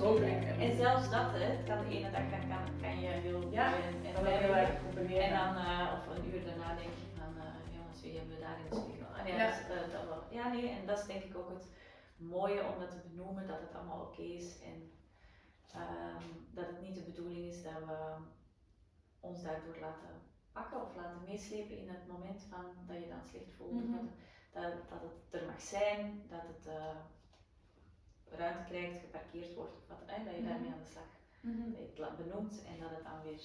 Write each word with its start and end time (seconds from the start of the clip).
En 0.00 0.76
zelfs 0.76 1.10
dat, 1.10 1.30
hè, 1.32 1.44
het 1.44 1.64
kan 1.66 1.78
de 1.84 1.90
ene 1.96 2.10
dag 2.10 2.30
kan, 2.30 2.48
kan, 2.48 2.64
kan 2.80 3.00
je 3.00 3.06
heel 3.06 3.50
Ja, 3.50 3.74
en, 3.74 4.22
wel 4.22 4.54
erg 4.56 4.82
combineren. 4.82 5.24
en 5.24 5.34
dan 5.38 5.54
uh, 5.64 5.92
of 5.96 6.16
een 6.16 6.24
uur 6.34 6.44
daarna 6.44 6.68
denk 6.74 6.94
je 7.02 7.08
van 7.18 7.32
uh, 7.36 7.76
jongens, 7.76 8.00
wie 8.02 8.16
hebben 8.18 8.34
we 8.36 8.40
daar 8.42 8.58
in 8.58 8.70
de 8.70 8.76
spiegel? 8.76 9.06
Ah, 9.16 9.26
ja, 9.28 9.36
Ja. 9.36 9.46
dus, 9.46 9.60
uh, 9.60 9.92
dat 9.92 10.04
wel. 10.08 10.22
ja, 10.30 10.48
nee, 10.52 10.68
en 10.68 10.86
dat 10.86 10.98
is 10.98 11.06
denk 11.06 11.22
ik 11.22 11.36
ook 11.36 11.48
het 11.48 11.66
mooie 12.16 12.64
om 12.64 12.78
dat 12.80 12.90
te 12.90 13.00
benoemen, 13.08 13.46
dat 13.46 13.60
het 13.60 13.74
allemaal 13.74 14.00
oké 14.00 14.22
is 14.22 14.60
en 14.70 14.90
ehm, 15.72 16.26
dat 16.50 16.66
het 16.66 16.80
niet 16.80 16.94
de 16.94 17.02
bedoeling 17.10 17.44
is 17.52 17.62
dat 17.62 17.78
we 17.86 17.98
ons 19.20 19.42
daardoor 19.42 19.76
laten 19.80 20.14
pakken 20.52 20.82
of 20.82 20.94
laten 20.96 21.20
meeslepen 21.28 21.78
in 21.78 21.88
het 21.88 22.06
moment 22.06 22.42
van 22.50 22.64
dat 22.86 22.96
je 23.02 23.08
dan 23.08 23.24
slecht 23.30 23.52
voelt. 23.56 23.72
Mhm. 23.88 23.92
dat, 23.92 24.62
dat, 24.62 24.72
dat 24.90 25.00
het 25.08 25.40
er 25.40 25.46
mag 25.46 25.60
zijn, 25.60 26.22
dat 26.28 26.42
het 26.52 26.66
uh, 26.66 26.96
ruimte 28.30 28.64
krijgt, 28.64 28.98
geparkeerd 28.98 29.54
wordt, 29.54 29.74
of 29.76 29.86
wat, 29.88 30.02
hè, 30.06 30.24
dat 30.24 30.34
je 30.34 30.40
Mhm. 30.40 30.48
daarmee 30.48 30.70
aan 30.70 30.78
de 30.78 30.86
slag 30.86 31.10
Mhm. 31.40 31.70
dat 31.70 31.78
je 31.80 31.86
het 31.86 31.98
la- 31.98 32.16
benoemt 32.16 32.64
en 32.64 32.78
dat 32.80 32.90
het 32.90 33.02
dan 33.04 33.22
weer, 33.22 33.42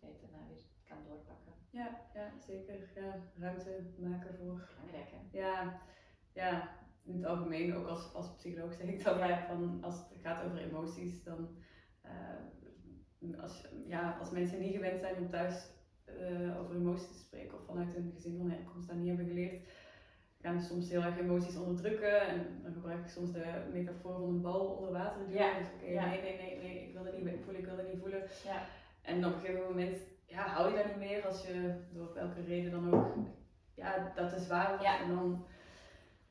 dat 0.00 0.10
je 0.10 0.16
het 0.20 0.20
daarna 0.20 0.46
weer 0.48 0.62
kan 0.88 0.96
doorpakken. 1.08 1.52
Ja, 1.70 2.00
ja, 2.14 2.30
zeker. 2.46 2.90
Ja, 2.94 3.18
ruimte 3.38 3.82
maken 3.98 4.34
voor. 4.34 4.68
Belangrijk 4.74 5.10
hè? 5.10 5.38
Ja, 5.38 5.80
ja, 6.32 6.78
in 7.04 7.14
het 7.16 7.24
algemeen, 7.24 7.74
ook 7.74 7.86
als, 7.86 8.12
als 8.14 8.34
psycholoog 8.34 8.74
zeg 8.74 8.86
ik 8.86 9.04
dat 9.04 9.16
vaak 9.18 9.46
van 9.46 9.78
als 9.84 9.94
het 10.10 10.20
gaat 10.20 10.44
over 10.44 10.58
emoties, 10.58 11.22
dan 11.22 11.56
eh, 12.02 13.40
als, 13.40 13.68
ja, 13.86 14.16
als 14.18 14.30
mensen 14.30 14.60
niet 14.60 14.74
gewend 14.74 15.00
zijn 15.00 15.16
om 15.16 15.28
thuis 15.30 15.70
eh, 16.04 16.58
over 16.60 16.74
emoties 16.76 17.06
te 17.08 17.18
spreken 17.18 17.58
of 17.58 17.64
vanuit 17.64 17.92
hun 17.94 18.10
gezin 18.14 18.36
van 18.38 18.50
herkomst 18.50 18.88
dat 18.88 18.96
niet 18.96 19.08
hebben 19.08 19.26
geleerd, 19.26 19.68
gaan 20.42 20.60
soms 20.60 20.88
heel 20.88 21.02
erg 21.02 21.18
emoties 21.18 21.56
onderdrukken 21.56 22.20
en 22.20 22.60
dan 22.62 22.72
gebruik 22.72 23.00
ik 23.00 23.10
soms 23.10 23.32
de 23.32 23.44
metafoor 23.72 24.12
van 24.12 24.28
een 24.28 24.40
bal 24.40 24.60
onder 24.60 24.92
water 24.92 25.26
duwen. 25.26 25.42
Ja, 25.42 25.58
Dus 25.58 25.66
oké, 25.74 25.92
ja. 25.92 26.06
nee, 26.06 26.22
nee, 26.22 26.36
nee, 26.36 26.58
nee, 26.62 26.88
ik 26.88 26.92
wil 26.92 27.04
het 27.04 27.24
niet 27.24 27.40
voelen, 27.44 27.60
ik 27.60 27.66
wil 27.66 27.76
het 27.76 27.92
niet 27.92 28.00
voelen. 28.00 28.22
Ja. 28.44 28.62
En 29.02 29.26
op 29.26 29.34
een 29.34 29.40
gegeven 29.40 29.68
moment 29.68 29.96
ja, 30.26 30.46
hou 30.46 30.70
je 30.70 30.76
dat 30.76 30.86
niet 30.86 30.96
meer 30.96 31.26
als 31.26 31.46
je 31.46 31.74
door 31.92 32.14
welke 32.14 32.40
reden 32.40 32.70
dan 32.70 32.94
ook 32.94 33.06
ja, 33.74 34.12
dat 34.14 34.30
te 34.30 34.40
zwaar 34.40 34.68
wordt. 34.68 34.84
En 34.84 35.08
dan 35.08 35.44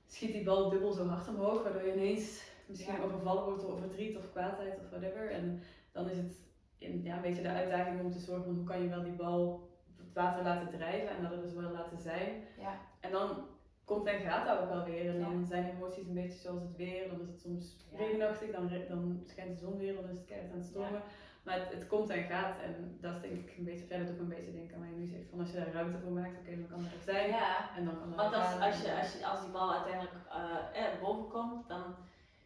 schiet 0.08 0.31
die 0.31 0.44
bal 0.44 0.70
dubbel 0.70 0.92
zo 0.92 1.08
hard 1.08 1.28
omhoog, 1.28 1.64
waardoor 1.64 1.86
je 1.86 1.94
ineens 1.94 2.44
misschien 2.66 3.02
overvallen 3.02 3.44
wordt 3.44 3.62
door 3.62 3.78
verdriet 3.78 4.18
of 4.18 4.31
kwaadheid 4.31 4.80
of 4.80 4.90
whatever. 4.90 5.31
En 5.31 5.64
dan 5.92 6.09
is 6.09 6.18
het 6.18 6.31
in, 6.78 7.03
ja, 7.03 7.16
een 7.16 7.22
beetje 7.22 7.42
de 7.42 7.50
uitdaging 7.50 8.02
om 8.02 8.12
te 8.12 8.20
zorgen 8.20 8.46
van 8.46 8.56
hoe 8.56 8.64
kan 8.64 8.81
je 8.81 8.90
wel 8.90 9.03
die 9.03 9.12
bal 9.12 9.70
op 9.90 9.98
het 9.98 10.14
water 10.14 10.44
laten 10.44 10.70
drijven 10.70 11.09
en 11.09 11.23
dat 11.23 11.31
er 11.31 11.42
dus 11.42 11.53
wel 11.53 11.72
laten 11.72 12.00
zijn. 12.00 12.44
Ja. 12.59 12.80
En 13.00 13.12
dan 13.12 13.48
komt 13.92 14.08
en 14.08 14.20
gaat 14.20 14.45
dat 14.47 14.59
ook 14.59 14.70
wel 14.70 14.86
weer. 14.86 15.09
En 15.09 15.20
dan 15.22 15.39
Ja. 15.39 15.45
zijn 15.45 15.70
emoties 15.75 16.08
een 16.08 16.14
beetje 16.14 16.39
zoals 16.39 16.61
het 16.61 16.75
weer. 16.75 17.09
Dan 17.09 17.22
is 17.22 17.28
het 17.28 17.39
soms 17.42 17.75
Ja. 17.92 17.97
regenachtig, 17.97 18.52
dan, 18.52 18.72
dan 18.88 19.23
schijnt 19.25 19.59
de 19.59 19.66
zon 19.66 19.78
weer, 19.78 19.95
dan 19.95 20.03
is 20.09 20.17
het 20.17 20.25
keihard 20.25 20.52
aan 20.52 20.58
het 20.58 20.67
stormen. 20.67 21.02
Maar 21.44 21.59
het, 21.59 21.70
het 21.73 21.88
komt 21.88 22.09
en 22.09 22.23
gaat. 22.23 22.59
En 22.62 22.97
dat 23.02 23.16
is 23.16 23.22
denk 23.22 23.34
ik 23.50 23.58
een 23.58 23.64
beetje, 23.64 23.86
ja, 23.89 23.97
dat 23.97 24.08
doet 24.08 24.16
me 24.17 24.22
een 24.23 24.30
beetje 24.38 24.52
denken 24.59 24.75
aan 24.75 24.81
wat 24.81 24.89
je 24.89 24.95
nu 24.95 25.08
zegt. 25.08 25.30
Van 25.30 25.39
als 25.39 25.52
je 25.52 25.58
daar 25.58 25.72
ruimte 25.73 26.00
voor 26.00 26.12
maakt, 26.12 26.38
oké, 26.39 26.56
dan 26.56 26.67
kan 26.67 26.80
het 26.84 26.94
er 26.94 27.14
zijn. 27.14 27.30
ja. 27.30 27.75
En 27.78 27.86
dan 27.86 28.00
kan 28.00 28.16
Want 28.16 28.34
als, 28.34 28.44
gaan. 28.44 28.62
als, 28.62 28.81
je, 28.81 29.00
als, 29.02 29.14
je, 29.14 29.25
als 29.28 29.42
die 29.42 29.50
bal 29.52 29.73
uiteindelijk 29.73 30.16
uh, 30.28 30.84
eh, 30.86 31.00
boven 31.02 31.28
komt, 31.28 31.67
dan 31.67 31.84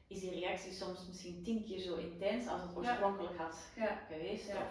is 0.08 0.20
die 0.20 0.30
reactie 0.40 0.72
soms 0.72 1.08
misschien 1.08 1.44
tien 1.44 1.64
keer 1.64 1.80
zo 1.80 1.96
intens 1.96 2.48
als 2.48 2.62
het 2.62 2.76
oorspronkelijk 2.76 3.38
had 3.38 3.72
Ja, 3.76 3.92
geweest. 4.10 4.48
Ja. 4.48 4.68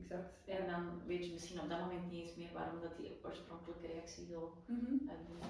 Exact. 0.00 0.34
Ja. 0.44 0.56
En 0.56 0.66
dan 0.70 1.00
weet 1.06 1.26
je 1.26 1.32
misschien 1.32 1.60
op 1.60 1.68
dat 1.68 1.80
moment 1.80 2.10
niet 2.10 2.22
eens 2.22 2.36
meer 2.36 2.52
waarom 2.52 2.80
dat 2.80 2.96
die 2.96 3.18
oorspronkelijke 3.24 3.86
reactie 3.86 4.26
zo 4.26 4.54
uitdoen. 5.08 5.36
Uh, 5.40 5.46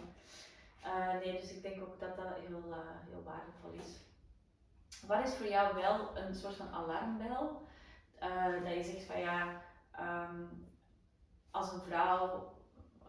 nee, 1.22 1.40
dus 1.40 1.52
ik 1.52 1.62
denk 1.62 1.83
ook 1.83 2.00
dat 2.00 2.17
dat 2.17 2.34
heel, 2.34 2.62
uh, 2.68 2.77
heel 3.08 3.22
waardevol 3.22 3.70
is. 3.70 4.00
Wat 5.06 5.27
is 5.27 5.34
voor 5.34 5.46
jou 5.48 5.74
wel 5.74 6.17
een 6.17 6.34
soort 6.34 6.56
van 6.56 6.68
alarmbel? 6.68 7.62
Uh, 8.22 8.64
dat 8.64 8.74
je 8.74 8.83
zegt 8.84 9.05
van 9.05 9.20
ja, 9.20 9.62
um, 10.00 10.67
als 11.50 11.72
een 11.72 11.80
vrouw, 11.80 12.52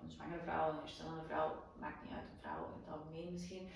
een 0.01 0.11
zwangere 0.11 0.39
vrouw, 0.41 0.69
een 0.69 0.79
herstellende 0.79 1.23
vrouw, 1.23 1.63
maakt 1.79 2.03
niet 2.03 2.11
uit, 2.11 2.29
een 2.31 2.39
vrouw 2.41 2.65
in 2.65 2.81
het 2.83 2.93
algemeen 2.93 3.31
misschien, 3.31 3.69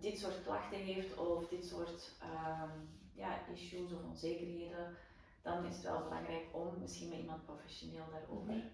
dit 0.00 0.18
soort 0.18 0.42
klachten 0.42 0.78
heeft 0.78 1.16
of 1.16 1.48
dit 1.48 1.64
soort 1.66 2.12
um, 2.22 2.88
ja, 3.12 3.46
issues 3.46 3.92
of 3.92 4.02
onzekerheden, 4.04 4.96
dan 5.42 5.64
is 5.64 5.74
het 5.74 5.84
wel 5.84 6.02
belangrijk 6.02 6.46
om 6.52 6.78
misschien 6.80 7.08
met 7.08 7.18
iemand 7.18 7.44
professioneel 7.44 8.04
daarover 8.10 8.54
Mhm. 8.54 8.66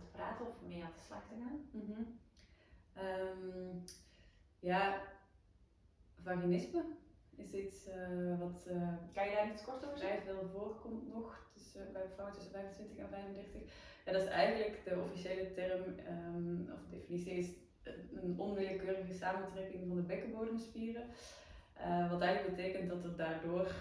te 0.00 0.06
praten 0.12 0.46
of 0.46 0.54
mee 0.62 0.84
aan 0.84 0.92
de 0.96 1.02
slag 1.02 1.22
te 1.28 1.34
gaan. 1.34 1.68
Mhm. 1.70 2.02
Um, 2.98 3.84
ja, 4.60 5.02
vaginisme 6.22 6.84
is 7.36 7.52
iets 7.52 7.88
uh, 7.88 8.38
wat 8.38 8.66
uh, 8.68 8.94
kan 9.12 9.24
je 9.24 9.34
daar 9.34 9.52
iets 9.52 9.64
kort 9.64 9.84
over 9.84 9.98
vrij 9.98 10.20
veel 10.24 10.48
voorkomt 10.52 11.14
nog 11.14 11.48
tussen, 11.54 11.92
bij 11.92 12.08
vrouwen 12.12 12.34
tussen 12.36 12.52
25 12.52 12.96
en 12.96 13.08
35. 13.08 13.60
Ja, 14.04 14.12
dat 14.12 14.22
is 14.22 14.28
eigenlijk 14.28 14.84
de 14.84 15.00
officiële 15.00 15.52
term 15.52 15.82
um, 16.08 16.68
of 16.72 16.80
definitie 16.90 17.32
is 17.32 17.48
een 18.14 18.34
onwillekeurige 18.38 19.14
samentrekking 19.14 19.84
van 19.86 19.96
de 19.96 20.02
bekkenbodemspieren. 20.02 21.06
Uh, 21.78 22.10
wat 22.10 22.20
eigenlijk 22.20 22.56
betekent 22.56 22.88
dat 22.88 23.04
er 23.04 23.16
daardoor 23.16 23.72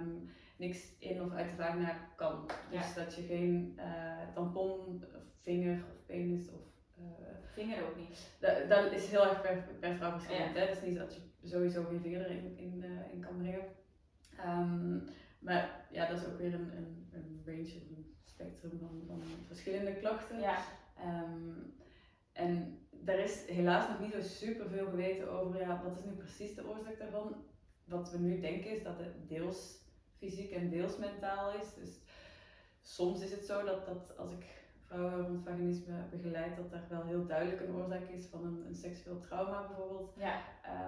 um, 0.00 0.30
niks 0.56 0.98
in 0.98 1.22
of 1.22 1.32
uit 1.32 1.48
de 1.48 1.56
vagina 1.56 2.08
kan. 2.16 2.46
Dus 2.70 2.94
ja. 2.94 3.04
dat 3.04 3.14
je 3.14 3.22
geen 3.22 3.80
tampon, 4.34 5.04
of 5.16 5.22
vinger 5.40 5.84
of 5.90 6.06
penis 6.06 6.48
of 6.48 6.68
uh, 7.58 7.64
vinger 7.64 7.88
ook 7.88 7.96
niet. 7.96 8.30
Dat, 8.40 8.68
dat 8.68 8.92
is 8.92 9.08
heel 9.08 9.26
erg 9.26 9.40
per, 9.40 9.68
per 9.80 9.96
vrouw 9.96 10.10
verschillend. 10.10 10.54
Ja. 10.54 10.60
Het 10.60 10.76
is 10.76 10.82
niet 10.82 10.98
dat 10.98 11.14
je 11.14 11.48
sowieso 11.48 11.84
geen 11.84 12.00
vinger 12.00 12.26
erin 12.26 12.58
in, 12.58 12.82
uh, 12.84 13.12
in 13.12 13.20
kan 13.20 13.36
brengen. 13.36 13.64
Um, 14.46 15.08
maar 15.38 15.86
ja, 15.90 16.06
dat 16.06 16.20
is 16.20 16.26
ook 16.26 16.38
weer 16.38 16.54
een, 16.54 16.76
een, 16.76 17.08
een 17.12 17.42
range, 17.46 17.74
een 17.74 18.16
spectrum 18.24 18.78
van, 18.78 19.02
van 19.06 19.22
verschillende 19.46 19.94
klachten. 19.94 20.40
Ja. 20.40 20.58
Um, 21.04 21.76
en 22.32 22.78
daar 22.90 23.18
is 23.18 23.46
helaas 23.46 23.88
nog 23.88 24.00
niet 24.00 24.12
zo 24.12 24.20
super 24.20 24.68
veel 24.68 24.88
geweten 24.88 25.30
over 25.30 25.60
ja, 25.60 25.82
wat 25.84 25.98
is 25.98 26.04
nu 26.04 26.12
precies 26.12 26.54
de 26.54 26.66
oorzaak 26.66 26.98
daarvan. 26.98 27.44
Wat 27.84 28.10
we 28.10 28.18
nu 28.18 28.40
denken 28.40 28.70
is 28.70 28.82
dat 28.82 28.98
het 28.98 29.28
deels 29.28 29.78
fysiek 30.18 30.50
en 30.50 30.70
deels 30.70 30.98
mentaal 30.98 31.52
is. 31.52 31.74
Dus 31.74 32.00
soms 32.80 33.20
is 33.20 33.30
het 33.30 33.44
zo 33.44 33.64
dat, 33.64 33.86
dat 33.86 34.16
als 34.16 34.32
ik 34.32 34.44
vrouwen 34.88 35.26
rond 35.26 35.42
vaginisme 35.44 35.94
begeleid, 36.10 36.56
dat 36.56 36.70
daar 36.70 36.86
wel 36.88 37.02
heel 37.02 37.26
duidelijk 37.26 37.60
een 37.60 37.74
oorzaak 37.74 38.08
is 38.08 38.26
van 38.26 38.44
een, 38.44 38.64
een 38.66 38.74
seksueel 38.74 39.20
trauma 39.20 39.66
bijvoorbeeld. 39.66 40.14
Ja. 40.16 40.40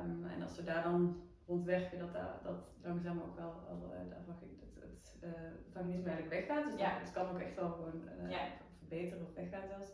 Um, 0.02 0.26
en 0.26 0.42
als 0.42 0.56
we 0.56 0.64
daar 0.64 0.82
dan 0.82 1.22
rond 1.46 1.64
werken, 1.64 1.98
dat 1.98 2.12
dat, 2.12 2.42
dat 2.42 2.54
langzaam 2.82 3.20
ook 3.20 3.36
wel, 3.36 3.54
wel 3.68 3.92
uh, 3.92 3.98
het, 4.26 4.80
het 4.80 5.16
uh, 5.24 5.30
vaginisme 5.72 6.10
eigenlijk 6.10 6.46
weggaat. 6.46 6.70
Dus 6.70 6.80
ja. 6.80 6.92
dat, 6.92 7.00
het 7.00 7.12
kan 7.12 7.28
ook 7.28 7.40
echt 7.40 7.54
wel 7.54 7.70
gewoon 7.70 8.02
uh, 8.22 8.30
ja. 8.30 8.38
verbeteren 8.78 9.26
of 9.26 9.34
weggaan 9.34 9.68
zelfs. 9.68 9.90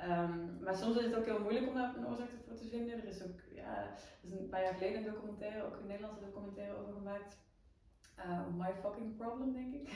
Um, 0.00 0.58
maar 0.62 0.76
soms 0.76 0.96
is 0.96 1.04
het 1.04 1.16
ook 1.16 1.24
heel 1.24 1.40
moeilijk 1.40 1.68
om 1.68 1.74
daar 1.74 1.96
een 1.96 2.06
oorzaak 2.06 2.28
voor 2.46 2.56
te 2.56 2.68
vinden. 2.68 2.98
Er 2.98 3.08
is 3.08 3.22
ook, 3.22 3.40
ja, 3.54 3.82
er 3.82 3.92
is 4.22 4.38
een 4.38 4.48
paar 4.48 4.62
jaar 4.62 4.74
geleden 4.74 4.96
een 4.96 5.12
documentaire, 5.12 5.64
ook 5.64 5.76
een 5.76 5.86
Nederlandse 5.86 6.24
documentaire 6.24 6.76
over 6.76 6.92
gemaakt. 6.92 7.42
Uh, 8.18 8.46
My 8.56 8.72
Fucking 8.82 9.16
Problem, 9.16 9.52
denk 9.52 9.74
ik. 9.74 9.88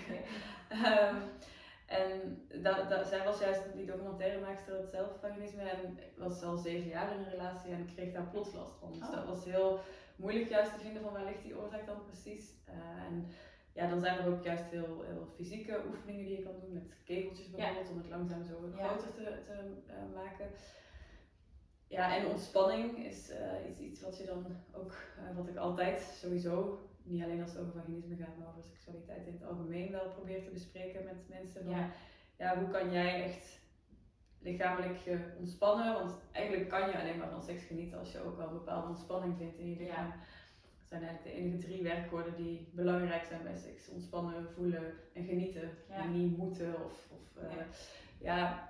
um, 0.70 1.16
en 1.88 2.42
dat, 2.62 2.88
dat, 2.88 3.06
zij 3.06 3.24
was 3.24 3.38
juist 3.40 3.60
die 3.74 3.86
documentairemaakster 3.86 4.76
het 4.76 4.90
zelf 4.90 5.18
vaginisme 5.20 5.62
en 5.62 5.98
was 6.16 6.42
al 6.42 6.56
zeven 6.56 6.88
jaar 6.88 7.12
in 7.12 7.18
een 7.18 7.30
relatie 7.30 7.72
en 7.72 7.90
kreeg 7.94 8.12
daar 8.12 8.28
plots 8.30 8.52
last 8.52 8.78
van. 8.78 8.92
Dus 8.92 9.02
oh. 9.02 9.12
dat 9.12 9.26
was 9.26 9.44
heel 9.44 9.80
moeilijk 10.16 10.48
juist 10.48 10.72
te 10.72 10.80
vinden 10.80 11.02
van 11.02 11.12
waar 11.12 11.24
ligt 11.24 11.42
die 11.42 11.58
oorzaak 11.58 11.86
dan 11.86 12.04
precies. 12.04 12.54
Uh, 12.68 13.04
en 13.06 13.26
ja, 13.72 13.88
dan 13.88 14.00
zijn 14.00 14.18
er 14.18 14.28
ook 14.28 14.44
juist 14.44 14.64
heel, 14.64 15.02
heel 15.02 15.26
fysieke 15.34 15.80
oefeningen 15.88 16.24
die 16.24 16.36
je 16.36 16.42
kan 16.42 16.60
doen 16.60 16.72
met 16.72 16.94
kegeltjes 17.04 17.50
bijvoorbeeld 17.50 17.86
ja. 17.86 17.92
om 17.92 17.98
het 17.98 18.08
langzaam 18.08 18.44
zo 18.44 18.72
ja. 18.76 18.88
groter 18.88 19.14
te, 19.14 19.42
te 19.46 19.52
uh, 19.86 20.14
maken. 20.14 20.46
Ja, 21.86 22.16
en 22.16 22.26
ontspanning 22.26 23.04
is 23.04 23.30
uh, 23.30 23.70
iets, 23.70 23.80
iets 23.80 24.00
wat 24.00 24.18
je 24.18 24.24
dan 24.24 24.46
ook, 24.72 24.94
wat 25.36 25.48
ik 25.48 25.56
altijd 25.56 26.00
sowieso, 26.00 26.80
niet 27.10 27.22
alleen 27.22 27.42
als 27.42 27.50
het 27.50 27.60
over 27.60 27.72
vaginisme 27.80 28.16
gaat, 28.16 28.36
maar 28.38 28.48
over 28.48 28.64
seksualiteit 28.64 29.26
in 29.26 29.32
het 29.32 29.44
algemeen 29.44 29.90
wel 29.90 30.08
probeer 30.08 30.42
te 30.42 30.50
bespreken 30.50 31.04
met 31.04 31.28
mensen. 31.28 31.64
Van, 31.64 31.72
ja. 31.72 31.90
ja, 32.38 32.58
hoe 32.58 32.68
kan 32.68 32.92
jij 32.92 33.24
echt 33.24 33.60
lichamelijk 34.38 34.96
je 34.96 35.34
ontspannen? 35.38 35.92
Want 35.92 36.14
eigenlijk 36.32 36.68
kan 36.68 36.88
je 36.88 37.00
alleen 37.00 37.18
maar 37.18 37.30
van 37.30 37.42
seks 37.42 37.62
genieten 37.64 37.98
als 37.98 38.12
je 38.12 38.24
ook 38.24 38.36
wel 38.36 38.46
een 38.46 38.52
bepaalde 38.52 38.88
ontspanning 38.88 39.36
vindt 39.36 39.58
in 39.58 39.70
je 39.70 39.76
lichaam. 39.76 40.06
Ja. 40.06 40.16
Dat 40.78 40.88
zijn 40.88 41.02
eigenlijk 41.02 41.36
de 41.36 41.42
enige 41.42 41.58
drie 41.58 41.82
werkwoorden 41.82 42.36
die 42.36 42.68
belangrijk 42.72 43.24
zijn 43.24 43.42
bij 43.42 43.56
seks. 43.56 43.88
Ontspannen, 43.88 44.52
voelen 44.54 44.92
en 45.14 45.24
genieten. 45.24 45.70
Ja. 45.88 45.94
En 45.94 46.12
niet 46.12 46.36
moeten 46.36 46.84
of, 46.84 47.08
of 47.10 47.42
uh, 47.42 47.52
ja. 47.52 47.64
ja 48.18 48.68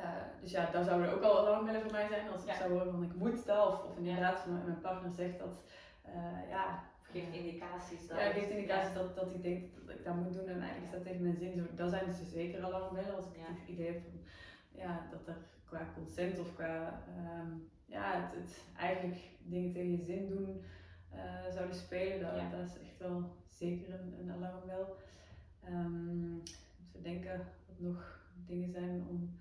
uh, 0.00 0.40
dus 0.40 0.50
ja, 0.50 0.70
daar 0.70 0.84
zouden 0.84 1.12
ook 1.14 1.22
al 1.22 1.38
alarmbellen 1.38 1.82
voor 1.82 1.92
mij 1.92 2.08
zijn. 2.08 2.28
Als 2.28 2.42
ik 2.42 2.48
Ja. 2.48 2.56
zou 2.56 2.72
horen 2.72 2.90
van 2.90 3.02
ik 3.02 3.14
moet 3.14 3.46
dat. 3.46 3.72
Of, 3.72 3.84
of 3.84 3.98
inderdaad 3.98 4.40
van 4.40 4.64
mijn 4.64 4.80
partner 4.80 5.12
zegt 5.12 5.38
dat, 5.38 5.62
uh, 6.06 6.48
ja... 6.50 6.94
Geeft 7.20 7.34
indicaties 7.34 8.08
dat. 8.08 8.18
Ja, 8.18 8.30
geeft 8.30 8.50
indicaties 8.50 8.94
dat, 8.94 9.16
dat 9.16 9.30
hij 9.30 9.40
denkt 9.40 9.86
dat 9.86 9.96
ik 9.96 10.04
dat 10.04 10.14
moet 10.14 10.32
doen 10.32 10.48
en 10.48 10.60
eigenlijk 10.60 10.84
is 10.84 10.90
dat 10.90 11.02
tegen 11.02 11.22
mijn 11.22 11.36
zin. 11.36 11.54
Zo, 11.56 11.62
dat 11.74 11.90
zijn 11.90 12.06
dus 12.06 12.30
zeker 12.32 12.64
alarmbellen 12.64 13.16
als 13.16 13.26
ik 13.26 13.32
het 13.36 13.68
idee 13.68 13.86
heb 13.92 14.02
van, 14.02 14.20
ja, 14.80 15.08
dat 15.10 15.26
er 15.26 15.36
qua 15.64 15.88
consent 15.94 16.38
of 16.38 16.54
qua, 16.54 17.02
um, 17.42 17.70
ja, 17.86 18.20
het, 18.20 18.34
het 18.42 18.62
eigenlijk 18.76 19.20
dingen 19.38 19.72
tegen 19.72 19.90
je 19.90 20.04
zin 20.04 20.28
doen, 20.28 20.64
eh, 21.10 21.52
zouden 21.52 21.76
spelen. 21.76 22.20
Dat, 22.20 22.40
Ja. 22.40 22.50
dat 22.50 22.66
is 22.66 22.80
echt 22.80 22.98
wel 22.98 23.36
zeker 23.46 23.94
een, 23.94 24.14
een 24.20 24.32
alarmbel. 24.32 24.96
Ehm 25.64 26.38
te 26.96 27.02
denken 27.02 27.38
wat 27.66 27.78
nog 27.78 28.20
dingen 28.46 28.70
zijn 28.70 29.06
om, 29.08 29.38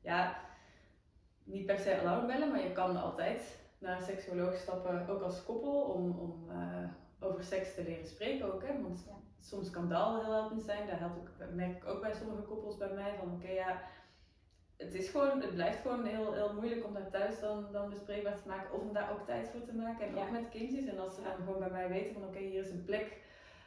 ja, 0.00 0.40
niet 1.44 1.66
per 1.66 1.78
se 1.78 2.00
alarmbellen, 2.00 2.50
maar 2.50 2.62
je 2.62 2.72
kan 2.72 2.96
altijd 2.96 3.58
naar 3.78 3.96
een 3.96 4.04
seksuoloog 4.06 4.56
stappen, 4.56 5.08
ook 5.08 5.22
als 5.22 5.44
koppel, 5.44 5.82
om, 5.82 6.10
om 6.18 6.50
eh, 6.50 6.88
over 7.20 7.44
seks 7.44 7.74
te 7.74 7.82
leren 7.82 8.06
spreken 8.06 8.52
ook. 8.54 8.62
Hè? 8.62 8.82
Want 8.82 9.04
Ja. 9.08 9.12
soms 9.40 9.70
kan 9.70 9.88
dat 9.88 9.98
al 10.02 10.20
heel 10.20 10.32
helpend 10.32 10.62
zijn. 10.62 10.86
Dat 10.86 10.98
helpt 10.98 11.18
ook, 11.18 11.48
merk 11.54 11.76
ik 11.76 11.88
ook 11.88 12.00
bij 12.00 12.14
sommige 12.14 12.42
koppels 12.42 12.76
bij 12.76 12.90
mij. 12.94 13.14
Van 13.18 13.32
oké, 13.34 13.48
ja, 13.50 13.80
het, 14.76 14.94
is 14.94 15.08
gewoon, 15.08 15.40
het 15.40 15.54
blijft 15.54 15.80
gewoon 15.80 16.04
heel, 16.04 16.32
heel 16.32 16.52
moeilijk 16.54 16.84
om 16.86 16.94
dat 16.94 17.10
thuis 17.10 17.40
dan, 17.40 17.66
dan 17.72 17.90
bespreekbaar 17.90 18.42
te 18.42 18.48
maken. 18.48 18.74
Of 18.74 18.80
om 18.80 18.92
daar 18.92 19.10
ook 19.12 19.26
tijd 19.26 19.48
voor 19.48 19.64
te 19.64 19.74
maken. 19.74 20.06
En 20.06 20.14
Ja. 20.14 20.22
ook 20.22 20.30
met 20.30 20.48
kindjes. 20.48 20.84
En 20.86 20.98
als 20.98 21.14
ze 21.14 21.22
dan 21.22 21.34
gewoon 21.34 21.58
bij 21.58 21.70
mij 21.70 21.88
weten 21.88 22.12
van 22.12 22.24
oké, 22.24 22.38
hier 22.38 22.62
is 22.62 22.70
een 22.70 22.84
plek 22.84 23.18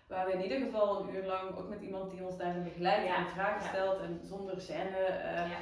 waar 0.08 0.26
we 0.26 0.34
in 0.34 0.42
ieder 0.44 0.60
geval 0.60 1.00
een 1.02 1.16
uur 1.16 1.26
lang, 1.26 1.58
ook 1.58 1.70
met 1.70 1.82
iemand 1.82 2.12
die 2.12 2.24
ons 2.26 2.38
daarin 2.38 2.64
begeleidt 2.64 3.06
Ja. 3.08 3.18
en 3.18 3.28
vragen 3.28 3.70
stelt 3.70 4.00
en 4.02 4.20
zonder 4.24 4.56
gêne. 4.62 4.98
eh, 4.98 5.50
ja. 5.52 5.58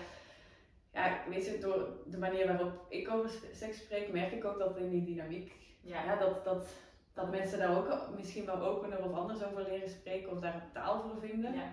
ja, 0.93 1.17
weet 1.29 1.45
je, 1.45 1.57
door 1.57 1.87
de 2.05 2.17
manier 2.17 2.47
waarop 2.47 2.85
ik 2.89 3.09
over 3.09 3.29
seks 3.51 3.77
spreek, 3.77 4.11
merk 4.11 4.31
ik 4.31 4.45
ook 4.45 4.59
dat 4.59 4.77
in 4.77 4.89
die 4.89 5.03
dynamiek, 5.05 5.53
Ja. 5.81 6.03
ja, 6.03 6.15
dat, 6.15 6.43
dat, 6.45 6.69
dat 7.13 7.31
mensen 7.31 7.59
daar 7.59 7.77
ook 7.77 8.09
misschien 8.17 8.45
wel 8.45 8.61
opener 8.61 9.03
of 9.03 9.13
anders 9.13 9.43
over 9.43 9.63
leren 9.63 9.89
spreken 9.89 10.31
of 10.31 10.39
daar 10.39 10.55
een 10.55 10.71
taal 10.73 11.01
voor 11.01 11.19
vinden. 11.19 11.53
Ja. 11.53 11.71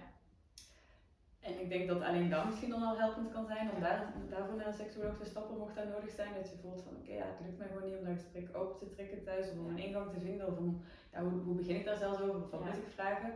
En 1.41 1.61
ik 1.61 1.69
denk 1.69 1.89
dat 1.89 2.03
alleen 2.03 2.31
dat 2.31 2.45
misschien 2.45 2.71
dan 2.71 2.83
al 2.83 2.99
helpend 2.99 3.33
kan 3.33 3.47
zijn 3.47 3.71
om 3.75 3.81
daar, 3.81 4.13
daarvoor 4.31 4.57
naar 4.57 4.67
een 4.67 4.73
seksuoloog 4.73 5.17
te 5.19 5.25
stappen, 5.25 5.59
mocht 5.59 5.75
dat 5.75 5.89
nodig 5.89 6.11
zijn. 6.11 6.35
Dat 6.35 6.51
je 6.51 6.57
voelt 6.63 6.83
van 6.83 6.97
oké, 6.97 7.13
ja, 7.13 7.27
het 7.27 7.47
lukt 7.47 7.59
mij 7.59 7.69
gewoon 7.69 7.89
niet 7.89 7.99
om 7.99 8.05
dat 8.05 8.15
gesprek 8.15 8.57
open 8.57 8.79
te 8.79 8.95
trekken 8.95 9.25
thuis, 9.25 9.51
of 9.51 9.59
om 9.59 9.69
een 9.69 9.79
ingang 9.79 10.11
te 10.13 10.21
vinden, 10.21 10.47
of 10.47 10.57
om, 10.57 10.83
ja, 11.13 11.23
hoe, 11.23 11.41
hoe 11.41 11.55
begin 11.55 11.77
ik 11.77 11.85
daar 11.85 11.97
zelfs 11.97 12.21
over, 12.21 12.43
of 12.43 12.51
wat 12.51 12.65
moet 12.65 12.77
ik 12.77 12.93
vragen. 12.95 13.33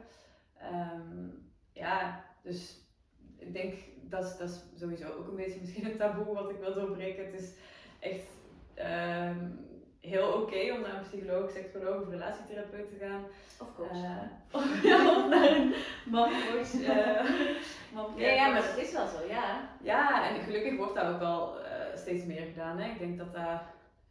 Ehm, 0.58 1.28
ja, 1.72 2.24
dus 2.42 2.80
ik 3.36 3.52
denk 3.52 3.74
dat 4.02 4.24
is, 4.24 4.36
dat 4.36 4.48
is 4.48 4.80
sowieso 4.80 5.12
ook 5.12 5.28
een 5.28 5.36
beetje 5.36 5.60
misschien 5.60 5.84
een 5.84 5.96
taboe 5.96 6.34
wat 6.34 6.50
ik 6.50 6.58
wil 6.58 6.74
doorbreken. 6.74 7.24
Het 7.24 7.40
is 7.40 7.54
echt 8.00 8.28
ehm, 8.74 9.50
heel 10.02 10.32
oké 10.32 10.72
om 10.72 10.80
naar 10.80 10.94
een 10.96 11.02
psycholoog, 11.10 11.50
seksoloog 11.50 12.02
of 12.02 12.08
relatietherapeut 12.08 12.88
te 12.88 12.96
gaan. 13.04 13.24
Of 13.60 13.74
coach. 13.74 13.90
Eh, 13.90 14.22
of, 14.58 14.82
ja, 14.82 15.16
of 15.16 15.28
naar 15.28 15.50
een 15.50 15.74
mancoach. 16.06 16.72
eh 16.82 17.30
man 17.92 18.12
ja, 18.16 18.28
ja, 18.28 18.48
maar 18.52 18.62
dat 18.62 18.76
is 18.76 18.92
wel 18.92 19.06
zo, 19.06 19.26
ja. 19.28 19.68
ja, 19.82 20.28
en 20.28 20.40
gelukkig 20.40 20.76
wordt 20.76 20.94
dat 20.94 21.14
ook 21.14 21.20
al 21.20 21.64
eh, 21.64 21.96
steeds 21.96 22.24
meer 22.24 22.46
gedaan. 22.46 22.78
Hè. 22.78 22.90
Ik 22.90 22.98
denk 22.98 23.18
dat 23.18 23.32
dat 23.32 23.60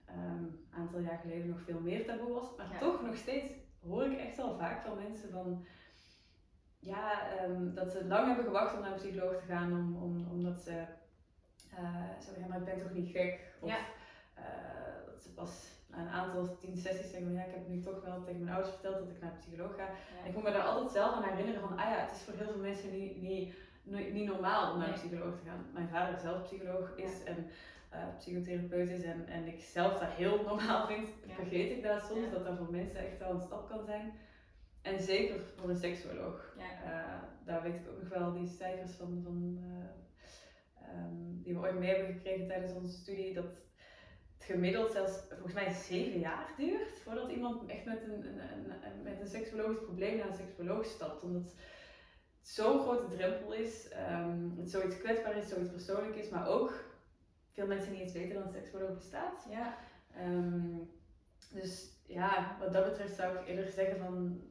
ehm, 0.06 0.44
een 0.44 0.68
aantal 0.78 1.00
jaar 1.00 1.20
geleden 1.22 1.48
nog 1.50 1.62
veel 1.66 1.80
meer 1.80 2.06
taboe 2.06 2.34
was. 2.34 2.48
Maar 2.58 2.68
Ja. 2.72 2.78
toch 2.80 3.02
nog 3.02 3.16
steeds 3.16 3.54
hoor 3.88 4.04
ik 4.06 4.18
echt 4.20 4.38
wel 4.38 4.58
vaak 4.58 4.86
van 4.86 4.98
mensen 5.04 5.30
van... 5.32 5.66
Ja, 6.80 7.30
ehm, 7.38 7.74
dat 7.74 7.92
ze 7.92 8.06
lang 8.06 8.28
hebben 8.28 8.46
gewacht 8.46 8.76
om 8.76 8.82
naar 8.82 8.92
een 8.92 8.98
psycholoog 8.98 9.36
te 9.36 9.46
gaan. 9.48 9.72
Om, 9.72 10.04
om, 10.04 10.28
omdat 10.32 10.62
ze 10.62 10.84
ja, 12.40 12.48
maar 12.48 12.58
ik 12.58 12.64
ben 12.66 12.80
toch 12.80 12.94
niet 12.94 13.12
gek? 13.12 13.40
Of 13.60 13.70
Ja. 13.70 13.78
dat 15.06 15.22
ze 15.22 15.34
pas 15.34 15.71
na 15.92 15.98
een 16.02 16.08
aantal 16.08 16.58
tien 16.58 16.78
sessies 16.78 17.12
zeggen, 17.12 17.34
ja, 17.34 17.44
ik 17.44 17.54
heb 17.54 17.68
nu 17.68 17.82
toch 17.82 18.04
wel 18.04 18.24
tegen 18.24 18.44
mijn 18.44 18.56
ouders 18.56 18.74
verteld 18.74 19.00
dat 19.00 19.10
ik 19.10 19.22
naar 19.22 19.32
een 19.32 19.38
psycholoog 19.38 19.76
ga. 19.76 19.84
Ja. 19.84 20.28
Ik 20.28 20.34
moet 20.34 20.44
me 20.44 20.52
daar 20.52 20.62
altijd 20.64 20.92
zelf 20.92 21.14
aan 21.16 21.24
herinneren 21.24 21.62
van, 21.62 21.78
ah 21.78 21.90
ja, 21.90 22.00
het 22.06 22.16
is 22.16 22.22
voor 22.22 22.34
heel 22.34 22.52
veel 22.52 22.62
mensen 22.62 22.92
niet, 22.92 23.22
niet, 23.22 23.54
niet, 23.84 24.14
niet 24.14 24.28
normaal 24.28 24.72
om 24.72 24.80
naar 24.80 24.88
een 24.88 24.94
psycholoog 24.94 25.36
te 25.36 25.46
gaan. 25.46 25.66
Mijn 25.74 25.90
vader 25.90 26.20
zelf 26.20 26.44
psycholoog 26.44 26.96
is 26.96 27.24
en 27.24 27.50
eh, 27.90 28.04
psychotherapeut 28.18 28.90
is 28.90 29.04
en, 29.04 29.28
en 29.28 29.48
ik 29.48 29.62
zelf 29.62 30.00
dat 30.00 30.10
heel 30.10 30.44
normaal 30.48 30.88
vind, 30.88 31.10
vergeet 31.28 31.72
ik 31.72 31.84
dat 31.84 32.04
soms, 32.04 32.32
dat 32.32 32.46
dat 32.46 32.58
voor 32.58 32.72
mensen 32.72 33.00
echt 33.00 33.20
wel 33.20 33.32
een 33.32 33.42
stap 33.42 33.70
kan 33.70 33.86
zijn. 33.86 34.14
En 34.82 35.00
zeker 35.00 35.40
voor 35.56 35.70
een 35.70 35.76
seksuoloog. 35.76 36.56
Eh, 36.58 37.22
daar 37.46 37.62
weet 37.62 37.76
ik 37.76 37.90
ook 37.90 38.02
nog 38.02 38.10
wel 38.10 38.34
die 38.34 38.48
cijfers 38.48 38.92
van, 38.92 39.22
van 39.24 39.60
eh, 39.64 40.88
ehm, 40.88 41.42
die 41.44 41.54
we 41.54 41.60
ooit 41.60 41.80
mee 41.80 41.96
hebben 41.96 42.14
gekregen 42.14 42.48
tijdens 42.48 42.74
onze 42.74 42.98
studie, 42.98 43.34
dat 43.34 43.46
gemiddeld 44.52 44.92
zelfs 44.92 45.20
volgens 45.30 45.54
mij 45.54 45.70
zeven 45.74 46.20
jaar 46.20 46.54
duurt 46.58 47.00
voordat 47.04 47.30
iemand 47.32 47.70
echt 47.70 47.86
met 47.86 48.04
een, 48.04 48.26
een, 48.26 48.72
een, 48.72 49.04
met 49.04 49.20
een 49.22 49.28
seksuologisch 49.28 49.84
probleem 49.84 50.18
naar 50.18 50.28
een 50.28 50.36
seksuoloog 50.36 50.86
stapt. 50.86 51.24
Omdat 51.24 51.44
het 51.44 51.56
zo'n 52.42 52.80
grote 52.80 53.16
drempel 53.16 53.54
is, 53.54 53.90
ehm, 53.90 54.50
het 54.58 54.70
zoiets 54.70 54.98
kwetsbaar 54.98 55.38
is, 55.38 55.48
zoiets 55.50 55.72
persoonlijk 55.72 56.16
is, 56.16 56.30
maar 56.30 56.48
ook 56.48 56.74
veel 57.52 57.68
mensen 57.68 57.92
niet 57.92 58.02
eens 58.02 58.14
weten 58.14 58.34
dat 58.36 58.46
een 58.46 58.52
seksuoloog 58.52 58.96
bestaat. 58.96 59.46
Ja. 59.50 59.78
Ehm, 60.16 60.78
dus 61.54 61.90
ja, 62.06 62.58
wat 62.60 62.74
dat 62.74 62.86
betreft 62.86 63.16
zou 63.16 63.38
ik 63.38 63.48
eerder 63.48 63.72
zeggen 63.72 63.98
van 63.98 64.42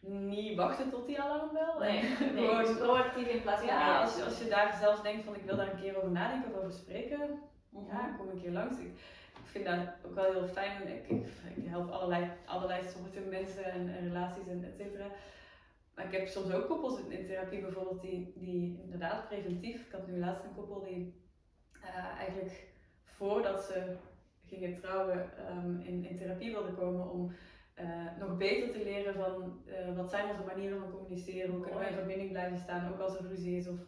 niet 0.00 0.56
wachten 0.56 0.90
tot 0.90 1.06
die 1.06 1.20
alarmbel. 1.20 1.78
Nee, 1.78 2.02
nee, 2.34 2.46
gewoon 2.48 2.64
dus 2.64 2.76
proactief 2.76 3.26
in 3.26 3.42
plaats 3.42 3.60
van 3.60 3.68
ja, 3.68 4.00
als 4.00 4.16
je, 4.16 4.24
als 4.24 4.38
je 4.38 4.48
daar 4.48 4.76
zelfs 4.80 5.02
denkt 5.02 5.24
van 5.24 5.34
ik 5.34 5.44
wil 5.44 5.56
daar 5.56 5.72
een 5.72 5.80
keer 5.80 5.96
over 5.96 6.10
nadenken 6.10 6.50
of 6.52 6.58
over 6.58 6.72
spreken, 6.72 7.48
Mhm. 7.70 7.86
ja, 7.86 8.14
kom 8.18 8.28
een 8.28 8.40
keer 8.40 8.50
langs. 8.50 8.78
Ik 8.78 8.92
vind 9.50 9.64
dat 9.64 9.78
ook 10.06 10.14
wel 10.14 10.32
heel 10.32 10.48
fijn. 10.48 10.88
Ik, 10.88 11.08
ik, 11.08 11.26
ik 11.56 11.66
help 11.66 11.90
allerlei, 11.90 12.30
allerlei 12.46 12.82
soorten 12.88 13.28
mensen 13.28 13.64
en, 13.64 13.88
en 13.88 14.06
relaties 14.06 14.46
en 14.48 14.64
et 14.64 14.76
cetera. 14.76 15.06
Maar 15.94 16.04
ik 16.04 16.12
heb 16.12 16.28
soms 16.28 16.52
ook 16.52 16.66
koppels 16.66 17.00
in, 17.00 17.12
in 17.12 17.26
therapie 17.26 17.60
bijvoorbeeld 17.60 18.00
die, 18.00 18.32
die 18.36 18.80
inderdaad 18.82 19.28
preventief. 19.28 19.86
Ik 19.86 19.92
had 19.92 20.06
nu 20.06 20.18
laatst 20.18 20.44
een 20.44 20.54
koppel 20.54 20.80
die 20.80 21.14
eh, 21.80 22.18
eigenlijk 22.18 22.68
voordat 23.04 23.62
ze 23.62 23.96
gingen 24.46 24.80
trouwen 24.80 25.30
ehm, 25.46 25.80
in, 25.80 26.04
in 26.04 26.16
therapie 26.18 26.50
wilden 26.50 26.76
komen 26.76 27.10
om 27.10 27.32
eh, 27.74 27.86
nog 28.18 28.36
beter 28.36 28.70
te 28.70 28.84
leren 28.84 29.14
van 29.14 29.62
eh, 29.66 29.96
wat 29.96 30.10
zijn 30.10 30.30
onze 30.30 30.44
manieren 30.44 30.80
van 30.80 30.90
communiceren, 30.90 31.50
hoe 31.50 31.60
kunnen 31.60 31.80
we 31.80 31.86
in 31.86 31.94
verbinding 31.94 32.30
blijven 32.30 32.58
staan, 32.58 32.92
ook 32.92 33.00
als 33.00 33.18
er 33.18 33.26
ruzie 33.26 33.56
is 33.56 33.68
of 33.68 33.78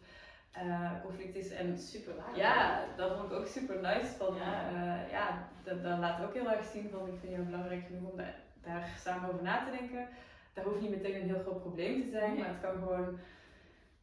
eh, 0.53 0.91
conflict 1.05 1.35
is. 1.35 1.51
En 1.51 1.77
Super 1.77 2.15
waar. 2.15 2.37
ja, 2.37 2.83
dat 2.97 3.17
vond 3.17 3.31
ik 3.31 3.37
ook 3.37 3.47
super 3.47 3.75
nice. 3.81 4.11
Van, 4.17 4.35
Ja. 4.35 4.69
ja, 4.69 5.05
ja 5.11 5.47
dat, 5.63 5.83
dat 5.83 5.97
laat 5.99 6.23
ook 6.23 6.33
heel 6.33 6.51
erg 6.51 6.63
zien 6.65 6.89
van 6.89 7.07
ik 7.07 7.19
vind 7.19 7.31
jou 7.33 7.43
belangrijk 7.45 7.85
genoeg 7.85 8.09
om 8.11 8.17
daar, 8.17 8.35
daar 8.63 8.87
samen 8.99 9.29
over 9.29 9.43
na 9.43 9.63
te 9.65 9.77
denken. 9.77 10.07
Dat 10.53 10.63
hoeft 10.63 10.81
niet 10.81 10.89
meteen 10.89 11.15
een 11.21 11.27
heel 11.33 11.41
groot 11.41 11.61
probleem 11.61 12.01
te 12.01 12.09
zijn, 12.09 12.29
Nee. 12.33 12.39
maar 12.39 12.47
het 12.47 12.61
kan 12.61 12.73
gewoon 12.73 13.19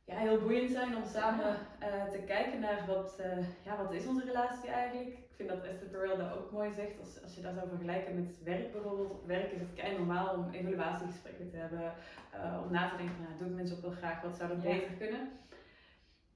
ja, 0.05 0.17
heel 0.17 0.39
boeiend 0.41 0.71
zijn 0.71 0.97
om 0.97 1.05
samen 1.05 1.57
eh, 1.79 2.05
te 2.13 2.19
kijken 2.19 2.61
naar 2.61 2.85
wat, 2.87 3.19
eh, 3.19 3.39
ja, 3.63 3.77
wat 3.77 3.93
is 3.93 4.07
onze 4.07 4.25
relatie 4.25 4.71
eigenlijk. 4.71 5.09
Ik 5.09 5.47
vind 5.47 5.49
dat 5.49 5.65
Esther 5.71 5.89
Perel 5.89 6.17
dat 6.17 6.33
ook 6.37 6.51
mooi 6.53 6.73
zegt. 6.73 6.99
Als, 7.01 7.23
als 7.23 7.35
je 7.35 7.41
dat 7.41 7.55
zou 7.55 7.69
vergelijken 7.69 8.15
met 8.25 8.43
werk 8.45 8.73
bijvoorbeeld. 8.73 9.11
Op 9.11 9.27
werk 9.27 9.53
is 9.53 9.61
het 9.61 9.75
kei 9.75 9.97
normaal 9.97 10.35
om 10.35 10.51
evaluatiegesprekken 10.51 11.51
te 11.51 11.57
hebben. 11.57 11.93
eh, 12.31 12.61
om 12.67 12.73
na 12.73 12.89
te 12.89 12.97
denken 12.97 13.15
van, 13.17 13.25
ja, 13.31 13.39
doe 13.39 13.49
ik 13.49 13.55
mensen 13.55 13.77
ook 13.77 13.83
wel 13.83 13.91
graag, 13.91 14.23
wat 14.23 14.37
zou 14.37 14.51
er 14.51 14.57
Ja. 14.57 14.63
beter 14.63 14.93
kunnen. 14.99 15.31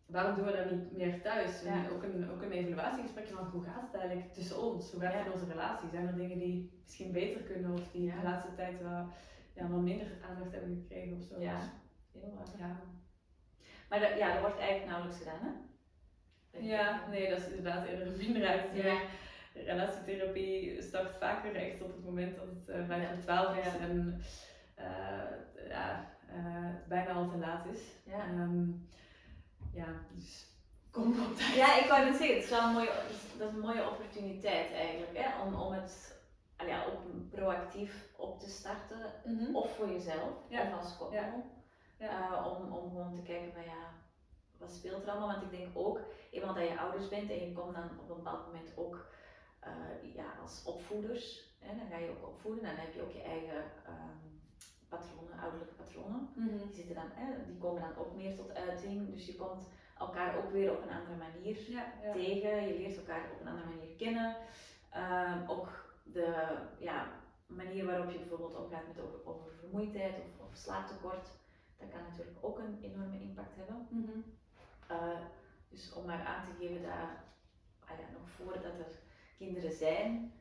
Waarom 0.07 0.35
doen 0.35 0.45
we 0.45 0.53
dat 0.57 0.71
niet 0.71 0.93
meer 0.97 1.23
thuis? 1.23 1.63
En 1.63 1.91
ook, 1.91 2.03
een, 2.03 2.31
ook 2.31 2.43
een 2.43 2.53
evaluatiegesprek 2.53 3.29
van 3.29 3.47
hoe 3.47 3.65
gaat 3.65 3.83
het 3.93 4.01
eigenlijk 4.01 4.33
tussen 4.33 4.63
ons? 4.63 4.93
Hoe 4.93 5.01
gaat 5.01 5.13
het 5.13 5.27
in 5.27 5.33
onze 5.33 5.51
relatie? 5.51 5.89
Zijn 5.89 6.07
er 6.07 6.17
dingen 6.17 6.39
die 6.39 6.81
misschien 6.83 7.13
beter 7.13 7.41
kunnen 7.43 7.73
of 7.73 7.91
die 7.93 8.11
de 8.11 8.23
laatste 8.23 8.55
tijd 8.55 8.83
wel, 8.83 9.07
ja, 9.55 9.67
minder 9.67 10.07
aandacht 10.29 10.53
hebben 10.53 10.77
gekregen 10.83 11.17
of 11.17 11.23
zo? 11.23 11.41
Ja. 11.41 11.59
Heel 12.13 12.43
ja. 12.59 12.81
Maar 13.89 14.01
dat, 14.01 14.19
ja, 14.19 14.33
dat 14.33 14.41
wordt 14.41 14.59
eigenlijk 14.59 14.91
nauwelijks 14.91 15.19
gedaan, 15.19 15.41
hè? 15.43 15.51
Ja, 16.59 17.09
nee, 17.11 17.31
dat 17.31 17.39
is 17.39 17.49
inderdaad 17.49 17.87
eerder 17.87 18.07
een 18.07 18.17
minderheid. 18.17 18.65
Ja. 18.73 19.01
Relatietherapie 19.55 20.83
start 20.83 21.17
vaker 21.17 21.55
echt 21.55 21.83
op 21.83 21.93
het 21.93 22.05
moment 22.05 22.37
dat 22.37 22.47
het 22.47 22.69
eh 22.69 22.87
5 22.87 23.03
Ja. 23.03 23.09
voor 23.15 23.23
12 23.23 23.57
is 23.59 23.77
en 23.81 24.21
eh, 24.75 25.69
ja, 25.69 26.11
eh, 26.29 26.69
bijna 26.89 27.13
al 27.13 27.29
te 27.29 27.37
laat 27.37 27.67
is. 27.67 27.81
Ja. 28.05 28.19
Ehm, 28.19 28.69
ja, 29.75 29.87
dus 30.13 30.47
kom 30.91 31.23
op 31.23 31.37
tijd. 31.37 31.55
Ja, 31.55 31.79
ik 31.79 31.89
wou 31.89 32.05
net 32.05 32.17
zeggen, 32.17 32.35
het 32.37 32.45
is 32.45 32.51
wel 32.51 32.63
een 32.67 32.73
mooie, 32.73 32.87
dat 32.87 33.11
is- 33.11 33.55
een 33.55 33.59
mooie 33.61 33.91
opportuniteit 33.91 34.73
eigenlijk, 34.73 35.19
hè? 35.19 35.43
Om, 35.43 35.55
om 35.55 35.73
het 35.73 36.19
ah 36.57 36.69
ja, 36.69 36.85
ook 36.85 37.31
proactief 37.31 38.09
op 38.17 38.41
te 38.41 38.49
starten. 38.51 39.13
Mhm. 39.25 39.55
Of 39.57 39.77
voor 39.77 39.89
jezelf, 39.89 40.33
Ja. 40.49 40.67
of 40.67 40.73
als 40.81 40.97
koppel. 40.97 41.17
Ja. 41.19 41.35
Ja. 41.99 42.37
Eh, 42.39 42.47
om, 42.47 42.73
om 42.73 42.89
gewoon 42.91 43.15
te 43.15 43.23
kijken 43.23 43.53
van 43.53 43.63
ja, 43.65 43.93
wat 44.59 44.71
speelt 44.73 45.03
er 45.03 45.11
allemaal? 45.11 45.29
Want 45.29 45.53
ik 45.53 45.59
denk 45.59 45.71
ook, 45.79 46.01
eenmaal 46.31 46.55
dat 46.55 46.69
je 46.69 46.79
ouders 46.79 47.09
bent 47.09 47.31
en 47.31 47.49
je 47.49 47.53
komt 47.53 47.75
dan 47.75 47.85
op 48.01 48.11
een 48.11 48.17
bepaald 48.17 48.47
moment 48.47 48.77
ook 48.77 49.07
eh, 49.61 50.15
ja, 50.15 50.25
als 50.43 50.63
opvoeders, 50.65 51.53
hè, 51.59 51.77
dan 51.77 51.87
ga 51.91 51.97
je 51.97 52.11
ook 52.11 52.29
opvoeden, 52.29 52.65
dan 52.65 52.75
heb 52.77 52.95
je 52.95 53.03
ook 53.03 53.13
je 53.13 53.23
eigen 53.23 53.65
ehm, 53.87 54.19
patronen, 54.97 55.39
ouderlijke 55.39 55.75
patronen. 55.75 56.29
Mhm. 56.35 56.49
Die, 56.49 56.75
zitten 56.75 56.95
dan, 56.95 57.11
hè, 57.15 57.45
die 57.47 57.59
komen 57.59 57.83
dan 57.83 57.97
ook 57.97 58.15
meer 58.15 58.37
tot 58.37 58.55
uiting, 58.55 59.13
dus 59.13 59.27
je 59.27 59.35
komt 59.35 59.69
elkaar 59.99 60.37
ook 60.37 60.51
weer 60.51 60.73
op 60.73 60.83
een 60.83 60.97
andere 60.99 61.17
manier 61.17 61.71
Ja, 61.71 61.93
ja. 62.03 62.13
tegen, 62.13 62.69
je 62.69 62.75
leert 62.79 62.97
elkaar 62.97 63.31
op 63.33 63.41
een 63.41 63.49
andere 63.49 63.69
manier 63.69 63.95
kennen. 63.97 64.37
Ehm, 64.91 65.51
ook 65.51 65.95
de 66.03 66.59
ja, 66.79 67.09
manier 67.47 67.87
waarop 67.87 68.11
je 68.11 68.19
bijvoorbeeld 68.19 68.57
omgaat 68.57 68.87
met 68.87 69.01
over, 69.05 69.27
over 69.27 69.53
vermoeidheid 69.61 70.15
of, 70.15 70.47
of 70.47 70.57
slaaptekort, 70.57 71.29
dat 71.79 71.89
kan 71.91 72.03
natuurlijk 72.03 72.39
ook 72.41 72.59
een 72.59 72.79
enorme 72.83 73.21
impact 73.21 73.57
hebben. 73.57 73.87
Mhm. 73.91 74.19
Eh, 74.89 75.21
dus 75.69 75.93
om 75.93 76.07
maar 76.07 76.25
aan 76.25 76.45
te 76.45 76.51
geven 76.59 76.83
dat 76.83 76.93
ah 77.85 77.99
ja, 77.99 78.19
nog 78.19 78.29
voordat 78.29 78.79
er 78.79 78.99
kinderen 79.37 79.73
zijn, 79.73 80.33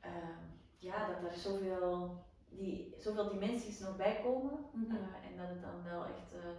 ehm, 0.00 0.44
ja, 0.78 1.06
dat 1.06 1.32
er 1.32 1.38
zoveel, 1.38 2.24
die, 2.48 2.94
zoveel 2.98 3.28
dimensies 3.28 3.78
nog 3.78 3.96
bij 3.96 4.20
komen. 4.22 4.58
Mhm. 4.72 4.96
Eh, 4.96 5.30
en 5.30 5.36
dat 5.36 5.48
het 5.48 5.60
dan 5.62 5.82
wel 5.82 6.04
echt 6.04 6.32
eh, 6.32 6.50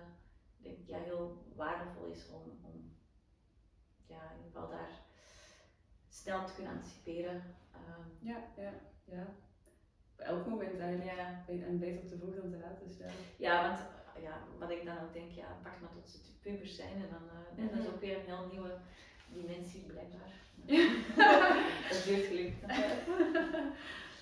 denk, 0.58 0.78
ik, 0.78 0.88
ja, 0.88 0.98
heel 1.00 1.44
waardevol 1.56 2.06
is 2.06 2.30
om, 2.30 2.60
om 2.64 2.96
ja, 4.08 4.22
in 4.32 4.38
ieder 4.38 4.52
geval 4.52 4.70
daar 4.70 4.90
snel 6.10 6.46
te 6.46 6.54
kunnen 6.54 6.74
anticiperen. 6.74 7.44
Ehm, 7.74 8.28
Ja, 8.28 8.38
ja, 8.58 8.74
ja. 9.06 9.28
Op 10.14 10.20
elk 10.24 10.48
moment 10.48 10.80
eigenlijk. 10.80 11.18
ja. 11.18 11.44
En 11.48 11.80
beter 11.80 12.08
te 12.08 12.18
vroeg 12.18 12.36
dan 12.36 12.52
te 12.52 12.58
laat. 12.58 12.80
Dus 12.88 12.98
ja. 12.98 13.06
ja, 13.38 13.68
want 13.68 13.80
ja, 14.24 14.44
wat 14.60 14.70
ik 14.70 14.86
dan 14.86 14.98
ook 15.00 15.14
denk, 15.14 15.32
ja, 15.32 15.60
pak 15.64 15.80
maar 15.82 15.92
tot 15.92 16.10
ze 16.10 16.40
pubers 16.42 16.76
zijn 16.76 16.94
en 16.94 17.10
dan 17.12 17.30
eh, 17.30 17.70
dat 17.72 17.80
is 17.80 17.86
Mhm. 17.86 17.94
ook 17.94 18.00
weer 18.02 18.18
een 18.18 18.26
heel 18.26 18.48
nieuwe 18.52 18.78
dimensie 19.34 19.86
blijkbaar. 19.86 20.32
dat 21.90 22.04
duurt 22.04 22.26
gelukkig 22.26 22.60
wel. 22.60 23.72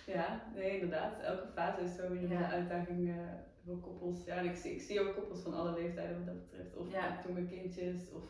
Ja, 0.06 0.42
nee, 0.54 0.74
inderdaad. 0.74 1.20
Elke 1.20 1.48
fase 1.48 1.82
is 1.82 1.96
zo 1.96 2.10
weer 2.10 2.30
Ja. 2.30 2.38
een 2.38 2.52
uitdaging 2.52 3.10
eh, 3.10 3.16
voor 3.66 3.80
koppels. 3.80 4.26
Ja, 4.26 4.36
en 4.36 4.46
ik 4.46 4.56
zie, 4.56 4.72
ik 4.72 4.82
zie 4.82 5.00
ook 5.00 5.14
koppels 5.16 5.42
van 5.42 5.54
alle 5.54 5.72
leeftijden 5.74 6.16
wat 6.18 6.26
dat 6.26 6.50
betreft. 6.50 6.76
Of 6.76 6.92
Ja. 6.92 7.22
toen 7.22 7.34
met 7.34 7.48
kindjes, 7.48 8.12
of 8.12 8.24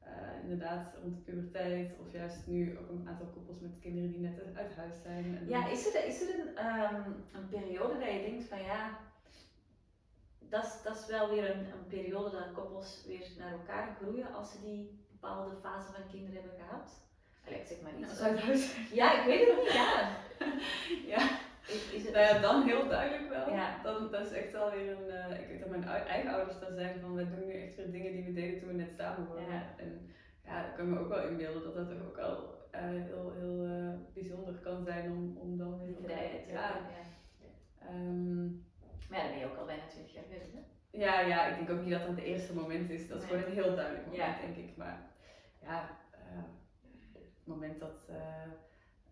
eh, 0.00 0.12
inderdaad 0.42 0.94
rond 1.02 1.14
de 1.16 1.20
puberteit. 1.32 1.98
Of 2.00 2.12
juist 2.12 2.46
nu 2.46 2.78
ook 2.78 2.88
een 2.88 3.08
aantal 3.08 3.26
koppels 3.26 3.60
met 3.60 3.78
kinderen 3.80 4.10
die 4.10 4.20
net 4.20 4.40
uit 4.54 4.74
huis 4.76 5.02
zijn. 5.02 5.36
En 5.36 5.48
Ja, 5.48 5.66
is 5.68 5.94
er, 5.94 6.04
is 6.06 6.20
er 6.22 6.38
een, 6.40 6.56
ehm, 6.56 7.10
een 7.32 7.48
periode 7.48 7.98
dat 7.98 8.10
je 8.12 8.22
denkt 8.30 8.44
van 8.44 8.62
ja, 8.62 8.98
dat 10.38 10.64
is, 10.64 10.82
dat 10.82 10.96
is 10.96 11.06
wel 11.06 11.30
weer 11.30 11.50
een, 11.56 11.58
een 11.72 11.86
periode 11.86 12.30
dat 12.30 12.52
koppels 12.52 13.04
weer 13.06 13.28
naar 13.38 13.52
elkaar 13.52 13.96
groeien 14.00 14.32
als 14.34 14.52
ze 14.52 14.60
die 14.60 15.06
bepaalde 15.10 15.56
fase 15.56 15.92
van 15.92 16.06
kinderen 16.10 16.42
hebben 16.42 16.60
gehad? 16.66 17.02
Allee, 17.46 17.58
ik 17.60 17.66
zeg 17.66 17.80
maar 17.82 17.92
Ja, 17.92 17.98
iets. 17.98 18.08
als 18.10 18.20
uit 18.20 18.40
huis 18.40 18.76
Ja, 18.92 19.20
ik 19.20 19.26
weet 19.26 19.46
het 19.48 19.56
niet, 19.62 19.72
ja. 19.72 20.08
Ja, 21.16 21.38
Is, 21.66 21.90
is 21.92 22.04
het, 22.04 22.12
nou 22.14 22.26
ja, 22.26 22.40
dan 22.40 22.62
heel 22.62 22.88
duidelijk 22.88 23.28
wel. 23.28 23.50
Ja. 23.54 23.82
Dan, 23.82 24.10
dat 24.10 24.26
is 24.26 24.32
echt 24.32 24.52
wel 24.52 24.70
weer 24.70 24.90
een. 24.90 25.10
eh, 25.10 25.40
ik 25.40 25.46
weet 25.48 25.60
dat 25.60 25.68
mijn 25.68 25.84
eigen 25.84 26.30
ouders 26.30 26.60
dan 26.60 26.72
zeggen 26.74 27.00
van 27.00 27.14
we 27.14 27.30
doen 27.30 27.46
nu 27.46 27.52
echt 27.62 27.76
weer 27.76 27.90
dingen 27.92 28.12
die 28.12 28.24
we 28.24 28.32
deden 28.32 28.58
toen 28.58 28.68
we 28.68 28.74
net 28.74 28.94
samen 28.98 29.26
woonden. 29.26 29.52
Ja. 29.54 29.62
En 29.76 30.10
ja, 30.44 30.66
ik 30.68 30.74
kan 30.76 30.90
me 30.90 30.98
ook 30.98 31.08
wel 31.08 31.28
inbeelden 31.28 31.62
dat 31.62 31.74
dat 31.74 31.88
toch 31.88 32.06
ook 32.06 32.16
wel 32.16 32.54
eh, 32.70 32.80
heel, 32.82 33.32
heel 33.38 33.64
eh, 33.64 34.12
bijzonder 34.14 34.54
kan 34.54 34.84
zijn 34.84 35.10
om, 35.12 35.36
om 35.36 35.58
dan 35.58 35.78
weer. 35.78 35.86
die 35.86 36.04
vrijheid. 36.04 36.48
Ja. 36.48 36.60
Ja. 36.60 36.76
Ehm, 37.88 38.44
Maar 39.08 39.18
ja, 39.18 39.22
dan 39.22 39.30
ben 39.30 39.38
je 39.38 39.46
ook 39.46 39.56
al 39.58 39.64
bijna 39.64 39.86
20 39.88 40.14
jaar 40.14 40.24
verder. 40.28 40.48
Hè? 40.54 40.60
ja, 40.98 41.20
ja, 41.20 41.46
ik 41.46 41.56
denk 41.56 41.70
ook 41.70 41.84
niet 41.84 41.90
dat 41.92 42.00
dat 42.06 42.16
het 42.16 42.24
eerste 42.24 42.54
moment 42.54 42.90
is. 42.90 43.08
Dat 43.08 43.22
is 43.22 43.30
Nee. 43.30 43.38
gewoon 43.38 43.56
een 43.56 43.62
heel 43.64 43.74
duidelijk 43.74 44.06
moment, 44.06 44.40
denk 44.40 44.56
ik. 44.56 44.76
Maar 44.76 45.02
ja, 45.62 45.90
het 47.44 47.54
moment 47.54 47.80
dat, 47.80 47.98
eh, 48.08 48.42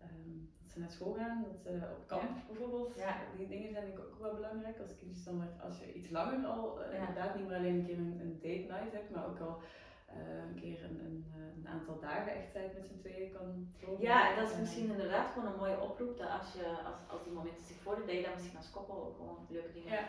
ehm, 0.01 0.31
dat 0.61 0.71
ze 0.71 0.79
naar 0.79 0.89
school 0.91 1.13
gaan, 1.13 1.43
dat 1.43 1.57
ze 1.61 1.87
op 1.99 2.07
kamp 2.07 2.31
bijvoorbeeld, 2.47 2.95
Ja. 2.95 3.15
die 3.37 3.47
dingen 3.47 3.71
zijn 3.71 3.85
denk 3.85 3.97
ik 3.97 4.03
ook 4.05 4.19
wel 4.19 4.33
belangrijk. 4.33 4.79
Als 4.79 4.95
kindjes 4.99 5.23
dan 5.23 5.47
als 5.61 5.79
je 5.79 5.93
iets 5.93 6.09
langer 6.09 6.45
al, 6.47 6.83
eh, 6.83 6.99
inderdaad 6.99 7.35
niet 7.35 7.47
meer 7.47 7.57
alleen 7.57 7.75
een 7.79 7.85
keer 7.85 7.97
een, 7.97 8.19
een 8.21 8.39
date 8.41 8.73
night 8.73 8.91
hebt, 8.93 9.09
maar 9.09 9.25
ook 9.27 9.39
al 9.39 9.61
eh, 10.07 10.37
een 10.47 10.59
keer 10.61 10.83
een, 10.83 10.99
een, 11.05 11.25
een 11.57 11.67
aantal 11.67 11.99
dagen 11.99 12.33
echt 12.35 12.51
tijd 12.53 12.73
met 12.73 12.87
z'n 12.87 12.99
tweeën 12.99 13.31
kan 13.31 13.67
doorbrengen. 13.79 14.01
Ja, 14.01 14.29
en 14.29 14.35
dat 14.41 14.51
is 14.51 14.57
misschien 14.57 14.89
inderdaad 14.91 15.31
gewoon 15.31 15.51
een 15.51 15.59
mooie 15.59 15.79
oproep 15.79 16.17
dat 16.17 16.29
als, 16.29 16.53
je, 16.53 16.65
als, 16.85 16.97
als 17.09 17.23
die 17.23 17.33
momenten 17.33 17.63
zich 17.65 17.77
voordoen, 17.81 18.05
dat 18.05 18.15
je 18.15 18.21
dan 18.21 18.33
misschien 18.33 18.57
als 18.57 18.71
koppel 18.71 18.95
ook 19.05 19.15
gewoon 19.15 19.45
leuke 19.49 19.71
dingen 19.73 19.91
Ja. 19.91 20.03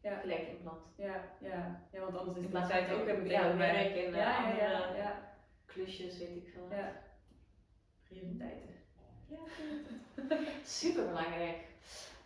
Ja. 0.00 0.16
gelijk 0.18 0.48
inplant. 0.48 0.80
Ja, 0.96 1.20
ja, 1.40 1.80
ja, 1.92 2.00
want 2.00 2.16
anders 2.16 2.38
is 2.38 2.46
plaats 2.46 2.68
tijd 2.68 2.92
ook 2.92 3.06
een 3.06 3.26
ja, 3.28 3.42
beetje 3.42 3.56
werk 3.56 3.96
en, 3.96 4.10
ja, 4.12 4.48
ja, 4.48 4.56
ja, 4.56 4.80
andere- 4.80 4.96
ja, 4.98 5.34
Klusjes, 5.66 6.18
weet 6.18 6.36
ik 6.36 6.48
veel. 6.54 6.66
ja. 6.70 6.92
Prioriteiten. 8.12 8.74
Super 10.64 11.06
belangrijk. 11.06 11.58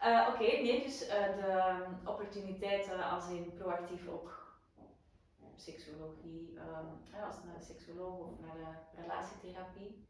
Eh, 0.01 0.29
Oké, 0.33 0.43
nee, 0.43 0.83
dus 0.85 1.07
eh, 1.07 1.37
de 1.37 1.75
um, 1.87 2.09
opportuniteiten 2.09 3.03
als 3.11 3.29
in 3.29 3.53
proactief 3.59 4.09
ook 4.09 4.45
seksologie, 5.57 6.55
ehm, 6.59 6.87
ja, 7.13 7.27
als 7.27 7.37
naar 7.45 7.59
de 7.59 7.65
seksoloog 7.65 8.19
of 8.19 8.41
naar 8.41 8.55
de 8.57 9.01
relatietherapie. 9.03 10.05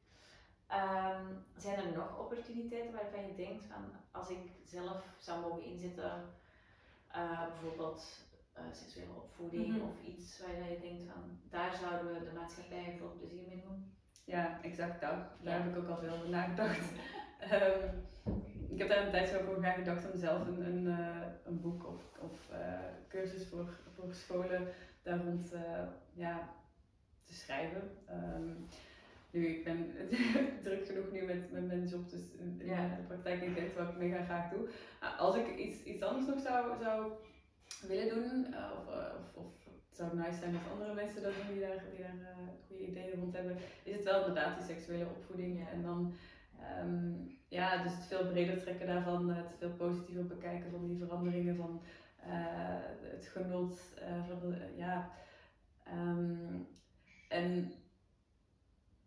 Ehm, 0.66 1.24
zijn 1.56 1.76
er 1.78 1.92
nog 1.96 2.18
opportuniteiten 2.18 2.92
waarvan 2.92 3.26
je 3.26 3.34
denkt 3.34 3.64
van 3.64 3.84
als 4.10 4.28
ik 4.28 4.50
zelf 4.64 5.04
zou 5.18 5.40
mogen 5.40 5.64
inzetten, 5.64 6.34
eh, 7.08 7.46
bijvoorbeeld 7.46 8.24
eh, 8.52 8.62
seksuele 8.72 9.12
opvoeding 9.14 9.66
Mhm. 9.76 9.80
of 9.82 9.94
iets 10.04 10.40
waar 10.40 10.70
je 10.70 10.80
denkt 10.80 11.02
van 11.12 11.38
daar 11.50 11.76
zouden 11.76 12.12
we 12.14 12.24
de 12.24 12.32
maatschappij 12.38 12.94
groot 12.98 13.18
plezier 13.18 13.42
mee 13.48 13.60
doen? 13.60 13.95
Ja, 14.26 14.58
exact 14.62 15.00
dat. 15.00 15.10
Daar 15.42 15.58
Ja. 15.58 15.62
heb 15.62 15.76
ik 15.76 15.78
ook 15.82 15.88
al 15.88 15.96
veel 15.98 16.12
over 16.14 16.28
nagedacht. 16.28 16.78
Ehm, 17.40 17.88
ik 18.68 18.78
heb 18.78 18.88
daar 18.88 19.04
een 19.04 19.10
tijd 19.10 19.28
zo 19.28 19.38
over 19.38 19.60
nagedacht 19.60 20.12
om 20.12 20.18
zelf 20.18 20.46
een, 20.46 20.66
een, 20.66 20.86
eh, 20.98 21.26
een 21.44 21.60
boek 21.60 21.86
of, 21.86 22.00
of 22.20 22.50
eh, 22.50 22.78
cursus 23.08 23.46
voor, 23.48 23.68
voor 23.94 24.14
scholen 24.14 24.68
daar 25.02 25.18
rond 25.24 25.52
eh, 25.52 25.82
ja, 26.12 26.48
te 27.24 27.34
schrijven. 27.34 27.82
Ehm, 28.06 28.50
nu, 29.30 29.46
ik 29.46 29.64
ben 29.64 29.92
druk 30.64 30.86
genoeg 30.86 31.10
nu 31.12 31.22
met, 31.22 31.52
met 31.52 31.66
mijn 31.66 31.86
job, 31.86 32.10
dus 32.10 32.20
in, 32.38 32.56
in 32.60 32.66
Ja. 32.66 32.88
de 32.96 33.02
praktijk 33.06 33.42
ik 33.42 33.56
echt 33.56 33.74
wat 33.74 33.88
ik 33.88 33.96
mega 33.96 34.24
graag 34.24 34.50
doe. 34.50 34.68
Maar 35.00 35.10
als 35.10 35.36
ik 35.36 35.56
iets, 35.56 35.82
iets 35.82 36.02
anders 36.02 36.26
nog 36.26 36.40
zou, 36.40 36.78
zou 36.82 37.12
willen 37.86 38.08
doen, 38.14 38.46
of, 38.46 38.86
of, 39.34 39.44
of 39.44 39.65
het 39.96 40.06
zou 40.06 40.20
nice 40.20 40.38
zijn 40.38 40.54
als 40.54 40.72
andere 40.72 40.94
mensen 40.94 41.22
dat 41.22 41.32
doen 41.34 41.54
die 41.54 41.60
daar, 41.60 41.84
eh, 41.98 42.48
goede 42.66 42.86
ideeën 42.86 43.20
rond 43.20 43.34
hebben, 43.34 43.56
is 43.82 43.94
het 43.94 44.04
wel 44.04 44.18
inderdaad 44.18 44.56
die 44.56 44.66
seksuele 44.66 45.04
opvoeding. 45.04 45.58
Ja. 45.58 45.68
En 45.70 45.82
dan, 45.82 46.14
ehm, 46.60 47.12
ja, 47.48 47.82
dus 47.82 47.94
het 47.94 48.04
veel 48.04 48.26
breder 48.26 48.58
trekken 48.58 48.86
daarvan, 48.86 49.30
het 49.30 49.54
veel 49.58 49.70
positiever 49.70 50.26
bekijken 50.26 50.70
van 50.70 50.86
die 50.86 50.98
veranderingen, 50.98 51.56
van 51.56 51.82
eh, 52.16 52.32
het 53.02 53.26
genot, 53.26 53.80
eh, 53.98 54.26
van 54.28 54.54
ja. 54.76 55.10
ehm, 55.84 56.54
en 57.28 57.72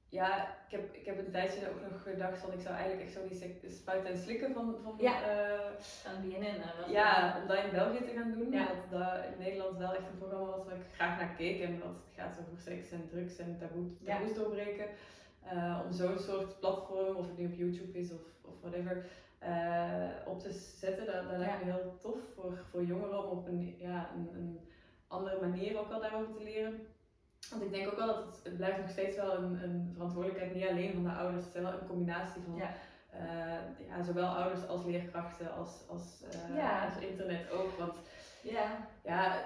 ja, 0.10 0.48
ik 0.66 0.72
heb, 0.72 0.94
ik 0.96 1.06
heb 1.06 1.18
een 1.18 1.32
tijdje 1.32 1.70
ook 1.70 1.92
nog 1.92 2.02
gedacht 2.04 2.38
van 2.38 2.54
ik 2.54 2.60
zou 2.62 2.74
eigenlijk 2.76 3.04
echt 3.06 3.14
zo 3.14 3.28
die 3.28 3.70
spuiten 3.72 4.12
en 4.12 4.18
slikken 4.18 4.54
van, 4.54 4.76
van 4.84 4.96
Ja. 4.98 5.20
Van 5.80 6.22
BNN. 6.22 6.44
eh, 6.44 6.92
ja, 6.92 7.38
om 7.42 7.48
dat 7.48 7.64
in 7.64 7.72
België 7.72 7.98
te 8.06 8.14
gaan 8.16 8.32
doen. 8.32 8.52
Ja. 8.52 8.68
Dat 8.68 9.00
dat 9.00 9.24
in 9.26 9.44
Nederland 9.44 9.78
wel 9.78 9.94
echt 9.94 10.08
een 10.12 10.18
programma 10.18 10.46
was 10.46 10.66
waar 10.66 10.76
ik 10.76 10.82
graag 10.94 11.20
naar 11.20 11.36
keek. 11.38 11.62
En 11.62 11.80
wat 11.80 11.96
gaat 12.16 12.38
over 12.42 12.62
seks 12.62 12.92
en 12.92 13.08
drugs 13.12 13.38
en 13.38 13.58
taboe, 13.60 13.86
Ja. 14.00 14.18
taboes 14.18 14.34
doorbreken. 14.36 14.86
Eh, 15.44 15.80
om 15.86 15.92
zo'n 15.92 16.18
soort 16.20 16.60
platform, 16.60 17.16
of 17.16 17.28
het 17.28 17.38
nu 17.38 17.46
op 17.46 17.54
YouTube 17.58 18.00
is 18.00 18.12
of, 18.12 18.22
of 18.46 18.54
whatever, 18.62 19.06
op 20.26 20.40
te 20.40 20.52
zetten. 20.52 21.06
Dat, 21.06 21.30
dat 21.30 21.38
lijkt 21.40 21.66
me 21.66 21.72
heel 21.72 21.98
tof 22.02 22.18
voor, 22.36 22.58
voor 22.72 22.84
jongeren 22.84 23.24
om 23.30 23.38
op 23.38 23.48
een, 23.48 23.76
ja, 23.80 24.10
een, 24.16 24.30
een 24.36 24.60
andere 25.08 25.40
manier 25.42 25.80
ook 25.80 25.90
wel 25.90 26.02
daarover 26.02 26.34
te 26.34 26.44
leren. 26.44 26.88
Want 27.50 27.62
ik 27.62 27.72
denk 27.72 27.88
ook 27.88 27.98
wel 27.98 28.08
dat 28.08 28.26
het, 28.26 28.40
het 28.44 28.58
blijft 28.58 28.78
nog 28.78 28.90
steeds 28.90 29.16
wel 29.16 29.34
een, 29.38 29.64
een 29.64 29.90
verantwoordelijkheid, 29.94 30.54
niet 30.54 30.68
alleen 30.68 30.94
van 30.94 31.04
de 31.04 31.10
ouders. 31.12 31.46
Het 31.46 31.56
is 31.56 31.62
wel 31.62 31.72
een 31.72 31.88
combinatie 31.88 32.42
van 32.42 32.56
Ja. 32.56 32.74
eh, 33.12 33.88
ja, 33.88 34.04
zowel 34.04 34.28
ouders 34.28 34.68
als 34.68 34.84
leerkrachten, 34.86 35.54
als, 35.56 35.84
als, 35.90 36.24
eh, 36.32 36.56
Ja. 36.56 36.86
als 36.86 37.04
internet 37.04 37.52
ook. 37.52 37.78
Want 37.78 37.94
Ja, 38.44 38.88
ja, 39.04 39.46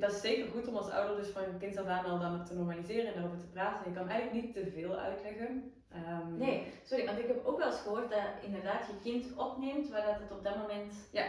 dat 0.00 0.12
is 0.12 0.20
zeker 0.20 0.50
goed 0.50 0.68
om 0.68 0.76
als 0.76 0.90
ouder 0.90 1.16
dus 1.16 1.28
van 1.28 1.58
kinds 1.58 1.76
af 1.76 1.86
aan 1.86 2.04
al 2.04 2.18
dan 2.18 2.44
te 2.44 2.54
normaliseren 2.54 3.06
en 3.06 3.14
daarover 3.14 3.38
te 3.40 3.50
praten. 3.50 3.90
Je 3.90 3.96
kan 3.96 4.08
eigenlijk 4.08 4.44
niet 4.44 4.54
te 4.54 4.70
veel 4.70 4.96
uitleggen. 4.98 5.72
Ehm, 5.90 6.36
Nee, 6.36 6.72
sorry, 6.84 7.06
want 7.06 7.18
ik 7.18 7.26
heb 7.26 7.46
ook 7.46 7.58
wel 7.58 7.66
eens 7.66 7.80
gehoord 7.80 8.10
dat 8.10 8.20
inderdaad 8.42 8.86
je 8.86 9.00
kind 9.10 9.36
opneemt 9.36 9.88
waar 9.88 10.06
dat 10.06 10.18
het 10.20 10.30
op 10.32 10.44
dat 10.44 10.56
moment 10.56 11.08
Ja. 11.12 11.24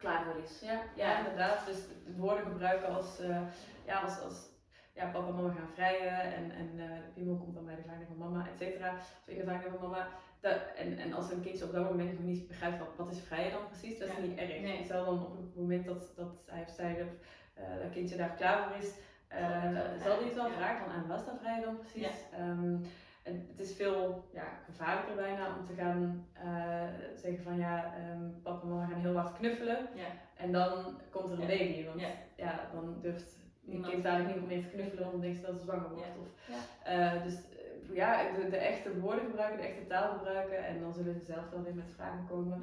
Klaar 0.00 0.24
voor 0.24 0.42
is. 0.44 0.60
Ja, 0.60 0.80
ja, 0.94 1.18
inderdaad. 1.18 1.66
Dus 1.66 1.76
de 2.06 2.12
woorden 2.16 2.44
gebruiken 2.44 2.88
als, 2.88 3.18
eh, 3.20 3.40
ja, 3.86 4.00
als, 4.00 4.20
als 4.20 4.48
ja, 4.92 5.10
papa 5.10 5.28
en 5.28 5.34
mama 5.34 5.52
gaan 5.52 5.68
vrijen 5.74 6.20
en, 6.34 6.50
en 6.50 6.68
eh, 6.76 6.86
de 7.04 7.10
piemel 7.14 7.36
komt 7.36 7.54
dan 7.54 7.64
bij 7.64 7.76
de 7.76 7.82
vagina 7.86 8.06
van 8.06 8.16
mama, 8.18 8.46
et 8.52 8.58
cetera. 8.58 8.92
Of 8.94 9.22
in 9.28 9.38
de 9.38 9.44
vagina 9.44 9.70
van 9.70 9.90
mama. 9.90 10.08
Dat, 10.40 10.60
en, 10.76 10.98
en 10.98 11.12
als 11.12 11.30
een 11.30 11.40
kindje 11.42 11.64
op 11.64 11.72
dat 11.72 11.90
moment 11.90 12.12
nog 12.12 12.22
niet 12.22 12.48
begrijpt 12.48 12.78
wat, 12.78 12.96
wat 12.96 13.10
is 13.10 13.20
vrijen 13.20 13.50
dan 13.52 13.66
precies, 13.68 13.98
dat 13.98 14.08
is 14.08 14.14
Ja. 14.14 14.20
niet 14.20 14.38
erg. 14.38 14.60
Nee. 14.60 14.84
Zal 14.84 15.04
dan 15.04 15.26
op 15.26 15.36
het 15.36 15.56
moment 15.56 15.84
dat, 15.84 16.12
dat 16.16 16.32
hij 16.46 16.62
of 16.62 16.70
zij, 16.70 17.02
of, 17.02 17.08
eh, 17.54 17.82
dat 17.82 17.90
kindje 17.90 18.16
daar 18.16 18.34
klaar 18.34 18.68
voor 18.68 18.76
is, 18.82 18.90
eh, 19.28 19.72
Zal 20.02 20.16
hij 20.16 20.24
het 20.24 20.34
wel 20.34 20.50
vragen, 20.50 20.76
ja. 20.76 20.84
van 20.84 20.92
aan 20.92 21.06
was 21.08 21.24
dat 21.24 21.38
vrij 21.40 21.60
dan 21.60 21.78
precies. 21.78 22.16
Ehm, 22.32 22.76
en 23.30 23.46
het 23.48 23.60
is 23.60 23.74
veel 23.76 24.28
ja, 24.32 24.58
gevaarlijker 24.64 25.14
bijna 25.14 25.56
om 25.58 25.66
te 25.66 25.74
gaan 25.74 26.26
eh, 26.32 26.88
zeggen 27.14 27.42
van 27.42 27.56
ja, 27.58 27.94
ehm, 27.96 28.30
papa 28.42 28.62
en 28.62 28.68
mama 28.68 28.86
gaan 28.86 29.00
heel 29.00 29.16
hard 29.16 29.36
knuffelen. 29.36 29.78
Ja. 29.94 30.06
En 30.36 30.52
dan 30.52 31.00
komt 31.10 31.30
er 31.30 31.34
een 31.34 31.40
Ja. 31.40 31.46
baby, 31.46 31.84
want 31.86 32.00
Ja. 32.36 32.68
dan 32.72 32.96
durft 33.00 33.38
Niemand. 33.60 33.90
kind 33.92 34.02
dadelijk 34.04 34.34
niet 34.36 34.46
meer 34.46 34.62
te 34.62 34.68
knuffelen, 34.68 35.00
want 35.00 35.12
dan 35.12 35.20
denkt 35.20 35.38
ze 35.38 35.46
dat 35.46 35.54
ze 35.58 35.64
zwanger 35.64 35.90
wordt. 35.90 36.18
Of, 36.20 36.28
eh, 36.84 37.22
dus 37.22 37.34
eh, 37.34 37.94
ja, 37.96 38.32
de, 38.32 38.48
de 38.50 38.56
echte 38.56 39.00
woorden 39.00 39.24
gebruiken, 39.24 39.60
de 39.60 39.66
echte 39.68 39.86
taal 39.86 40.12
gebruiken 40.18 40.64
en 40.66 40.80
dan 40.80 40.92
zullen 40.94 41.14
ze 41.14 41.24
zelf 41.24 41.50
wel 41.50 41.62
weer 41.62 41.74
met 41.74 41.90
vragen 41.94 42.26
komen. 42.28 42.62